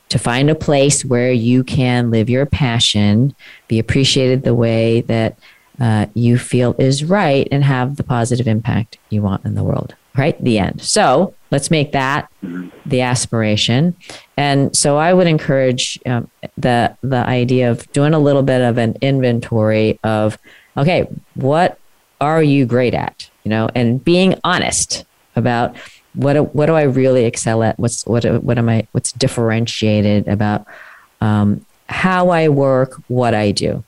to 0.10 0.18
find 0.18 0.50
a 0.50 0.56
place 0.56 1.06
where 1.06 1.32
you 1.32 1.64
can 1.64 2.12
live 2.12 2.30
your 2.30 2.46
passion, 2.46 3.36
be 3.68 3.78
appreciated 3.78 4.44
the 4.44 4.56
way 4.56 5.02
that 5.02 5.38
uh, 5.80 6.08
you 6.14 6.38
feel 6.38 6.76
is 6.80 7.04
right, 7.04 7.48
and 7.52 7.64
have 7.64 7.98
the 7.98 8.04
positive 8.04 8.48
impact 8.48 8.98
you 9.10 9.22
want 9.22 9.46
in 9.46 9.54
the 9.54 9.64
world. 9.64 9.96
Right? 10.18 10.42
The 10.44 10.60
end. 10.60 10.82
So 10.82 11.36
let's 11.52 11.70
make 11.70 11.92
that 11.92 12.30
the 12.86 13.02
aspiration. 13.02 13.96
And 14.36 14.76
so 14.76 14.98
I 14.98 15.14
would 15.14 15.28
encourage 15.28 16.00
um, 16.06 16.30
the 16.58 16.96
the 17.02 17.26
idea 17.26 17.70
of 17.70 17.92
doing 17.92 18.14
a 18.14 18.20
little 18.20 18.44
bit 18.44 18.62
of 18.62 18.78
an 18.78 18.98
inventory 19.02 20.00
of, 20.04 20.38
okay, 20.76 21.08
what 21.36 21.80
are 22.20 22.42
you 22.42 22.66
great 22.66 22.94
at? 22.94 23.30
You 23.44 23.50
know, 23.50 23.70
and 23.76 24.04
being 24.04 24.40
honest 24.44 25.06
about 25.36 25.76
what 26.14 26.56
what 26.56 26.66
do 26.66 26.74
I 26.74 26.84
really 26.84 27.26
excel 27.26 27.64
at? 27.64 27.80
What's 27.80 28.06
what 28.06 28.26
what 28.44 28.58
am 28.58 28.70
I? 28.70 28.88
What's 28.92 29.12
differentiated 29.12 30.28
about 30.28 30.66
um, 31.22 31.66
how 31.90 32.30
I 32.30 32.50
work, 32.50 33.02
what 33.08 33.34
I 33.34 33.52
do? 33.52 33.84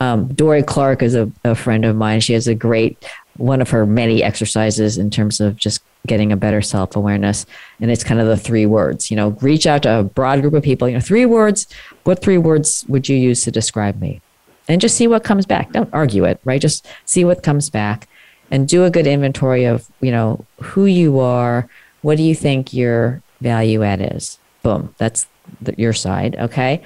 Um, 0.00 0.28
Dorie 0.28 0.62
Clark 0.62 1.02
is 1.02 1.14
a, 1.14 1.30
a 1.44 1.54
friend 1.54 1.84
of 1.84 1.96
mine. 1.96 2.20
She 2.20 2.32
has 2.32 2.46
a 2.46 2.54
great 2.54 3.04
one 3.36 3.60
of 3.60 3.70
her 3.70 3.86
many 3.86 4.22
exercises 4.22 4.98
in 4.98 5.10
terms 5.10 5.40
of 5.40 5.56
just 5.56 5.82
getting 6.06 6.32
a 6.32 6.36
better 6.36 6.62
self 6.62 6.96
awareness, 6.96 7.46
and 7.80 7.90
it's 7.90 8.04
kind 8.04 8.20
of 8.20 8.26
the 8.26 8.36
three 8.36 8.66
words. 8.66 9.10
You 9.10 9.16
know, 9.16 9.30
reach 9.40 9.66
out 9.66 9.82
to 9.84 10.00
a 10.00 10.02
broad 10.02 10.40
group 10.40 10.54
of 10.54 10.62
people. 10.62 10.88
You 10.88 10.94
know, 10.94 11.00
three 11.00 11.26
words. 11.26 11.66
What 12.04 12.22
three 12.22 12.38
words 12.38 12.84
would 12.88 13.08
you 13.08 13.16
use 13.16 13.44
to 13.44 13.50
describe 13.50 14.00
me? 14.00 14.20
And 14.68 14.80
just 14.80 14.96
see 14.96 15.06
what 15.06 15.24
comes 15.24 15.46
back. 15.46 15.72
Don't 15.72 15.92
argue 15.92 16.24
it, 16.24 16.40
right? 16.44 16.60
Just 16.60 16.86
see 17.04 17.24
what 17.24 17.42
comes 17.42 17.70
back 17.70 18.08
and 18.50 18.68
do 18.68 18.84
a 18.84 18.90
good 18.90 19.06
inventory 19.06 19.64
of 19.64 19.88
you 20.00 20.10
know 20.10 20.44
who 20.60 20.86
you 20.86 21.20
are 21.20 21.68
what 22.02 22.16
do 22.16 22.22
you 22.22 22.34
think 22.34 22.72
your 22.72 23.22
value 23.40 23.82
add 23.82 24.16
is 24.16 24.38
boom 24.62 24.94
that's 24.98 25.26
the, 25.60 25.74
your 25.78 25.92
side 25.92 26.36
okay 26.38 26.82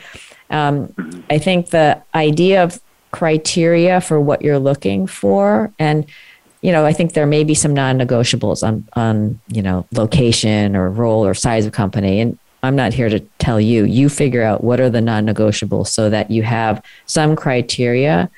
um, 0.50 0.92
i 1.30 1.38
think 1.38 1.70
the 1.70 2.00
idea 2.14 2.62
of 2.62 2.80
criteria 3.10 4.00
for 4.00 4.20
what 4.20 4.42
you're 4.42 4.58
looking 4.58 5.06
for 5.06 5.72
and 5.78 6.06
you 6.64 6.72
know 6.72 6.86
i 6.86 6.92
think 6.92 7.12
there 7.12 7.26
may 7.26 7.44
be 7.44 7.54
some 7.54 7.74
non-negotiables 7.74 8.66
on 8.66 8.88
on 8.94 9.38
you 9.48 9.60
know 9.60 9.86
location 9.92 10.74
or 10.74 10.88
role 10.88 11.24
or 11.24 11.34
size 11.34 11.66
of 11.66 11.72
company. 11.72 12.20
And 12.20 12.38
i'm 12.62 12.74
not 12.74 12.94
here 12.94 13.10
to 13.10 13.20
tell 13.38 13.60
you 13.60 13.84
you 13.84 14.08
figure 14.08 14.42
out 14.42 14.64
what 14.64 14.80
are 14.80 14.88
the 14.88 15.02
non-negotiables 15.02 15.88
so 15.88 16.08
that 16.08 16.30
you 16.30 16.42
have 16.42 16.82
some 17.04 17.36
criteria 17.36 18.30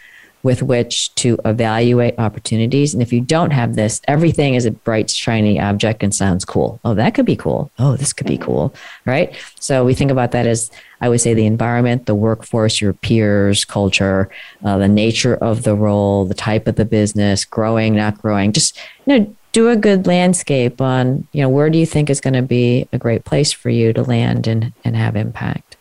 with 0.46 0.62
which 0.62 1.12
to 1.16 1.36
evaluate 1.44 2.16
opportunities. 2.20 2.94
And 2.94 3.02
if 3.02 3.12
you 3.12 3.20
don't 3.20 3.50
have 3.50 3.74
this, 3.74 4.00
everything 4.06 4.54
is 4.54 4.64
a 4.64 4.70
bright, 4.70 5.10
shiny 5.10 5.58
object 5.58 6.04
and 6.04 6.14
sounds 6.14 6.44
cool. 6.44 6.78
Oh, 6.84 6.94
that 6.94 7.16
could 7.16 7.26
be 7.26 7.34
cool. 7.34 7.72
Oh, 7.80 7.96
this 7.96 8.12
could 8.12 8.28
be 8.28 8.38
cool. 8.38 8.72
Right. 9.06 9.34
So 9.58 9.84
we 9.84 9.92
think 9.92 10.12
about 10.12 10.30
that 10.30 10.46
as 10.46 10.70
I 11.00 11.08
would 11.08 11.20
say 11.20 11.34
the 11.34 11.46
environment, 11.46 12.06
the 12.06 12.14
workforce, 12.14 12.80
your 12.80 12.92
peers, 12.92 13.64
culture, 13.64 14.30
uh, 14.64 14.78
the 14.78 14.86
nature 14.86 15.34
of 15.34 15.64
the 15.64 15.74
role, 15.74 16.24
the 16.26 16.34
type 16.34 16.68
of 16.68 16.76
the 16.76 16.84
business, 16.84 17.44
growing, 17.44 17.96
not 17.96 18.22
growing. 18.22 18.52
Just, 18.52 18.78
you 19.04 19.18
know, 19.18 19.36
do 19.50 19.68
a 19.68 19.74
good 19.74 20.06
landscape 20.06 20.80
on, 20.80 21.26
you 21.32 21.42
know, 21.42 21.48
where 21.48 21.70
do 21.70 21.76
you 21.76 21.86
think 21.86 22.08
is 22.08 22.20
going 22.20 22.34
to 22.34 22.42
be 22.42 22.86
a 22.92 22.98
great 22.98 23.24
place 23.24 23.50
for 23.50 23.68
you 23.68 23.92
to 23.94 24.02
land 24.04 24.46
and, 24.46 24.72
and 24.84 24.94
have 24.94 25.16
impact. 25.16 25.76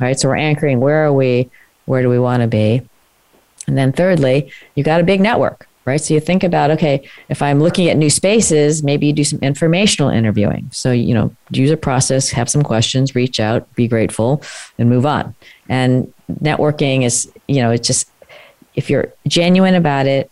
All 0.00 0.06
right. 0.06 0.18
So 0.18 0.30
we're 0.30 0.36
anchoring 0.36 0.80
where 0.80 1.04
are 1.04 1.12
we? 1.12 1.50
Where 1.84 2.00
do 2.00 2.08
we 2.08 2.18
want 2.18 2.40
to 2.40 2.46
be? 2.46 2.88
And 3.66 3.76
then 3.76 3.92
thirdly, 3.92 4.50
you 4.74 4.84
got 4.84 5.00
a 5.00 5.04
big 5.04 5.20
network, 5.20 5.68
right? 5.84 6.00
So 6.00 6.14
you 6.14 6.20
think 6.20 6.42
about, 6.42 6.70
okay, 6.72 7.08
if 7.28 7.42
I'm 7.42 7.60
looking 7.60 7.88
at 7.88 7.96
new 7.96 8.10
spaces, 8.10 8.82
maybe 8.82 9.06
you 9.06 9.12
do 9.12 9.24
some 9.24 9.38
informational 9.40 10.10
interviewing. 10.10 10.68
So, 10.72 10.92
you 10.92 11.14
know, 11.14 11.34
use 11.50 11.70
a 11.70 11.76
process, 11.76 12.30
have 12.30 12.50
some 12.50 12.62
questions, 12.62 13.14
reach 13.14 13.40
out, 13.40 13.72
be 13.74 13.88
grateful, 13.88 14.42
and 14.78 14.88
move 14.88 15.06
on. 15.06 15.34
And 15.68 16.12
networking 16.40 17.04
is, 17.04 17.30
you 17.48 17.62
know, 17.62 17.70
it's 17.70 17.86
just, 17.86 18.08
if 18.74 18.90
you're 18.90 19.12
genuine 19.28 19.74
about 19.74 20.06
it, 20.06 20.30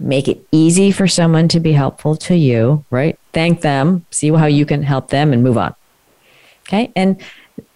make 0.00 0.28
it 0.28 0.46
easy 0.52 0.92
for 0.92 1.08
someone 1.08 1.48
to 1.48 1.58
be 1.58 1.72
helpful 1.72 2.14
to 2.14 2.36
you, 2.36 2.84
right? 2.90 3.18
Thank 3.32 3.62
them, 3.62 4.06
see 4.10 4.30
how 4.30 4.46
you 4.46 4.64
can 4.64 4.82
help 4.82 5.08
them, 5.08 5.32
and 5.32 5.42
move 5.42 5.58
on. 5.58 5.74
Okay. 6.68 6.92
And 6.94 7.20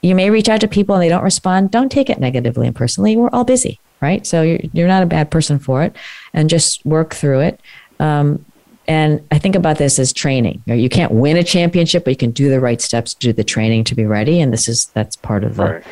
you 0.03 0.15
may 0.15 0.31
reach 0.31 0.49
out 0.49 0.61
to 0.61 0.69
people 0.69 0.95
and 0.95 1.03
they 1.03 1.09
don't 1.09 1.25
respond. 1.25 1.71
Don't 1.71 1.91
take 1.91 2.11
it 2.11 2.21
negatively 2.21 2.67
and 2.67 2.77
personally. 2.77 3.17
We're 3.17 3.31
all 3.31 3.45
busy 3.45 3.81
right? 4.03 4.27
So 4.27 4.43
you're, 4.43 4.59
you're 4.73 4.89
not 4.89 5.03
a 5.03 5.07
bad 5.07 5.31
person 5.31 5.59
for 5.59 5.83
it 5.83 5.97
and 6.35 6.51
just 6.51 6.85
work 6.85 7.15
through 7.15 7.41
it. 7.41 7.61
Um, 8.01 8.45
and 8.89 9.25
I 9.31 9.39
think 9.39 9.55
about 9.55 9.79
this 9.79 9.99
as 9.99 10.13
training. 10.13 10.63
You 10.67 10.89
can't 10.89 11.13
win 11.13 11.37
a 11.37 11.45
championship, 11.45 12.05
but 12.05 12.11
you 12.11 12.17
can 12.17 12.33
do 12.33 12.51
the 12.51 12.61
right 12.61 12.81
steps 12.81 13.15
do 13.15 13.33
the 13.33 13.45
training 13.45 13.85
to 13.85 13.95
be 13.95 14.05
ready. 14.05 14.41
And 14.41 14.53
this 14.53 14.69
is, 14.69 14.87
that's 14.87 15.15
part 15.15 15.45
of 15.45 15.57
the, 15.57 15.65
right. 15.65 15.85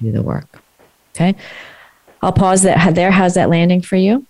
do 0.00 0.12
the 0.12 0.22
work. 0.22 0.60
Okay. 1.14 1.34
I'll 2.22 2.32
pause 2.32 2.62
that 2.62 2.94
there. 2.94 3.10
How's 3.10 3.34
that 3.34 3.48
landing 3.48 3.80
for 3.80 3.96
you? 3.96 4.26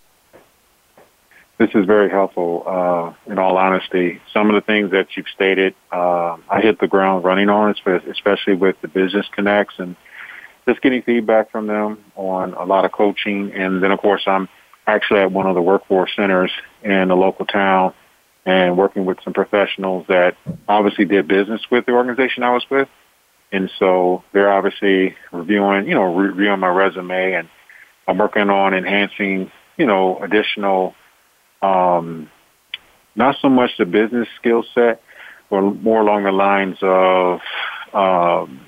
This 1.59 1.71
is 1.75 1.87
very 1.87 2.11
helpful. 2.11 2.65
Uh, 2.67 3.31
in 3.31 3.39
all 3.39 3.57
honesty, 3.57 4.21
some 4.33 4.49
of 4.49 4.55
the 4.55 4.61
things 4.61 4.91
that 4.91 5.17
you've 5.17 5.29
stated, 5.29 5.75
uh, 5.93 6.37
I 6.49 6.61
hit 6.61 6.81
the 6.81 6.89
ground 6.89 7.25
running 7.25 7.49
on, 7.49 7.75
especially 8.11 8.55
with 8.55 8.81
the 8.81 8.89
business 8.89 9.27
connects 9.33 9.75
and 9.79 9.95
just 10.67 10.81
getting 10.81 11.03
feedback 11.03 11.51
from 11.51 11.67
them 11.67 12.05
on 12.17 12.55
a 12.55 12.65
lot 12.65 12.85
of 12.85 12.93
coaching. 12.93 13.53
And 13.53 13.83
then, 13.83 13.91
of 13.91 14.01
course, 14.01 14.23
I'm 14.27 14.49
actually 14.87 15.21
at 15.21 15.33
one 15.33 15.47
of 15.47 15.55
the 15.55 15.63
workforce 15.63 16.11
centers 16.17 16.51
in 16.83 17.11
a 17.11 17.15
local 17.15 17.47
town 17.47 17.95
and 18.47 18.77
working 18.77 19.05
with 19.05 19.19
some 19.25 19.33
professionals 19.33 20.07
that 20.09 20.37
obviously 20.69 21.05
did 21.07 21.27
business 21.29 21.63
with 21.71 21.87
the 21.87 21.93
organization 21.93 22.43
I 22.43 22.53
was 22.53 22.65
with. 22.71 22.89
And 23.53 23.71
so 23.79 24.25
they're 24.33 24.53
obviously 24.53 25.15
reviewing, 25.33 25.87
you 25.89 25.95
know, 25.95 26.15
reviewing 26.15 26.61
my 26.61 26.69
resume 26.69 27.35
and 27.35 27.49
I'm 28.07 28.19
working 28.19 28.51
on 28.51 28.75
enhancing, 28.75 29.51
you 29.77 29.87
know, 29.87 30.19
additional, 30.23 30.95
um, 31.63 32.31
not 33.15 33.37
so 33.41 33.49
much 33.49 33.71
the 33.79 33.87
business 33.87 34.29
skill 34.37 34.65
set, 34.75 35.01
but 35.49 35.61
more 35.61 36.01
along 36.01 36.25
the 36.25 36.33
lines 36.33 36.77
of, 36.83 37.41
um, 37.95 38.61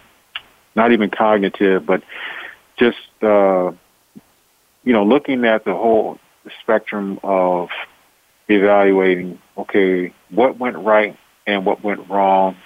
not 0.76 0.92
even 0.92 1.10
cognitive, 1.10 1.86
but 1.86 2.02
just 2.78 2.98
uh, 3.22 3.72
you 4.84 4.92
know 4.92 5.04
looking 5.04 5.44
at 5.44 5.64
the 5.64 5.74
whole 5.74 6.18
spectrum 6.62 7.18
of 7.22 7.68
evaluating. 8.48 9.40
Okay, 9.56 10.12
what 10.30 10.58
went 10.58 10.76
right 10.76 11.16
and 11.46 11.64
what 11.64 11.82
went 11.82 12.08
wrong? 12.08 12.56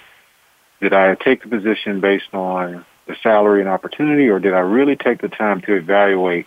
Did 0.81 0.93
I 0.93 1.15
take 1.15 1.43
the 1.43 1.49
position 1.49 2.01
based 2.01 2.33
on 2.33 2.85
the 3.07 3.15
salary 3.23 3.61
and 3.61 3.69
opportunity, 3.69 4.29
or 4.29 4.39
did 4.39 4.53
I 4.53 4.59
really 4.59 4.95
take 4.95 5.21
the 5.21 5.29
time 5.29 5.61
to 5.61 5.75
evaluate 5.75 6.45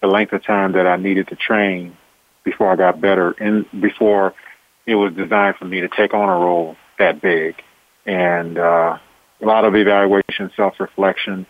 the 0.00 0.06
length 0.06 0.32
of 0.32 0.44
time 0.44 0.72
that 0.72 0.86
I 0.86 0.96
needed 0.96 1.28
to 1.28 1.36
train 1.36 1.96
before 2.44 2.70
I 2.70 2.76
got 2.76 3.00
better 3.00 3.32
and 3.32 3.64
before 3.80 4.34
it 4.86 4.94
was 4.96 5.14
designed 5.14 5.56
for 5.56 5.64
me 5.64 5.80
to 5.80 5.88
take 5.88 6.12
on 6.12 6.28
a 6.28 6.32
role 6.32 6.76
that 6.98 7.22
big? 7.22 7.56
And 8.06 8.58
uh, 8.58 8.98
a 9.40 9.46
lot 9.46 9.64
of 9.64 9.74
evaluation, 9.74 10.23
self-reflection, 10.56 11.46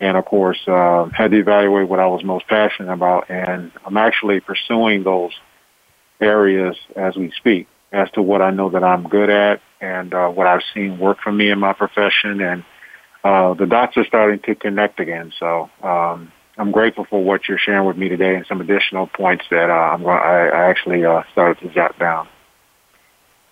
and 0.00 0.16
of 0.16 0.24
course, 0.24 0.58
uh, 0.66 1.06
had 1.06 1.30
to 1.32 1.38
evaluate 1.38 1.88
what 1.88 2.00
I 2.00 2.06
was 2.06 2.22
most 2.22 2.46
passionate 2.46 2.92
about. 2.92 3.30
And 3.30 3.72
I'm 3.84 3.96
actually 3.96 4.40
pursuing 4.40 5.02
those 5.04 5.32
areas 6.20 6.76
as 6.96 7.16
we 7.16 7.32
speak 7.36 7.68
as 7.92 8.10
to 8.12 8.22
what 8.22 8.42
I 8.42 8.50
know 8.50 8.70
that 8.70 8.84
I'm 8.84 9.08
good 9.08 9.30
at 9.30 9.60
and 9.80 10.12
uh, 10.12 10.28
what 10.28 10.46
I've 10.46 10.62
seen 10.74 10.98
work 10.98 11.18
for 11.22 11.32
me 11.32 11.50
in 11.50 11.58
my 11.58 11.72
profession. 11.72 12.40
And 12.40 12.64
uh, 13.24 13.54
the 13.54 13.66
dots 13.66 13.96
are 13.96 14.04
starting 14.04 14.40
to 14.40 14.54
connect 14.54 15.00
again. 15.00 15.32
So 15.38 15.70
um, 15.82 16.32
I'm 16.56 16.70
grateful 16.70 17.06
for 17.08 17.22
what 17.22 17.48
you're 17.48 17.58
sharing 17.58 17.86
with 17.86 17.96
me 17.96 18.08
today 18.08 18.34
and 18.34 18.46
some 18.46 18.60
additional 18.60 19.06
points 19.06 19.44
that 19.50 19.70
uh, 19.70 19.72
I'm, 19.72 20.06
I, 20.06 20.48
I 20.48 20.70
actually 20.70 21.04
uh, 21.04 21.22
started 21.32 21.60
to 21.66 21.74
jot 21.74 21.98
down. 21.98 22.28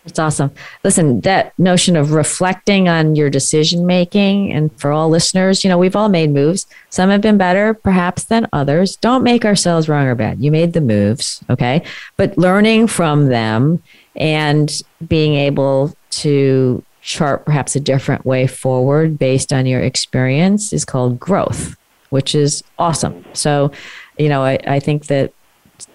It's 0.06 0.20
awesome. 0.20 0.52
Listen, 0.84 1.20
that 1.22 1.52
notion 1.58 1.96
of 1.96 2.12
reflecting 2.12 2.88
on 2.88 3.16
your 3.16 3.28
decision 3.28 3.86
making, 3.86 4.52
and 4.52 4.70
for 4.80 4.92
all 4.92 5.08
listeners, 5.08 5.64
you 5.64 5.68
know, 5.68 5.78
we've 5.78 5.96
all 5.96 6.08
made 6.08 6.30
moves. 6.30 6.66
Some 6.90 7.10
have 7.10 7.20
been 7.20 7.36
better, 7.36 7.74
perhaps, 7.74 8.24
than 8.24 8.46
others. 8.52 8.96
Don't 8.96 9.24
make 9.24 9.44
ourselves 9.44 9.88
wrong 9.88 10.06
or 10.06 10.14
bad. 10.14 10.40
You 10.40 10.52
made 10.52 10.72
the 10.72 10.80
moves, 10.80 11.42
okay? 11.50 11.82
But 12.16 12.38
learning 12.38 12.86
from 12.86 13.26
them 13.26 13.82
and 14.14 14.80
being 15.06 15.34
able 15.34 15.94
to 16.10 16.84
chart 17.02 17.44
perhaps 17.44 17.76
a 17.76 17.80
different 17.80 18.24
way 18.24 18.46
forward 18.46 19.18
based 19.18 19.52
on 19.52 19.66
your 19.66 19.80
experience 19.80 20.72
is 20.72 20.84
called 20.84 21.18
growth, 21.18 21.76
which 22.10 22.34
is 22.34 22.62
awesome. 22.78 23.24
So, 23.32 23.72
you 24.18 24.28
know, 24.28 24.42
I, 24.42 24.58
I 24.66 24.80
think 24.80 25.06
that 25.06 25.32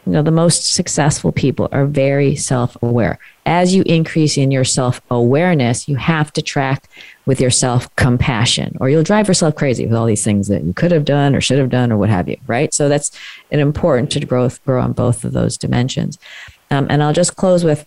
you 0.06 0.14
know 0.14 0.22
the 0.22 0.32
most 0.32 0.74
successful 0.74 1.32
people 1.32 1.70
are 1.72 1.86
very 1.86 2.36
self-aware. 2.36 3.20
As 3.46 3.74
you 3.74 3.84
increase 3.86 4.38
in 4.38 4.52
your 4.52 4.64
self-awareness 4.64 5.88
you 5.88 5.96
have 5.96 6.32
to 6.34 6.42
track 6.42 6.90
with 7.26 7.40
your 7.40 7.52
self-compassion 7.52 8.78
or 8.80 8.90
you'll 8.90 9.04
drive 9.04 9.28
yourself 9.28 9.56
crazy 9.56 9.86
with 9.86 9.96
all 9.96 10.06
these 10.06 10.24
things 10.24 10.48
that 10.48 10.64
you 10.64 10.74
could 10.74 10.92
have 10.92 11.06
done 11.06 11.36
or 11.36 11.42
should 11.42 11.60
have 11.60 11.70
done 11.70 11.92
or 11.92 11.98
what 11.98 12.10
have 12.10 12.28
you 12.28 12.38
right? 12.48 12.74
So 12.74 12.90
that's 12.90 13.12
an 13.52 13.60
important 13.60 14.12
to 14.12 14.26
growth 14.26 14.64
grow 14.66 14.82
on 14.82 14.94
both 14.94 15.24
of 15.24 15.34
those 15.34 15.58
dimensions. 15.58 16.18
Um, 16.70 16.88
and 16.90 17.04
i'll 17.04 17.14
just 17.14 17.36
close 17.36 17.66
with 17.66 17.86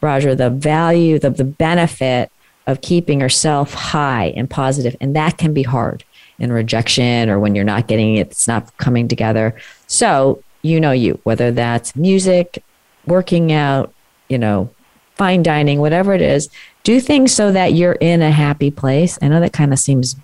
roger 0.00 0.34
the 0.34 0.48
value 0.48 1.18
the, 1.18 1.28
the 1.28 1.44
benefit 1.44 2.32
of 2.66 2.80
keeping 2.80 3.20
yourself 3.20 3.74
high 3.74 4.32
and 4.36 4.48
positive 4.48 4.96
and 5.00 5.14
that 5.16 5.36
can 5.36 5.52
be 5.52 5.62
hard 5.62 6.04
in 6.38 6.52
rejection 6.52 7.28
or 7.28 7.38
when 7.38 7.54
you're 7.54 7.64
not 7.64 7.86
getting 7.86 8.16
it 8.16 8.28
it's 8.28 8.48
not 8.48 8.76
coming 8.78 9.08
together. 9.08 9.54
So 9.86 10.42
you 10.62 10.80
know 10.80 10.92
you, 10.92 11.20
whether 11.24 11.50
that's 11.50 11.94
music, 11.94 12.62
working 13.06 13.52
out, 13.52 13.92
you 14.28 14.38
know, 14.38 14.70
fine 15.16 15.42
dining, 15.42 15.80
whatever 15.80 16.14
it 16.14 16.22
is, 16.22 16.48
do 16.84 17.00
things 17.00 17.32
so 17.32 17.52
that 17.52 17.74
you're 17.74 17.92
in 17.92 18.22
a 18.22 18.30
happy 18.30 18.70
place. 18.70 19.18
I 19.20 19.28
know 19.28 19.40
that 19.40 19.52
kind 19.52 19.72
of 19.72 19.78
seems 19.78 20.16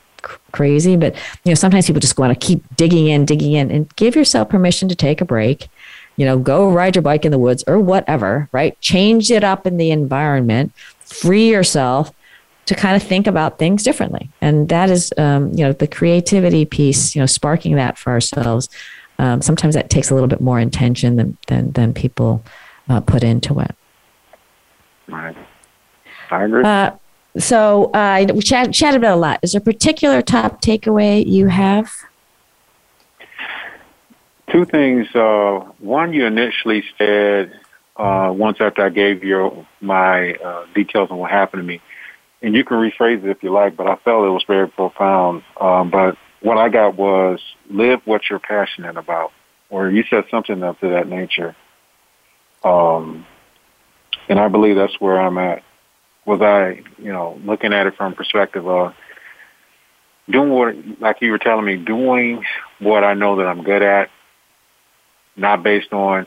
crazy, 0.52 0.96
but 0.96 1.14
you 1.44 1.50
know, 1.50 1.54
sometimes 1.54 1.86
people 1.86 2.00
just 2.00 2.18
want 2.18 2.38
to 2.38 2.46
keep 2.46 2.62
digging 2.76 3.08
in, 3.08 3.24
digging 3.24 3.52
in 3.52 3.70
and 3.70 3.94
give 3.96 4.16
yourself 4.16 4.48
permission 4.48 4.88
to 4.88 4.94
take 4.94 5.20
a 5.20 5.24
break. 5.24 5.68
You 6.16 6.24
know, 6.24 6.38
go 6.38 6.68
ride 6.68 6.96
your 6.96 7.02
bike 7.02 7.24
in 7.24 7.30
the 7.30 7.38
woods 7.38 7.62
or 7.68 7.78
whatever, 7.78 8.48
right? 8.50 8.80
Change 8.80 9.30
it 9.30 9.44
up 9.44 9.66
in 9.66 9.76
the 9.76 9.90
environment, 9.90 10.72
free 11.00 11.50
yourself 11.50 12.10
to 12.66 12.74
kind 12.74 12.96
of 12.96 13.02
think 13.02 13.26
about 13.26 13.58
things 13.58 13.82
differently. 13.82 14.28
And 14.40 14.68
that 14.68 14.90
is, 14.90 15.12
um, 15.16 15.52
you 15.52 15.64
know, 15.64 15.72
the 15.72 15.86
creativity 15.86 16.64
piece, 16.64 17.14
you 17.14 17.20
know, 17.20 17.26
sparking 17.26 17.76
that 17.76 17.96
for 17.96 18.10
ourselves 18.10 18.68
um, 19.18 19.42
sometimes 19.42 19.74
that 19.74 19.90
takes 19.90 20.10
a 20.10 20.14
little 20.14 20.28
bit 20.28 20.40
more 20.40 20.60
intention 20.60 21.16
than 21.16 21.36
than, 21.48 21.72
than 21.72 21.94
people 21.94 22.42
uh, 22.88 23.00
put 23.00 23.22
into 23.22 23.60
it. 23.60 23.74
Right. 25.08 25.36
I 26.30 26.44
agree. 26.44 26.64
Uh, 26.64 26.92
so 27.38 27.90
uh, 27.92 28.26
we 28.34 28.42
chat, 28.42 28.72
chatted 28.72 29.00
about 29.00 29.16
a 29.16 29.20
lot. 29.20 29.40
Is 29.42 29.52
there 29.52 29.60
a 29.60 29.64
particular 29.64 30.22
top 30.22 30.60
takeaway 30.60 31.24
you 31.26 31.46
have? 31.46 31.90
Two 34.50 34.64
things. 34.64 35.06
Uh, 35.14 35.60
one, 35.78 36.12
you 36.12 36.24
initially 36.26 36.82
said 36.96 37.52
uh, 37.96 38.32
once 38.34 38.58
after 38.60 38.84
I 38.84 38.88
gave 38.88 39.24
you 39.24 39.66
my 39.80 40.34
uh, 40.34 40.66
details 40.74 41.10
on 41.10 41.18
what 41.18 41.30
happened 41.30 41.60
to 41.62 41.66
me, 41.66 41.80
and 42.42 42.54
you 42.54 42.64
can 42.64 42.78
rephrase 42.78 43.22
it 43.24 43.30
if 43.30 43.42
you 43.42 43.50
like, 43.52 43.76
but 43.76 43.86
I 43.86 43.96
felt 43.96 44.24
it 44.24 44.30
was 44.30 44.44
very 44.46 44.68
profound. 44.68 45.42
Um, 45.60 45.90
but 45.90 46.16
what 46.40 46.58
I 46.58 46.68
got 46.68 46.96
was 46.96 47.40
live 47.70 48.00
what 48.04 48.22
you're 48.28 48.38
passionate 48.38 48.96
about, 48.96 49.32
or 49.70 49.90
you 49.90 50.04
said 50.08 50.24
something 50.30 50.62
of 50.62 50.78
to 50.80 50.90
that 50.90 51.08
nature. 51.08 51.56
Um, 52.64 53.26
and 54.28 54.38
I 54.38 54.48
believe 54.48 54.76
that's 54.76 55.00
where 55.00 55.20
I'm 55.20 55.38
at. 55.38 55.62
Was 56.24 56.40
I, 56.42 56.82
you 56.98 57.12
know, 57.12 57.40
looking 57.44 57.72
at 57.72 57.86
it 57.86 57.96
from 57.96 58.14
perspective 58.14 58.66
of 58.68 58.94
doing 60.28 60.50
what, 60.50 61.00
like 61.00 61.22
you 61.22 61.30
were 61.30 61.38
telling 61.38 61.64
me, 61.64 61.76
doing 61.76 62.44
what 62.78 63.02
I 63.02 63.14
know 63.14 63.36
that 63.36 63.46
I'm 63.46 63.62
good 63.62 63.82
at, 63.82 64.10
not 65.36 65.62
based 65.62 65.92
on 65.92 66.26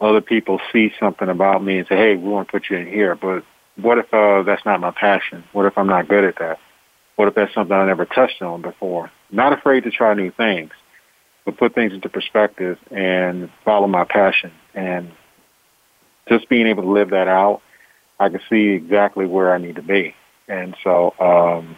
other 0.00 0.20
people 0.20 0.60
see 0.72 0.92
something 0.98 1.28
about 1.28 1.62
me 1.62 1.78
and 1.78 1.88
say, 1.88 1.96
hey, 1.96 2.16
we 2.16 2.28
want 2.28 2.48
to 2.48 2.52
put 2.52 2.68
you 2.70 2.76
in 2.76 2.86
here. 2.86 3.14
But 3.14 3.44
what 3.76 3.98
if 3.98 4.12
uh, 4.12 4.42
that's 4.42 4.64
not 4.64 4.80
my 4.80 4.90
passion? 4.90 5.44
What 5.52 5.66
if 5.66 5.76
I'm 5.78 5.86
not 5.86 6.08
good 6.08 6.24
at 6.24 6.38
that? 6.38 6.58
What 7.16 7.28
if 7.28 7.34
that's 7.34 7.54
something 7.54 7.74
I 7.74 7.86
never 7.86 8.04
touched 8.04 8.42
on 8.42 8.62
before? 8.62 9.10
Not 9.30 9.52
afraid 9.52 9.84
to 9.84 9.90
try 9.90 10.14
new 10.14 10.30
things, 10.30 10.72
but 11.44 11.56
put 11.56 11.74
things 11.74 11.92
into 11.92 12.08
perspective 12.08 12.78
and 12.90 13.50
follow 13.64 13.86
my 13.86 14.04
passion. 14.04 14.52
And 14.74 15.12
just 16.28 16.48
being 16.48 16.66
able 16.66 16.82
to 16.84 16.90
live 16.90 17.10
that 17.10 17.28
out, 17.28 17.62
I 18.18 18.28
can 18.28 18.40
see 18.48 18.68
exactly 18.68 19.26
where 19.26 19.54
I 19.54 19.58
need 19.58 19.76
to 19.76 19.82
be. 19.82 20.14
And 20.48 20.76
so, 20.82 21.14
um, 21.18 21.76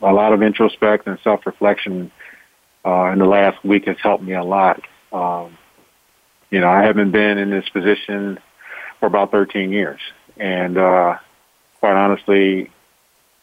a 0.00 0.12
lot 0.12 0.32
of 0.32 0.42
introspect 0.42 1.06
and 1.06 1.18
self-reflection 1.24 2.10
uh, 2.84 3.10
in 3.12 3.18
the 3.18 3.26
last 3.26 3.64
week 3.64 3.86
has 3.86 3.96
helped 4.00 4.22
me 4.22 4.34
a 4.34 4.44
lot. 4.44 4.80
Um, 5.12 5.58
you 6.50 6.60
know, 6.60 6.68
I 6.68 6.82
haven't 6.82 7.10
been 7.10 7.38
in 7.38 7.50
this 7.50 7.68
position 7.68 8.38
for 9.00 9.06
about 9.06 9.30
13 9.30 9.72
years, 9.72 10.00
and 10.36 10.78
uh, 10.78 11.18
quite 11.80 11.94
honestly, 11.94 12.70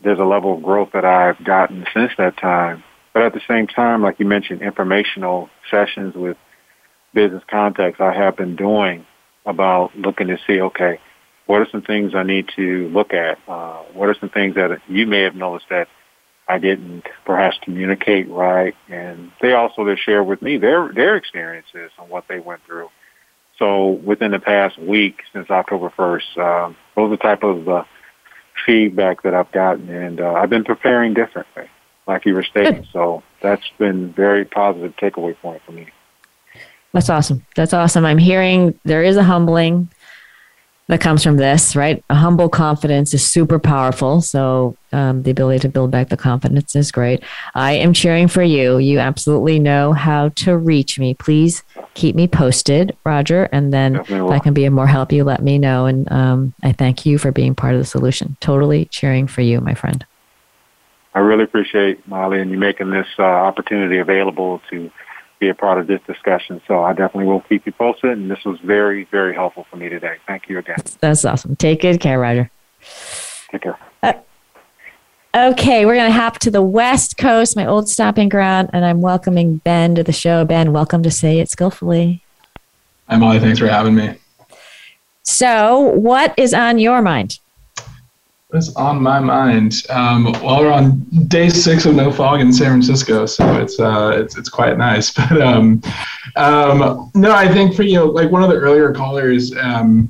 there's 0.04 0.20
a 0.20 0.24
level 0.24 0.58
of 0.58 0.64
growth 0.64 0.90
that 0.94 1.06
I've 1.06 1.44
gotten 1.44 1.86
since 1.94 2.12
that 2.18 2.38
time. 2.38 2.84
But 3.14 3.24
at 3.24 3.34
the 3.34 3.42
same 3.48 3.68
time, 3.68 4.02
like 4.02 4.20
you 4.20 4.26
mentioned, 4.26 4.62
informational 4.62 5.50
sessions 5.72 6.16
with 6.16 6.38
business 7.14 7.44
contacts 7.50 8.02
I 8.02 8.14
have 8.14 8.36
been 8.36 8.56
doing 8.56 9.06
about 9.46 9.96
looking 9.96 10.28
to 10.28 10.38
see, 10.46 10.60
okay, 10.60 11.00
what 11.46 11.62
are 11.62 11.68
some 11.72 11.82
things 11.82 12.14
I 12.16 12.24
need 12.24 12.50
to 12.56 12.90
look 12.90 13.14
at? 13.14 13.38
Uh, 13.48 13.84
what 13.94 14.10
are 14.10 14.16
some 14.20 14.30
things 14.30 14.56
that 14.56 14.82
you 14.88 15.06
may 15.06 15.22
have 15.22 15.36
noticed 15.36 15.68
that 15.70 15.88
I 16.48 16.60
didn't 16.60 17.06
perhaps 17.26 17.58
communicate 17.64 18.30
right? 18.30 18.76
And 18.90 19.32
they 19.42 19.54
also 19.54 19.86
they 19.86 19.96
share 19.96 20.24
with 20.24 20.42
me 20.42 20.58
their 20.58 20.92
their 20.94 21.16
experiences 21.16 21.92
and 21.98 22.10
what 22.10 22.26
they 22.28 22.40
went 22.40 22.62
through. 22.66 22.90
So 23.58 23.92
within 23.92 24.32
the 24.32 24.40
past 24.40 24.78
week 24.78 25.22
since 25.32 25.50
October 25.50 25.90
1st, 25.98 26.38
uh, 26.38 26.74
those 26.96 27.08
are 27.08 27.10
the 27.10 27.18
type 27.18 27.44
of 27.44 27.70
uh, 27.70 27.84
feedback 28.66 29.24
that 29.24 29.34
I've 29.34 29.52
gotten, 29.52 29.90
and 29.90 30.22
uh, 30.22 30.34
I've 30.34 30.50
been 30.50 30.64
preparing 30.64 31.14
differently, 31.14 31.70
like 32.08 32.26
you 32.26 32.34
were 32.34 32.44
stating. 32.44 32.82
Good. 32.82 32.88
So 32.92 33.24
that's 33.42 33.64
been 33.78 34.14
very 34.14 34.46
positive 34.46 34.96
takeaway 34.96 35.38
point 35.38 35.62
for 35.66 35.72
me. 35.72 35.88
That's 36.94 37.10
awesome. 37.10 37.46
That's 37.56 37.74
awesome. 37.74 38.06
I'm 38.06 38.18
hearing 38.18 38.80
there 38.86 39.04
is 39.04 39.18
a 39.18 39.24
humbling 39.24 39.90
that 40.88 41.02
comes 41.02 41.24
from 41.24 41.38
this, 41.38 41.76
right? 41.76 42.04
A 42.10 42.16
humble 42.16 42.48
confidence 42.48 43.14
is 43.14 43.28
super 43.28 43.58
powerful. 43.58 44.22
So 44.22 44.78
um, 44.92 45.24
the 45.24 45.32
ability 45.32 45.60
to 45.60 45.70
build 45.70 45.90
back 45.90 46.10
the 46.10 46.18
confidence 46.18 46.76
is 46.76 46.92
great. 46.92 47.24
I 47.56 47.74
am 47.74 47.92
cheering 47.92 48.28
for 48.28 48.44
you. 48.44 48.78
You 48.78 49.00
absolutely 49.00 49.58
know 49.58 49.94
how 49.94 50.30
to 50.30 50.56
reach 50.56 51.00
me. 51.00 51.16
Please 51.16 51.64
keep 51.96 52.16
me 52.16 52.28
posted, 52.28 52.96
Roger. 53.04 53.50
And 53.52 53.74
then 53.74 53.96
if 53.96 54.12
I 54.12 54.38
can 54.40 54.54
be 54.54 54.66
of 54.66 54.74
more 54.74 54.86
help, 54.86 55.12
you 55.12 55.24
let 55.24 55.42
me 55.42 55.58
know. 55.58 55.88
And 55.88 56.12
um, 56.12 56.54
I 56.62 56.72
thank 56.72 57.06
you 57.06 57.18
for 57.18 57.32
being 57.32 57.56
part 57.56 57.74
of 57.74 57.80
the 57.80 57.86
solution. 57.86 58.38
Totally 58.40 58.86
cheering 58.86 59.26
for 59.26 59.42
you, 59.42 59.62
my 59.62 59.74
friend. 59.74 60.06
I 61.16 61.20
really 61.20 61.46
appreciate 61.46 62.06
Molly 62.08 62.42
and 62.42 62.52
you 62.52 62.58
making 62.58 62.92
this 62.92 63.08
uh, 63.18 63.24
opportunity 63.24 63.98
available 64.00 64.62
to 64.70 64.92
be 65.46 65.50
a 65.50 65.56
part 65.56 65.80
of 65.80 65.86
this 65.88 66.02
discussion. 66.08 66.60
So 66.68 66.84
I 66.84 66.94
definitely 66.94 67.26
will 67.26 67.42
keep 67.42 67.66
you 67.66 67.72
posted. 67.72 68.18
And 68.18 68.30
this 68.32 68.44
was 68.46 68.60
very, 68.62 69.06
very 69.12 69.34
helpful 69.34 69.66
for 69.70 69.78
me 69.78 69.90
today. 69.90 70.18
Thank 70.26 70.50
you 70.50 70.58
again. 70.58 70.78
That's 71.00 71.24
awesome. 71.24 71.56
Take 71.56 71.82
good 71.82 72.00
care, 72.00 72.20
Roger. 72.20 72.50
Take 73.52 73.62
care. 73.62 73.78
Uh, 74.02 74.14
okay, 75.36 75.86
we're 75.86 75.96
going 75.96 76.12
to 76.12 76.18
hop 76.18 76.40
to 76.40 76.52
the 76.52 76.64
West 76.64 77.18
Coast, 77.18 77.56
my 77.56 77.66
old 77.66 77.88
stomping 77.88 78.30
ground, 78.30 78.72
and 78.74 78.84
I'm 78.84 79.02
welcoming 79.02 79.58
Ben 79.58 79.94
to 79.96 80.04
the 80.04 80.12
show. 80.12 80.46
Ben, 80.46 80.74
welcome 80.74 81.04
to 81.04 81.12
Say 81.12 81.40
It 81.40 81.50
Skillfully. 81.50 82.24
Hi, 83.08 83.18
Molly. 83.18 83.40
Thanks 83.40 83.60
for 83.60 83.68
having 83.68 83.94
me. 83.94 84.16
So, 85.22 85.80
what 85.80 86.34
is 86.38 86.54
on 86.54 86.80
your 86.80 87.02
mind? 87.02 87.40
What's 88.56 88.74
on 88.78 89.04
my 89.04 89.20
mind? 89.20 89.84
Um, 89.90 90.32
well, 90.32 90.62
we're 90.62 90.72
on 90.72 91.00
day 91.28 91.50
six 91.50 91.86
of 91.86 91.94
no 91.94 92.10
fog 92.10 92.40
in 92.40 92.54
San 92.54 92.68
Francisco, 92.68 93.26
so 93.26 93.60
it's 93.60 93.78
uh, 93.82 94.14
it's 94.16 94.38
it's 94.38 94.48
quite 94.48 94.78
nice. 94.78 95.12
But 95.30 95.42
um, 95.42 95.82
um, 96.38 97.12
no, 97.16 97.34
I 97.34 97.50
think 97.50 97.76
for 97.76 97.84
you, 97.84 97.96
know, 97.96 98.06
like 98.06 98.32
one 98.32 98.44
of 98.44 98.50
the 98.50 98.56
earlier 98.56 98.94
callers, 98.94 99.54
um, 99.58 100.10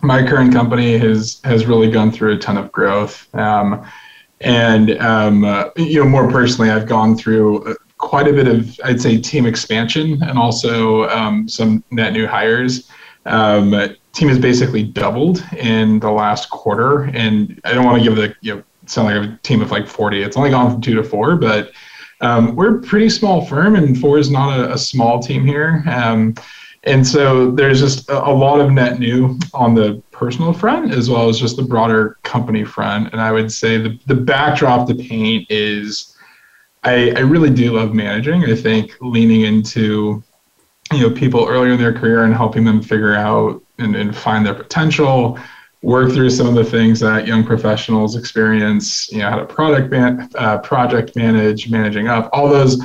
my 0.00 0.26
current 0.26 0.54
company 0.54 0.96
has 0.96 1.42
has 1.44 1.66
really 1.66 1.90
gone 1.90 2.10
through 2.10 2.32
a 2.32 2.38
ton 2.38 2.56
of 2.56 2.72
growth, 2.72 3.28
um, 3.34 3.86
and 4.40 4.92
uh, 4.92 5.70
you 5.76 6.02
know, 6.02 6.08
more 6.08 6.30
personally, 6.30 6.70
I've 6.70 6.88
gone 6.88 7.14
through 7.14 7.72
uh, 7.72 7.74
quite 7.98 8.26
a 8.26 8.32
bit 8.32 8.48
of, 8.48 8.74
I'd 8.84 9.02
say, 9.02 9.18
team 9.20 9.44
expansion 9.44 10.22
and 10.22 10.38
also 10.38 11.46
some 11.46 11.84
net 11.90 12.14
new 12.14 12.26
hires. 12.26 12.88
Um, 13.26 13.94
team 14.12 14.28
has 14.28 14.38
basically 14.38 14.82
doubled 14.82 15.44
in 15.56 16.00
the 16.00 16.10
last 16.10 16.50
quarter, 16.50 17.04
and 17.04 17.60
I 17.64 17.72
don't 17.72 17.84
want 17.84 18.02
to 18.02 18.08
give 18.08 18.16
the 18.16 18.34
you 18.40 18.56
know 18.56 18.62
sound 18.86 19.08
like 19.08 19.30
a 19.30 19.38
team 19.42 19.62
of 19.62 19.70
like 19.70 19.86
40. 19.86 20.22
It's 20.22 20.36
only 20.36 20.50
gone 20.50 20.70
from 20.72 20.80
two 20.80 20.94
to 20.94 21.04
four, 21.04 21.36
but 21.36 21.72
um, 22.20 22.54
we're 22.54 22.78
a 22.78 22.82
pretty 22.82 23.10
small 23.10 23.44
firm, 23.44 23.74
and 23.74 23.98
four 23.98 24.18
is 24.18 24.30
not 24.30 24.58
a, 24.58 24.74
a 24.74 24.78
small 24.78 25.20
team 25.20 25.44
here. 25.44 25.82
Um, 25.88 26.34
and 26.84 27.06
so 27.06 27.50
there's 27.50 27.80
just 27.80 28.08
a, 28.08 28.26
a, 28.26 28.32
lot 28.32 28.60
of 28.60 28.72
net 28.72 28.98
new 28.98 29.38
on 29.54 29.74
the 29.74 30.02
personal 30.10 30.52
front 30.52 30.92
as 30.92 31.08
well 31.08 31.28
as 31.28 31.38
just 31.38 31.56
the 31.56 31.62
broader 31.62 32.18
company 32.24 32.64
front. 32.64 33.12
And 33.12 33.20
I 33.20 33.30
would 33.30 33.52
say 33.52 33.78
the, 33.78 33.98
the 34.06 34.16
backdrop 34.16 34.88
to 34.88 34.94
paint 34.94 35.46
is 35.48 36.16
I, 36.82 37.12
I 37.12 37.20
really 37.20 37.50
do 37.50 37.72
love 37.72 37.94
managing. 37.94 38.44
I 38.44 38.56
think 38.56 38.96
leaning 39.00 39.42
into 39.42 40.22
you 40.92 41.00
know 41.00 41.10
people 41.10 41.46
earlier 41.48 41.72
in 41.72 41.80
their 41.80 41.92
career 41.92 42.24
and 42.24 42.34
helping 42.34 42.64
them 42.64 42.82
figure 42.82 43.14
out 43.14 43.62
and, 43.82 43.96
and 43.96 44.16
find 44.16 44.46
their 44.46 44.54
potential 44.54 45.38
work 45.82 46.12
through 46.12 46.30
some 46.30 46.46
of 46.46 46.54
the 46.54 46.64
things 46.64 47.00
that 47.00 47.26
young 47.26 47.44
professionals 47.44 48.14
experience 48.16 49.10
you 49.10 49.18
know 49.18 49.30
how 49.30 49.36
to 49.36 49.44
product 49.44 49.90
man, 49.90 50.28
uh, 50.36 50.58
project 50.58 51.16
manage 51.16 51.68
managing 51.70 52.08
up. 52.08 52.30
All 52.32 52.48
those 52.48 52.80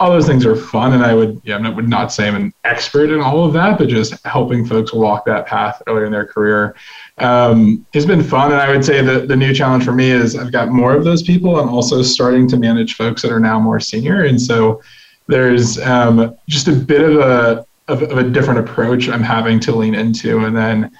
all 0.00 0.10
those 0.10 0.26
things 0.26 0.46
are 0.46 0.54
fun 0.54 0.92
and 0.92 1.04
i 1.04 1.12
would 1.12 1.40
yeah 1.42 1.58
i 1.58 1.68
would 1.68 1.88
not 1.88 2.12
say 2.12 2.28
i'm 2.28 2.36
an 2.36 2.54
expert 2.62 3.10
in 3.10 3.20
all 3.20 3.44
of 3.44 3.52
that 3.52 3.76
but 3.76 3.88
just 3.88 4.14
helping 4.24 4.64
folks 4.64 4.92
walk 4.92 5.24
that 5.24 5.44
path 5.44 5.82
earlier 5.88 6.04
in 6.04 6.12
their 6.12 6.24
career 6.24 6.76
um, 7.18 7.84
has 7.94 8.06
been 8.06 8.22
fun. 8.22 8.52
And 8.52 8.60
i 8.60 8.70
would 8.70 8.84
say 8.84 9.02
that 9.02 9.28
the 9.28 9.36
new 9.36 9.52
challenge 9.52 9.84
for 9.84 9.92
me 9.92 10.10
is 10.10 10.36
i've 10.36 10.52
got 10.52 10.68
more 10.68 10.94
of 10.94 11.04
those 11.04 11.22
people. 11.22 11.58
And 11.60 11.68
also 11.68 12.02
starting 12.02 12.48
to 12.48 12.56
manage 12.56 12.94
folks 12.94 13.22
that 13.22 13.32
are 13.32 13.40
now 13.40 13.58
more 13.58 13.80
senior. 13.80 14.24
And 14.24 14.40
so 14.40 14.80
there's 15.26 15.78
um, 15.80 16.36
just 16.48 16.68
a 16.68 16.72
bit 16.72 17.02
of 17.02 17.16
a 17.16 17.66
of, 17.88 18.02
of, 18.02 18.18
a 18.18 18.24
different 18.24 18.60
approach 18.60 19.08
i'm 19.08 19.22
having 19.22 19.58
to 19.58 19.74
lean 19.74 19.94
into 19.94 20.44
and 20.44 20.56
then 20.56 20.90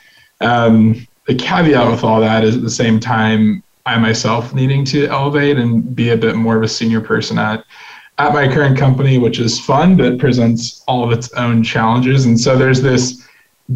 um, 0.40 1.06
the 1.26 1.34
caveat 1.34 1.90
with 1.90 2.04
all 2.04 2.20
that 2.20 2.44
is 2.44 2.56
at 2.56 2.62
the 2.62 2.70
same 2.70 2.98
time 2.98 3.62
i 3.86 3.98
myself 3.98 4.54
needing 4.54 4.84
to 4.84 5.06
elevate 5.06 5.56
and 5.56 5.94
be 5.94 6.10
a 6.10 6.16
bit 6.16 6.36
more 6.36 6.56
of 6.56 6.62
a 6.62 6.68
senior 6.68 7.00
person 7.00 7.38
at 7.38 7.64
at 8.18 8.32
my 8.32 8.52
current 8.52 8.76
company, 8.76 9.16
which 9.16 9.38
is 9.38 9.60
fun, 9.60 9.96
but 9.96 10.18
presents 10.18 10.82
all 10.88 11.04
of 11.04 11.16
its 11.16 11.32
own 11.34 11.62
challenges. 11.62 12.26
And 12.26 12.38
so 12.38 12.56
there's 12.56 12.82
this 12.82 13.24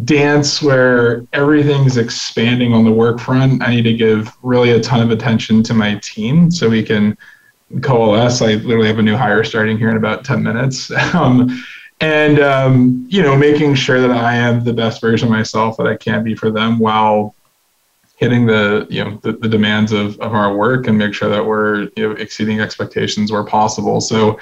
dance 0.03 0.61
where 0.61 1.25
everything's 1.33 1.97
expanding 1.97 2.73
on 2.73 2.83
the 2.83 2.91
work 2.91 3.19
front. 3.19 3.63
I 3.63 3.75
need 3.75 3.83
to 3.83 3.93
give 3.93 4.35
really 4.41 4.71
a 4.71 4.81
ton 4.81 5.01
of 5.01 5.11
attention 5.11 5.63
to 5.63 5.73
my 5.73 5.95
team 5.99 6.51
so 6.51 6.69
we 6.69 6.83
can 6.83 7.17
coalesce. 7.81 8.41
I 8.41 8.55
literally 8.55 8.87
have 8.87 8.99
a 8.99 9.03
new 9.03 9.15
hire 9.15 9.43
starting 9.43 9.77
here 9.77 9.89
in 9.89 9.97
about 9.97 10.25
10 10.25 10.43
minutes. 10.43 10.91
Um, 11.13 11.63
and, 12.03 12.39
um, 12.39 13.05
you 13.07 13.21
know, 13.21 13.33
making 13.33 13.75
sure 13.75 14.01
that 14.01 14.11
I 14.11 14.35
am 14.35 14.61
the 14.61 14.73
best 14.73 14.99
version 14.99 15.29
of 15.29 15.31
myself 15.31 15.77
that 15.77 15.87
I 15.87 15.95
can 15.95 16.21
be 16.21 16.35
for 16.35 16.51
them 16.51 16.77
while 16.77 17.33
hitting 18.17 18.45
the 18.45 18.85
you 18.89 19.03
know 19.03 19.17
the, 19.23 19.31
the 19.31 19.47
demands 19.47 19.91
of, 19.91 20.19
of 20.19 20.33
our 20.33 20.55
work 20.55 20.87
and 20.87 20.97
make 20.97 21.13
sure 21.13 21.29
that 21.29 21.43
we're 21.45 21.83
you 21.95 22.09
know 22.09 22.11
exceeding 22.11 22.59
expectations 22.59 23.31
where 23.31 23.45
possible. 23.45 24.01
So 24.01 24.37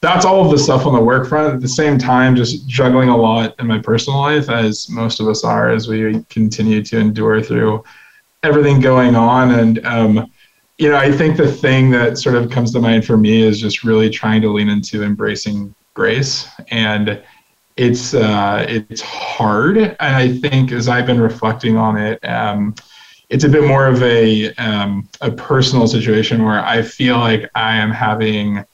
that's 0.00 0.24
all 0.24 0.44
of 0.44 0.50
the 0.50 0.58
stuff 0.58 0.84
on 0.84 0.94
the 0.94 1.00
work 1.00 1.28
front. 1.28 1.54
At 1.54 1.60
the 1.60 1.68
same 1.68 1.96
time 1.96 2.34
just 2.34 2.66
juggling 2.68 3.08
a 3.08 3.16
lot 3.16 3.54
in 3.60 3.68
my 3.68 3.78
personal 3.78 4.18
life 4.18 4.50
as 4.50 4.88
most 4.90 5.20
of 5.20 5.28
us 5.28 5.44
are 5.44 5.70
as 5.70 5.86
we 5.86 6.24
continue 6.28 6.82
to 6.82 6.98
endure 6.98 7.40
through 7.40 7.84
everything 8.42 8.80
going 8.80 9.14
on. 9.14 9.52
And 9.52 9.86
um, 9.86 10.30
you 10.78 10.90
know 10.90 10.96
i 10.96 11.10
think 11.10 11.36
the 11.36 11.50
thing 11.50 11.90
that 11.90 12.18
sort 12.18 12.34
of 12.34 12.50
comes 12.50 12.72
to 12.72 12.80
mind 12.80 13.04
for 13.04 13.16
me 13.16 13.42
is 13.42 13.60
just 13.60 13.84
really 13.84 14.10
trying 14.10 14.42
to 14.42 14.52
lean 14.52 14.68
into 14.68 15.02
embracing 15.02 15.74
grace 15.96 16.46
and 16.70 17.20
it's 17.76 18.14
uh, 18.14 18.64
it's 18.68 19.00
hard 19.00 19.76
and 19.76 19.96
i 20.00 20.32
think 20.38 20.70
as 20.70 20.88
i've 20.88 21.06
been 21.06 21.20
reflecting 21.20 21.76
on 21.76 21.96
it 21.96 22.24
um, 22.24 22.74
it's 23.28 23.44
a 23.44 23.48
bit 23.48 23.64
more 23.64 23.86
of 23.86 24.02
a 24.02 24.52
um, 24.54 25.08
a 25.20 25.30
personal 25.30 25.86
situation 25.86 26.44
where 26.44 26.64
I 26.64 26.82
feel 26.82 27.18
like 27.18 27.50
I 27.54 27.76
am 27.76 27.90
having 27.90 28.64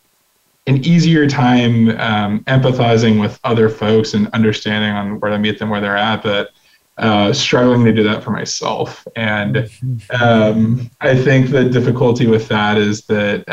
an 0.66 0.85
easier 0.85 1.27
time 1.27 1.89
um, 1.99 2.41
empathizing 2.45 3.20
with 3.20 3.41
other 3.45 3.68
folks 3.68 4.14
and 4.14 4.29
understanding 4.29 4.91
on 4.91 5.20
where 5.20 5.31
to 5.31 5.39
meet 5.39 5.59
them 5.59 5.70
where 5.70 5.81
they're 5.81 5.97
at, 5.97 6.23
but 6.23 6.51
uh, 6.99 7.33
struggling 7.33 7.85
to 7.85 7.93
do 7.93 8.03
that 8.03 8.23
for 8.23 8.31
myself. 8.31 9.07
And 9.16 9.70
um, 10.11 10.91
I 11.01 11.16
think 11.16 11.51
the 11.51 11.64
difficulty 11.64 12.27
with 12.27 12.49
that 12.49 12.77
is 12.79 13.07
that. 13.07 13.49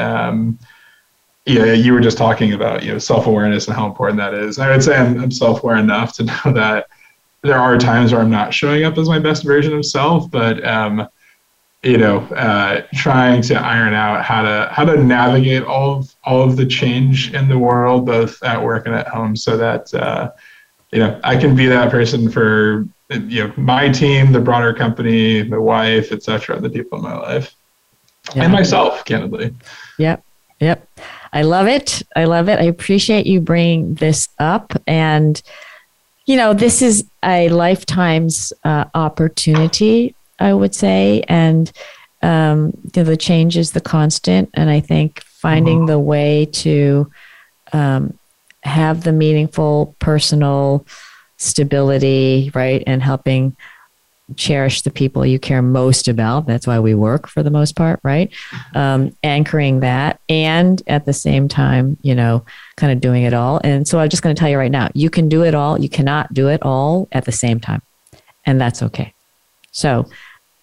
Yeah, 1.50 1.74
you 1.74 1.94
were 1.94 2.00
just 2.00 2.18
talking 2.18 2.54
about 2.54 2.84
you 2.84 2.92
know 2.92 3.00
self 3.00 3.26
awareness 3.26 3.68
and 3.68 3.76
how 3.76 3.88
important 3.88 4.20
that 4.20 4.36
is. 4.36 4.60
I 4.60 4.70
would 4.70 4.84
say 4.84 4.96
I'm, 4.96 5.20
I'm 5.20 5.32
self 5.32 5.64
aware 5.64 5.78
enough 5.78 6.14
to 6.14 6.24
know 6.46 6.54
that 6.54 6.86
there 7.42 7.58
are 7.58 7.76
times 7.78 8.12
where 8.12 8.22
I'm 8.22 8.30
not 8.30 8.54
showing 8.54 8.84
up 8.84 8.98
as 9.00 9.10
my 9.10 9.18
best 9.18 9.44
version 9.44 9.74
of 9.74 9.84
self, 9.84 10.30
but 10.30 10.64
um, 10.64 11.08
you 11.82 11.98
know, 11.98 12.20
uh, 12.36 12.84
trying 12.94 13.42
to 13.44 13.56
iron 13.56 13.96
out 13.96 14.24
how 14.24 14.44
to 14.44 14.70
how 14.72 14.86
to 14.86 15.04
navigate 15.04 15.64
all 15.64 15.98
of 15.98 16.16
all 16.24 16.44
of 16.44 16.56
the 16.56 16.68
change 16.68 17.34
in 17.34 17.50
the 17.50 17.58
world, 17.58 18.06
both 18.06 18.42
at 18.44 18.64
work 18.64 18.86
and 18.86 18.94
at 18.94 19.08
home, 19.08 19.36
so 19.36 19.58
that 19.58 19.92
uh, 19.96 20.30
you 20.92 21.00
know 21.00 21.20
I 21.24 21.36
can 21.36 21.56
be 21.56 21.66
that 21.66 21.90
person 21.90 22.30
for 22.30 22.86
you 23.10 23.48
know 23.48 23.54
my 23.58 23.90
team, 23.90 24.32
the 24.32 24.40
broader 24.40 24.72
company, 24.72 25.42
my 25.44 25.58
wife, 25.58 26.12
etc., 26.12 26.60
the 26.60 26.70
people 26.70 27.00
in 27.00 27.06
my 27.06 27.18
life, 27.18 27.56
yeah. 28.36 28.44
and 28.44 28.54
myself, 28.54 29.04
candidly. 29.04 29.56
Yep, 29.98 30.24
yep. 30.60 30.88
I 31.32 31.44
love 31.44 31.68
it. 31.68 32.02
I 32.16 32.26
love 32.26 32.50
it. 32.50 32.60
I 32.60 32.64
appreciate 32.64 33.26
you 33.26 33.40
bringing 33.42 33.96
this 33.96 34.30
up 34.40 34.74
and 34.88 35.42
you 36.30 36.36
know, 36.36 36.54
this 36.54 36.84
is 36.84 37.10
a 37.26 37.50
lifetime's 37.50 38.54
uh, 38.64 38.86
opportunity, 38.94 40.14
I 40.40 40.54
would 40.54 40.76
say. 40.76 41.24
And 41.28 41.72
um, 42.22 42.72
you 42.84 42.92
know, 42.98 43.04
the 43.04 43.18
change 43.18 43.58
is 43.58 43.72
the 43.72 43.82
constant. 43.82 44.52
And 44.54 44.70
I 44.70 44.80
think 44.80 45.24
finding 45.24 45.88
the 45.88 45.98
way 45.98 46.46
to 46.46 47.12
um, 47.74 48.20
have 48.62 49.04
the 49.04 49.12
meaningful 49.12 49.96
personal 49.98 50.86
stability, 51.38 52.52
right, 52.54 52.84
and 52.86 53.02
helping 53.02 53.58
cherish 54.36 54.82
the 54.82 54.92
people 54.92 55.26
you 55.26 55.40
care 55.40 55.62
most 55.62 56.08
about. 56.08 56.46
That's 56.46 56.68
why 56.68 56.80
we 56.80 56.94
work 56.94 57.28
for 57.28 57.44
the 57.44 57.50
most 57.50 57.76
part, 57.76 58.00
right? 58.04 58.32
Um, 58.76 59.16
anchoring 59.24 59.82
that 59.82 60.20
and 60.30 60.82
at 60.88 61.06
the 61.06 61.14
same 61.14 61.48
time, 61.48 61.98
you 62.02 62.16
know, 62.16 62.46
kind 62.78 62.92
of 62.92 63.02
doing 63.02 63.24
it 63.24 63.34
all. 63.34 63.60
And 63.64 63.88
so 63.88 64.00
I'm 64.00 64.10
just 64.10 64.24
going 64.24 64.36
to 64.36 64.40
tell 64.40 64.50
you 64.50 64.58
right 64.58 64.72
now 64.72 64.90
you 64.94 65.10
can 65.10 65.30
do 65.30 65.44
it 65.44 65.56
all. 65.56 65.80
You 65.80 65.90
cannot 65.90 66.34
do 66.34 66.48
it 66.48 66.62
all 66.64 67.08
at 67.12 67.26
the 67.26 67.32
same 67.32 67.60
time. 67.60 67.82
And 68.46 68.60
that's 68.60 68.82
okay. 68.84 69.14
So, 69.72 70.10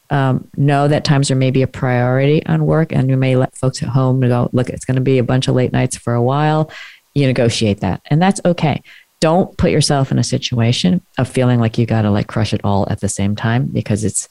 um, 0.08 0.48
know 0.56 0.86
that 0.86 1.04
times 1.04 1.32
are 1.32 1.36
maybe 1.36 1.62
a 1.62 1.66
priority 1.66 2.44
on 2.46 2.64
work, 2.64 2.92
and 2.92 3.10
you 3.10 3.16
may 3.16 3.34
let 3.34 3.56
folks 3.56 3.82
at 3.82 3.88
home 3.88 4.20
go, 4.20 4.48
look, 4.52 4.68
it's 4.68 4.84
going 4.84 4.94
to 4.94 5.00
be 5.00 5.18
a 5.18 5.24
bunch 5.24 5.48
of 5.48 5.56
late 5.56 5.72
nights 5.72 5.96
for 5.96 6.14
a 6.14 6.22
while. 6.22 6.70
You 7.12 7.26
negotiate 7.26 7.80
that, 7.80 8.02
and 8.06 8.22
that's 8.22 8.40
okay 8.44 8.82
don't 9.26 9.58
put 9.58 9.72
yourself 9.72 10.12
in 10.12 10.20
a 10.20 10.22
situation 10.22 11.02
of 11.18 11.28
feeling 11.28 11.58
like 11.58 11.76
you 11.78 11.84
got 11.84 12.02
to 12.02 12.12
like 12.12 12.28
crush 12.28 12.54
it 12.54 12.60
all 12.62 12.86
at 12.88 13.00
the 13.00 13.08
same 13.08 13.34
time 13.34 13.66
because 13.66 14.04
it's 14.04 14.28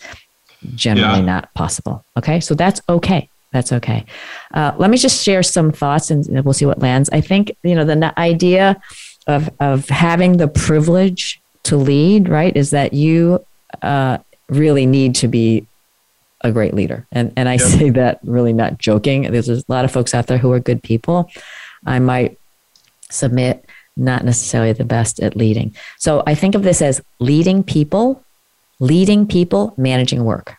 generally 0.74 1.20
yeah. 1.20 1.34
not 1.34 1.54
possible. 1.54 2.06
Okay. 2.16 2.40
So 2.40 2.56
that's 2.56 2.80
okay. 2.88 3.28
That's 3.52 3.74
okay. 3.74 4.06
Uh, 4.54 4.72
let 4.78 4.90
me 4.90 4.96
just 4.96 5.22
share 5.22 5.44
some 5.44 5.74
thoughts 5.74 6.12
and 6.12 6.46
we'll 6.46 6.54
see 6.54 6.66
what 6.66 6.80
lands. 6.80 7.10
I 7.12 7.20
think, 7.20 7.54
you 7.62 7.76
know, 7.76 7.84
the 7.84 8.18
idea 8.18 8.82
of, 9.28 9.50
of 9.60 9.90
having 9.90 10.38
the 10.38 10.48
privilege 10.48 11.42
to 11.64 11.76
lead, 11.76 12.30
right, 12.30 12.56
is 12.56 12.70
that 12.70 12.94
you 12.94 13.46
uh, 13.82 14.20
really 14.48 14.86
need 14.86 15.14
to 15.16 15.28
be 15.28 15.68
a 16.40 16.54
great 16.54 16.74
leader. 16.74 17.06
And, 17.12 17.34
and 17.36 17.50
I 17.50 17.54
yep. 17.54 17.62
say 17.62 17.90
that 17.90 18.22
really 18.24 18.54
not 18.54 18.78
joking. 18.78 19.24
There's 19.24 19.50
a 19.50 19.62
lot 19.68 19.84
of 19.84 19.92
folks 19.92 20.14
out 20.14 20.28
there 20.28 20.38
who 20.38 20.54
are 20.54 20.62
good 20.62 20.82
people. 20.82 21.30
I 21.86 22.00
might 22.00 22.40
submit 23.10 23.65
not 23.98 24.26
necessarily 24.26 24.74
the 24.74 24.86
best 24.86 25.20
at 25.20 25.36
leading. 25.36 25.76
So 25.98 26.24
I 26.28 26.36
think 26.36 26.56
of 26.56 26.64
this 26.64 26.82
as 26.82 27.02
leading 27.20 27.64
people, 27.64 28.24
leading 28.80 29.26
people, 29.28 29.74
managing 29.78 30.24
work. 30.24 30.56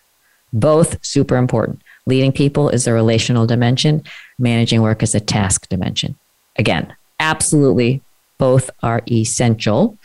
Both 0.53 1.05
super 1.05 1.37
important. 1.37 1.82
Leading 2.07 2.32
people 2.32 2.68
is 2.68 2.87
a 2.87 2.93
relational 2.93 3.47
dimension, 3.47 4.05
managing 4.39 4.80
work 4.80 5.03
is 5.03 5.14
a 5.14 5.20
task 5.20 5.68
dimension. 5.68 6.16
Again, 6.57 6.95
absolutely 7.20 8.01
both 8.39 8.70
are 8.82 9.03
essential. 9.11 9.99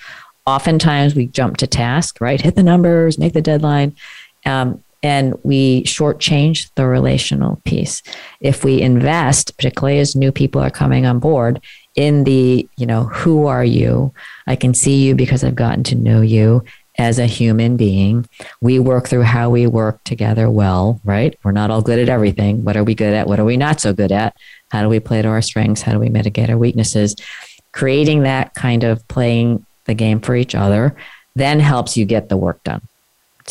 Oftentimes 0.45 1.15
we 1.15 1.27
jump 1.27 1.57
to 1.57 1.67
task, 1.67 2.19
right? 2.19 2.41
Hit 2.41 2.55
the 2.55 2.63
numbers, 2.63 3.17
make 3.17 3.34
the 3.34 3.41
deadline. 3.41 3.95
Um, 4.45 4.84
and 5.04 5.36
we 5.43 5.84
shortchange 5.84 6.70
the 6.76 6.86
relational 6.86 7.62
piece. 7.66 8.04
If 8.39 8.64
we 8.64 8.82
invest, 8.82 9.56
particularly 9.58 9.99
as 9.99 10.16
new 10.16 10.32
people 10.32 10.62
are 10.62 10.70
coming 10.70 11.06
on 11.06 11.20
board, 11.20 11.62
in 11.95 12.24
the, 12.24 12.68
you 12.78 12.86
know, 12.86 13.06
who 13.06 13.47
are 13.47 13.66
you? 13.66 14.14
I 14.47 14.56
can 14.56 14.74
see 14.74 15.04
you 15.06 15.16
because 15.16 15.43
I've 15.43 15.56
gotten 15.56 15.84
to 15.86 15.95
know 15.95 16.22
you 16.22 16.64
as 16.97 17.20
a 17.20 17.26
human 17.26 17.78
being. 17.78 18.28
We 18.62 18.80
work 18.80 19.08
through 19.08 19.24
how 19.24 19.49
we 19.49 19.68
work 19.68 20.04
together 20.04 20.49
well, 20.49 21.02
right? 21.04 21.38
We're 21.43 21.52
not 21.52 21.72
all 21.72 21.82
good 21.82 21.99
at 21.99 22.10
everything. 22.10 22.64
What 22.64 22.78
are 22.78 22.84
we 22.84 22.95
good 22.95 23.14
at? 23.14 23.28
What 23.28 23.39
are 23.39 23.45
we 23.45 23.58
not 23.58 23.82
so 23.82 23.93
good 23.93 24.12
at? 24.12 24.36
How 24.72 24.84
do 24.84 24.89
we 24.89 24.99
play 24.99 25.22
to 25.22 25.28
our 25.28 25.41
strengths? 25.41 25.82
How 25.82 25.93
do 25.93 25.99
we 25.99 26.10
mitigate 26.10 26.49
our 26.49 26.58
weaknesses? 26.58 27.16
Creating 27.72 28.24
that 28.24 28.54
kind 28.54 28.84
of 28.84 29.06
playing 29.08 29.66
the 29.86 29.93
game 29.93 30.20
for 30.20 30.36
each 30.36 30.56
other 30.56 30.95
then 31.36 31.60
helps 31.60 31.95
you 31.95 32.06
get 32.06 32.30
the 32.30 32.38
work 32.38 32.62
done. 32.64 32.82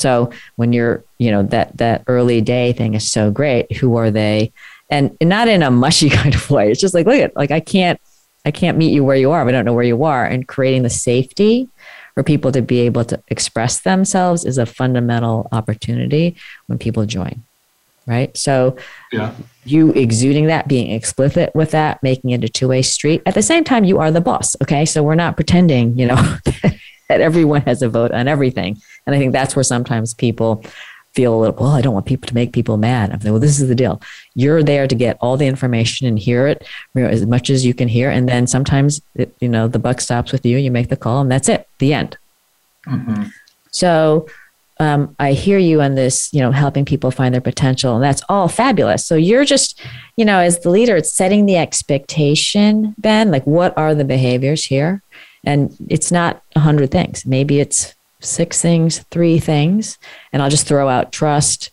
So 0.01 0.31
when 0.57 0.73
you're, 0.73 1.05
you 1.19 1.31
know, 1.31 1.43
that 1.45 1.77
that 1.77 2.05
early 2.07 2.41
day 2.41 2.73
thing 2.73 2.95
is 2.95 3.09
so 3.09 3.31
great. 3.31 3.77
Who 3.77 3.97
are 3.97 4.11
they? 4.11 4.53
and 4.91 5.17
not 5.21 5.49
in 5.49 5.63
a 5.63 5.71
mushy 5.71 6.11
kind 6.11 6.35
of 6.35 6.51
way. 6.51 6.71
It's 6.71 6.81
just 6.81 6.95
like, 6.95 7.07
look 7.07 7.21
at, 7.21 7.37
like, 7.37 7.51
I 7.51 7.61
can't, 7.61 8.01
I 8.45 8.51
can't 8.51 8.77
meet 8.77 8.93
you 8.93 9.05
where 9.05 9.17
you 9.17 9.31
are. 9.31 9.47
I 9.47 9.53
don't 9.53 9.65
know 9.65 9.75
where 9.75 9.85
you 9.85 10.05
are. 10.05 10.25
And 10.25 10.47
creating 10.47 10.83
the 10.83 10.91
safety 10.91 11.69
for 12.15 12.23
people 12.23 12.53
to 12.53 12.63
be 12.63 12.81
able 12.81 13.05
to 13.07 13.23
express 13.29 13.81
themselves 13.81 14.45
is 14.45 14.59
a 14.59 14.67
fundamental 14.67 15.49
opportunity 15.53 16.37
when 16.67 16.79
people 16.79 17.07
join. 17.07 17.43
Right. 18.07 18.37
So, 18.37 18.77
yeah. 19.13 19.35
you 19.65 19.93
exuding 19.93 20.47
that, 20.47 20.67
being 20.67 20.91
explicit 20.91 21.55
with 21.55 21.71
that, 21.73 22.03
making 22.03 22.31
it 22.31 22.43
a 22.43 22.49
two 22.49 22.67
way 22.67 22.83
street. 22.83 23.23
At 23.25 23.35
the 23.35 23.43
same 23.43 23.63
time, 23.63 23.85
you 23.85 23.99
are 23.99 24.11
the 24.11 24.23
boss. 24.23 24.57
Okay. 24.63 24.85
So, 24.85 25.03
we're 25.03 25.15
not 25.15 25.37
pretending, 25.37 25.97
you 25.97 26.07
know, 26.07 26.17
that 27.09 27.21
everyone 27.21 27.61
has 27.63 27.83
a 27.83 27.89
vote 27.89 28.11
on 28.11 28.27
everything. 28.27 28.81
And 29.07 29.15
I 29.15 29.19
think 29.19 29.33
that's 29.33 29.57
where 29.57 29.63
sometimes 29.63 30.15
people 30.15 30.65
feel 31.13 31.35
a 31.35 31.39
little, 31.39 31.57
well, 31.57 31.73
I 31.73 31.81
don't 31.81 31.95
want 31.95 32.07
people 32.07 32.29
to 32.29 32.35
make 32.35 32.53
people 32.53 32.77
mad. 32.77 33.11
I'm 33.11 33.19
like, 33.19 33.25
well, 33.25 33.41
this 33.41 33.61
is 33.61 33.69
the 33.69 33.75
deal. 33.75 34.01
You're 34.35 34.63
there 34.63 34.87
to 34.87 34.95
get 34.95 35.19
all 35.21 35.37
the 35.37 35.47
information 35.47 36.07
and 36.07 36.19
hear 36.19 36.47
it 36.47 36.67
you 36.95 37.03
know, 37.03 37.09
as 37.09 37.27
much 37.27 37.51
as 37.51 37.67
you 37.67 37.75
can 37.75 37.89
hear. 37.89 38.11
And 38.11 38.29
then 38.29 38.47
sometimes, 38.47 39.03
it, 39.17 39.35
you 39.41 39.49
know, 39.49 39.67
the 39.67 39.79
buck 39.79 40.01
stops 40.01 40.31
with 40.31 40.47
you, 40.47 40.57
and 40.57 40.65
you 40.65 40.71
make 40.71 40.89
the 40.89 40.97
call, 40.97 41.21
and 41.21 41.31
that's 41.31 41.49
it, 41.49 41.69
the 41.79 41.95
end. 41.95 42.17
Mm-hmm. 42.87 43.25
So 43.73 44.29
um, 44.79 45.15
I 45.19 45.33
hear 45.33 45.59
you 45.59 45.83
on 45.83 45.95
this, 45.95 46.33
you 46.33 46.41
know, 46.41 46.53
helping 46.53 46.85
people 46.85 47.11
find 47.11 47.35
their 47.35 47.41
potential, 47.41 47.95
and 47.95 48.03
that's 48.03 48.23
all 48.29 48.49
fabulous. 48.49 49.05
So 49.05 49.15
you're 49.17 49.45
just, 49.45 49.81
you 50.17 50.25
know, 50.25 50.39
as 50.39 50.61
the 50.61 50.71
leader, 50.71 50.97
it's 50.97 51.13
setting 51.13 51.47
the 51.47 51.57
expectation, 51.57 52.95
Ben, 52.99 53.31
like 53.31 53.47
what 53.47 53.77
are 53.77 53.95
the 53.95 54.05
behaviors 54.05 54.65
here? 54.65 55.03
And 55.45 55.77
it's 55.89 56.13
not 56.13 56.43
a 56.55 56.61
hundred 56.61 56.91
things. 56.91 57.27
Maybe 57.27 57.61
it's 57.61 57.95
six 58.21 58.61
things, 58.61 59.01
three 59.11 59.39
things, 59.39 59.99
and 60.33 60.43
I'll 60.43 60.51
just 60.51 60.67
throw 60.67 60.89
out 60.89 61.13
trust. 61.13 61.71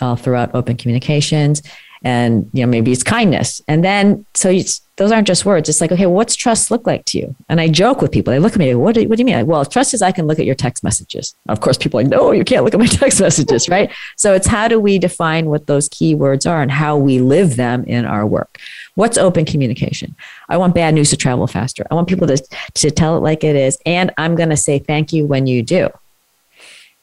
I'll 0.00 0.16
throw 0.16 0.38
out 0.38 0.54
open 0.54 0.76
communications, 0.76 1.62
and 2.02 2.48
you 2.52 2.64
know 2.64 2.70
maybe 2.70 2.92
it's 2.92 3.02
kindness. 3.02 3.60
And 3.68 3.84
then 3.84 4.24
so 4.34 4.56
those 4.96 5.12
aren't 5.12 5.26
just 5.26 5.44
words. 5.44 5.68
It's 5.68 5.80
like 5.80 5.92
okay, 5.92 6.06
what's 6.06 6.34
trust 6.34 6.70
look 6.70 6.86
like 6.86 7.04
to 7.06 7.18
you? 7.18 7.34
And 7.48 7.60
I 7.60 7.68
joke 7.68 8.00
with 8.00 8.12
people. 8.12 8.32
They 8.32 8.38
look 8.38 8.52
at 8.52 8.58
me. 8.58 8.74
What 8.74 8.94
do, 8.94 9.08
what 9.08 9.16
do 9.16 9.20
you 9.20 9.24
mean? 9.24 9.36
Like, 9.36 9.46
well, 9.46 9.64
trust 9.64 9.94
is 9.94 10.02
I 10.02 10.12
can 10.12 10.26
look 10.26 10.38
at 10.38 10.46
your 10.46 10.54
text 10.54 10.82
messages. 10.82 11.34
Of 11.48 11.60
course, 11.60 11.76
people 11.76 12.00
are 12.00 12.02
like, 12.02 12.10
no, 12.10 12.32
you 12.32 12.44
can't 12.44 12.64
look 12.64 12.74
at 12.74 12.80
my 12.80 12.86
text 13.02 13.20
messages, 13.20 13.68
right? 13.68 13.90
So 14.16 14.34
it's 14.34 14.46
how 14.46 14.68
do 14.68 14.80
we 14.80 14.98
define 14.98 15.46
what 15.46 15.66
those 15.66 15.88
key 15.88 16.14
words 16.14 16.46
are 16.46 16.62
and 16.62 16.70
how 16.70 16.96
we 16.96 17.18
live 17.18 17.56
them 17.56 17.84
in 17.84 18.04
our 18.04 18.26
work. 18.26 18.58
What's 18.94 19.16
open 19.16 19.44
communication? 19.44 20.14
I 20.48 20.56
want 20.56 20.74
bad 20.74 20.94
news 20.94 21.10
to 21.10 21.16
travel 21.16 21.46
faster. 21.46 21.86
I 21.90 21.94
want 21.94 22.08
people 22.08 22.26
to, 22.26 22.36
to 22.74 22.90
tell 22.90 23.16
it 23.16 23.20
like 23.20 23.44
it 23.44 23.56
is. 23.56 23.78
And 23.86 24.12
I'm 24.18 24.34
going 24.34 24.50
to 24.50 24.56
say 24.56 24.78
thank 24.78 25.12
you 25.12 25.26
when 25.26 25.46
you 25.46 25.62
do. 25.62 25.88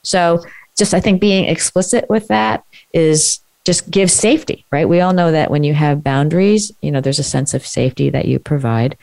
So 0.03 0.43
just 0.77 0.93
I 0.93 0.99
think 0.99 1.19
being 1.19 1.45
explicit 1.45 2.09
with 2.09 2.27
that 2.27 2.63
is 2.93 3.39
just 3.68 3.91
gives 3.91 4.13
safety, 4.13 4.65
right? 4.72 4.88
We 4.88 5.01
all 5.01 5.11
know 5.11 5.34
that 5.34 5.51
when 5.51 5.65
you 5.65 5.74
have 5.74 6.01
boundaries, 6.01 6.72
you 6.82 6.89
know, 6.89 7.01
there's 7.01 7.20
a 7.20 7.24
sense 7.24 7.53
of 7.53 7.68
safety 7.68 8.09
that 8.09 8.24
you 8.24 8.39
provide. 8.39 8.97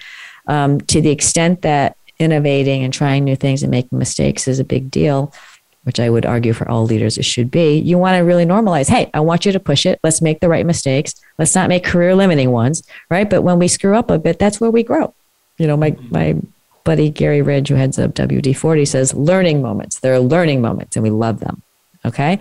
Um, 0.46 0.80
to 0.92 1.02
the 1.02 1.10
extent 1.10 1.60
that 1.62 1.98
innovating 2.18 2.82
and 2.82 2.90
trying 2.90 3.24
new 3.24 3.36
things 3.36 3.62
and 3.62 3.70
making 3.70 3.98
mistakes 3.98 4.48
is 4.48 4.58
a 4.58 4.64
big 4.64 4.90
deal, 4.90 5.34
which 5.82 6.00
I 6.00 6.08
would 6.08 6.24
argue 6.24 6.54
for 6.54 6.66
all 6.66 6.86
leaders 6.86 7.18
it 7.18 7.26
should 7.26 7.50
be, 7.50 7.76
you 7.76 7.98
want 7.98 8.16
to 8.16 8.20
really 8.20 8.46
normalize, 8.46 8.88
hey, 8.88 9.10
I 9.12 9.20
want 9.20 9.44
you 9.44 9.52
to 9.52 9.60
push 9.60 9.84
it. 9.84 10.00
Let's 10.02 10.22
make 10.22 10.40
the 10.40 10.48
right 10.48 10.64
mistakes. 10.64 11.14
Let's 11.38 11.54
not 11.54 11.68
make 11.68 11.84
career 11.84 12.14
limiting 12.14 12.50
ones, 12.50 12.82
right? 13.10 13.28
But 13.28 13.42
when 13.42 13.58
we 13.58 13.68
screw 13.68 13.94
up 13.94 14.10
a 14.10 14.18
bit, 14.18 14.38
that's 14.38 14.62
where 14.62 14.70
we 14.70 14.82
grow. 14.82 15.12
You 15.58 15.66
know, 15.66 15.76
my 15.76 15.90
mm-hmm. 15.90 16.08
my 16.10 16.36
buddy 16.84 17.10
Gary 17.10 17.42
Ridge, 17.42 17.68
who 17.68 17.74
heads 17.74 17.98
up 17.98 18.14
WD 18.14 18.56
40, 18.56 18.86
says 18.86 19.12
learning 19.12 19.60
moments. 19.60 20.00
There 20.00 20.14
are 20.14 20.20
learning 20.20 20.62
moments 20.62 20.96
and 20.96 21.02
we 21.02 21.10
love 21.10 21.40
them. 21.40 21.60
Okay. 22.06 22.38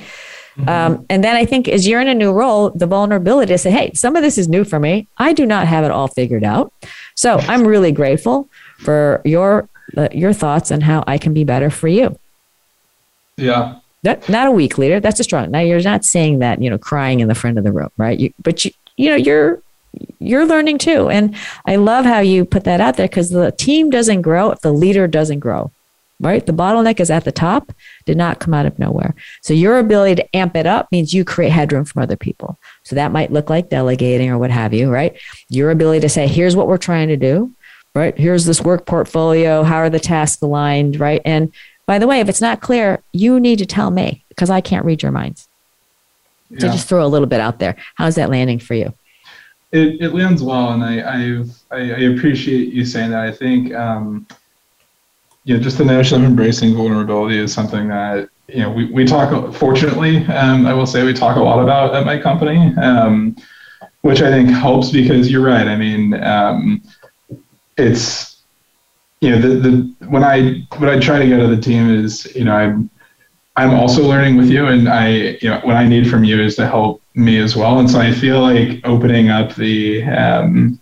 Mm-hmm. 0.58 0.70
Um, 0.70 1.06
and 1.10 1.24
then 1.24 1.36
I 1.36 1.46
think 1.46 1.68
as 1.68 1.88
you're 1.88 2.02
in 2.02 2.08
a 2.08 2.14
new 2.14 2.32
role, 2.32 2.70
the 2.70 2.86
vulnerability 2.86 3.54
to 3.54 3.58
say, 3.58 3.72
hey, 3.72 3.92
some 3.94 4.16
of 4.16 4.22
this 4.22 4.38
is 4.38 4.48
new 4.48 4.64
for 4.64 4.80
me. 4.80 5.08
I 5.18 5.34
do 5.34 5.46
not 5.46 5.68
have 5.68 5.84
it 5.84 5.92
all 5.92 6.08
figured 6.08 6.44
out. 6.44 6.72
So 7.16 7.38
I'm 7.38 7.66
really 7.66 7.92
grateful 7.92 8.48
for 8.78 9.22
your 9.26 9.68
uh, 9.98 10.10
your 10.12 10.34
thoughts 10.34 10.72
on 10.72 10.82
how 10.82 11.04
I 11.08 11.18
can 11.18 11.34
be 11.34 11.44
better 11.44 11.70
for 11.70 11.88
you. 11.88 12.18
Yeah. 13.38 13.80
That, 14.04 14.28
not 14.28 14.48
a 14.48 14.52
weak 14.52 14.78
leader. 14.78 15.00
That's 15.00 15.20
a 15.20 15.24
strong. 15.24 15.52
Now 15.52 15.60
you're 15.60 15.82
not 15.82 16.04
saying 16.04 16.40
that, 16.40 16.62
you 16.62 16.70
know, 16.70 16.78
crying 16.78 17.20
in 17.20 17.28
the 17.28 17.36
front 17.36 17.58
of 17.58 17.64
the 17.64 17.72
room, 17.72 17.90
right? 17.98 18.20
You, 18.20 18.34
but 18.42 18.66
you, 18.66 18.72
you 18.98 19.10
know, 19.10 19.16
you're, 19.16 19.62
you're 20.20 20.46
learning 20.46 20.78
too. 20.80 21.10
And 21.10 21.36
I 21.66 21.78
love 21.78 22.06
how 22.06 22.20
you 22.20 22.44
put 22.44 22.66
that 22.66 22.82
out 22.82 22.98
there 22.98 23.08
because 23.08 23.30
the 23.30 23.52
team 23.52 23.90
doesn't 23.90 24.22
grow 24.22 24.52
if 24.52 24.62
the 24.62 24.74
leader 24.74 25.08
doesn't 25.08 25.40
grow, 25.40 25.72
right? 26.24 26.46
The 26.46 26.54
bottleneck 26.54 27.00
is 27.00 27.12
at 27.12 27.26
the 27.26 27.32
top, 27.32 27.72
did 28.06 28.18
not 28.18 28.40
come 28.40 28.54
out 28.54 28.66
of 28.66 28.80
nowhere. 28.80 29.14
So 29.42 29.54
your 29.54 29.78
ability 29.78 30.16
to 30.16 30.36
amp 30.36 30.56
it 30.56 30.66
up 30.66 30.92
means 30.92 31.14
you 31.14 31.24
create 31.24 31.52
headroom 31.52 31.86
from 31.86 32.02
other 32.02 32.16
people. 32.16 32.58
So 32.84 32.96
that 32.96 33.12
might 33.12 33.32
look 33.32 33.50
like 33.50 33.70
delegating 33.70 34.30
or 34.30 34.38
what 34.38 34.52
have 34.52 34.74
you, 34.74 34.92
right? 34.92 35.16
Your 35.50 35.70
ability 35.70 36.00
to 36.02 36.10
say, 36.10 36.28
here's 36.28 36.56
what 36.56 36.68
we're 36.68 36.78
trying 36.78 37.10
to 37.10 37.18
do, 37.18 37.52
right? 37.94 38.18
Here's 38.18 38.46
this 38.46 38.62
work 38.62 38.86
portfolio. 38.86 39.64
How 39.64 39.78
are 39.78 39.90
the 39.90 40.00
tasks 40.00 40.42
aligned, 40.42 41.00
right? 41.00 41.22
And 41.26 41.54
by 41.86 42.00
the 42.00 42.08
way, 42.08 42.22
if 42.22 42.30
it's 42.30 42.42
not 42.42 42.62
clear, 42.62 43.04
you 43.12 43.40
need 43.40 43.60
to 43.60 43.66
tell 43.66 43.92
me 43.92 44.24
because 44.30 44.50
I 44.50 44.62
can't 44.62 44.86
read 44.86 45.04
your 45.04 45.12
minds. 45.12 45.48
Yeah. 46.50 46.60
So 46.60 46.68
just 46.70 46.88
throw 46.88 47.06
a 47.06 47.08
little 47.08 47.28
bit 47.28 47.40
out 47.40 47.60
there. 47.60 47.76
How's 47.96 48.16
that 48.16 48.30
landing 48.30 48.60
for 48.60 48.74
you? 48.74 48.94
It, 49.72 50.02
it 50.02 50.14
lands 50.14 50.44
well, 50.44 50.70
and 50.70 50.84
I, 50.84 51.02
I've, 51.02 51.64
I, 51.72 51.78
I 51.78 52.00
appreciate 52.14 52.72
you 52.72 52.86
saying 52.86 53.10
that. 53.10 53.24
I 53.24 53.32
think 53.32 53.74
um, 53.74 54.28
you 55.46 55.56
know, 55.56 55.64
just 55.64 55.78
the 55.78 55.86
notion 55.86 56.24
of 56.24 56.30
embracing 56.30 56.76
vulnerability 56.76 57.38
is 57.38 57.54
something 57.54 57.88
that 57.90 58.30
you 58.48 58.60
know 58.60 58.72
we, 58.72 58.86
we 58.92 59.06
talk. 59.06 59.54
Fortunately, 59.54 60.26
um, 60.28 60.66
I 60.66 60.74
will 60.74 60.86
say 60.86 61.04
we 61.04 61.14
talk 61.14 61.38
a 61.38 61.42
lot 61.42 61.62
about 61.62 61.96
at 61.96 62.06
my 62.06 62.18
company, 62.20 62.74
um, 62.78 63.36
which 64.02 64.22
I 64.22 64.30
think 64.30 64.50
helps 64.50 64.90
because 64.90 65.32
you're 65.32 65.46
right. 65.46 65.68
I 65.68 65.76
mean, 65.76 66.14
um, 66.24 66.82
it's 67.78 68.34
you 69.24 69.30
know, 69.30 69.40
the, 69.40 69.48
the 69.56 70.08
when 70.08 70.24
I 70.24 70.66
what 70.78 70.90
I 70.90 71.00
try 71.00 71.18
to 71.20 71.26
get 71.26 71.38
to 71.38 71.48
the 71.48 71.62
team 71.62 71.90
is, 71.90 72.34
you 72.36 72.44
know, 72.44 72.54
I'm 72.54 72.90
I'm 73.56 73.72
also 73.72 74.04
learning 74.04 74.36
with 74.36 74.50
you, 74.50 74.66
and 74.66 74.90
I, 74.90 75.38
you 75.42 75.50
know, 75.50 75.62
what 75.64 75.76
I 75.76 75.88
need 75.88 76.10
from 76.10 76.24
you 76.24 76.42
is 76.42 76.56
to 76.58 76.68
help 76.68 77.02
me 77.16 77.38
as 77.38 77.56
well. 77.56 77.80
And 77.80 77.90
so 77.90 78.00
I 78.00 78.12
feel 78.12 78.42
like 78.42 78.82
opening 78.84 79.30
up 79.30 79.56
the 79.56 80.04
um, 80.04 80.80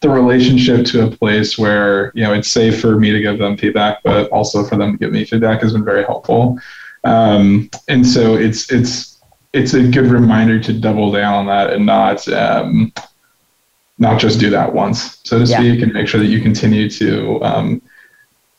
the 0.00 0.08
relationship 0.08 0.84
to 0.86 1.06
a 1.06 1.10
place 1.10 1.58
where 1.58 2.12
you 2.14 2.22
know 2.22 2.32
it's 2.32 2.50
safe 2.50 2.80
for 2.80 2.98
me 2.98 3.10
to 3.12 3.20
give 3.20 3.38
them 3.38 3.56
feedback, 3.56 4.02
but 4.02 4.30
also 4.30 4.64
for 4.64 4.76
them 4.76 4.92
to 4.92 4.98
give 4.98 5.12
me 5.12 5.24
feedback 5.24 5.62
has 5.62 5.72
been 5.72 5.84
very 5.84 6.04
helpful. 6.04 6.58
Um, 7.04 7.70
and 7.88 8.06
so 8.06 8.34
it's 8.34 8.70
it's 8.70 9.22
it's 9.52 9.74
a 9.74 9.82
good 9.82 10.06
reminder 10.06 10.60
to 10.60 10.72
double 10.72 11.10
down 11.10 11.34
on 11.34 11.46
that 11.46 11.72
and 11.72 11.86
not 11.86 12.26
um, 12.28 12.92
not 13.98 14.20
just 14.20 14.38
do 14.38 14.50
that 14.50 14.72
once, 14.72 15.20
so 15.24 15.38
to 15.38 15.46
speak, 15.46 15.78
yeah. 15.78 15.84
and 15.84 15.92
make 15.92 16.08
sure 16.08 16.20
that 16.20 16.26
you 16.26 16.42
continue 16.42 16.90
to 16.90 17.42
um, 17.42 17.82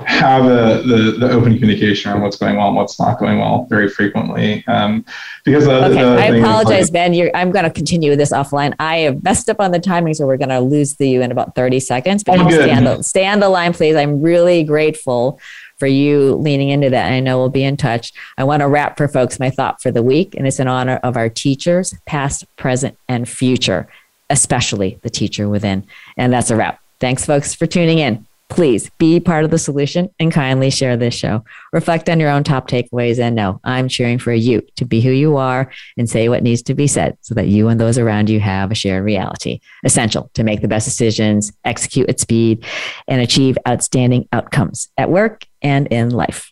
have 0.02 0.46
a, 0.46 0.84
the, 0.84 1.16
the 1.20 1.32
open 1.32 1.58
communication 1.58 2.12
around 2.12 2.22
what's 2.22 2.38
going 2.38 2.56
well 2.56 2.68
and 2.68 2.76
what's 2.76 3.00
not 3.00 3.18
going 3.18 3.40
well 3.40 3.66
very 3.68 3.90
frequently. 3.90 4.64
Um, 4.68 5.04
because 5.44 5.66
the, 5.66 5.86
okay, 5.86 5.96
the 5.96 6.22
I 6.22 6.26
apologize, 6.38 6.92
Ben. 6.92 7.14
You're, 7.14 7.32
I'm 7.36 7.52
going 7.52 7.66
to 7.66 7.72
continue 7.72 8.16
this 8.16 8.32
offline. 8.32 8.76
I 8.80 8.98
have 8.98 9.24
messed 9.24 9.50
up 9.50 9.60
on 9.60 9.72
the 9.72 9.80
timing, 9.80 10.14
so 10.14 10.28
we're 10.28 10.38
going 10.38 10.50
to 10.50 10.60
lose 10.60 10.96
the 10.96 11.10
you 11.10 11.22
in 11.24 11.32
about 11.32 11.56
30 11.56 11.80
seconds. 11.80 12.24
But 12.24 12.40
oh, 12.40 12.50
stay, 12.50 12.72
on 12.72 12.84
the, 12.84 13.02
stay 13.02 13.26
on 13.26 13.40
the 13.40 13.50
line, 13.50 13.74
please. 13.74 13.96
I'm 13.96 14.22
really 14.22 14.64
grateful 14.64 15.40
for 15.80 15.88
you 15.88 16.36
leaning 16.36 16.70
into 16.70 16.92
that. 16.92 17.12
I 17.12 17.20
know 17.20 17.40
we'll 17.40 17.50
be 17.50 17.64
in 17.64 17.78
touch. 17.78 18.14
I 18.38 18.44
want 18.44 18.62
to 18.62 18.68
wrap 18.68 18.98
for 18.98 19.08
folks 19.08 19.40
my 19.40 19.50
thought 19.50 19.82
for 19.82 19.92
the 19.92 20.04
week, 20.04 20.36
and 20.36 20.46
it's 20.46 20.60
in 20.60 20.68
honor 20.68 21.00
of 21.04 21.18
our 21.18 21.30
teachers, 21.30 21.96
past, 22.06 22.46
present, 22.56 22.98
and 23.08 23.28
future 23.28 23.88
especially 24.30 25.00
the 25.04 25.10
teacher 25.10 25.48
within. 25.48 25.86
And 26.18 26.34
that's 26.34 26.52
a 26.52 26.56
wrap. 26.56 26.82
Thanks, 27.00 27.26
folks, 27.26 27.54
for 27.54 27.66
tuning 27.66 28.00
in. 28.00 28.28
Please 28.50 28.90
be 28.98 29.20
part 29.20 29.44
of 29.44 29.52
the 29.52 29.58
solution 29.58 30.10
and 30.20 30.32
kindly 30.32 30.70
share 30.70 30.96
this 30.96 31.14
show. 31.14 31.44
Reflect 31.74 32.10
on 32.10 32.20
your 32.20 32.30
own 32.30 32.44
top 32.44 32.70
takeaways 32.70 33.20
and 33.20 33.36
know 33.36 33.60
I'm 33.64 33.90
cheering 33.90 34.20
for 34.20 34.34
you 34.34 34.62
to 34.78 34.86
be 34.86 35.02
who 35.02 35.12
you 35.12 35.36
are 35.36 35.72
and 35.98 36.10
say 36.10 36.30
what 36.30 36.44
needs 36.44 36.62
to 36.64 36.74
be 36.74 36.88
said 36.88 37.18
so 37.22 37.36
that 37.36 37.48
you 37.48 37.68
and 37.68 37.80
those 37.80 37.98
around 37.98 38.30
you 38.30 38.40
have 38.40 38.72
a 38.72 38.76
shared 38.76 39.04
reality. 39.04 39.60
Essential 39.84 40.32
to 40.34 40.44
make 40.44 40.62
the 40.62 40.68
best 40.68 40.88
decisions, 40.88 41.52
execute 41.66 42.10
at 42.10 42.20
speed, 42.20 42.66
and 43.08 43.22
achieve 43.22 43.58
outstanding 43.68 44.28
outcomes 44.32 44.88
at 44.98 45.12
work 45.12 45.46
and 45.62 45.88
in 45.88 46.10
life. 46.10 46.52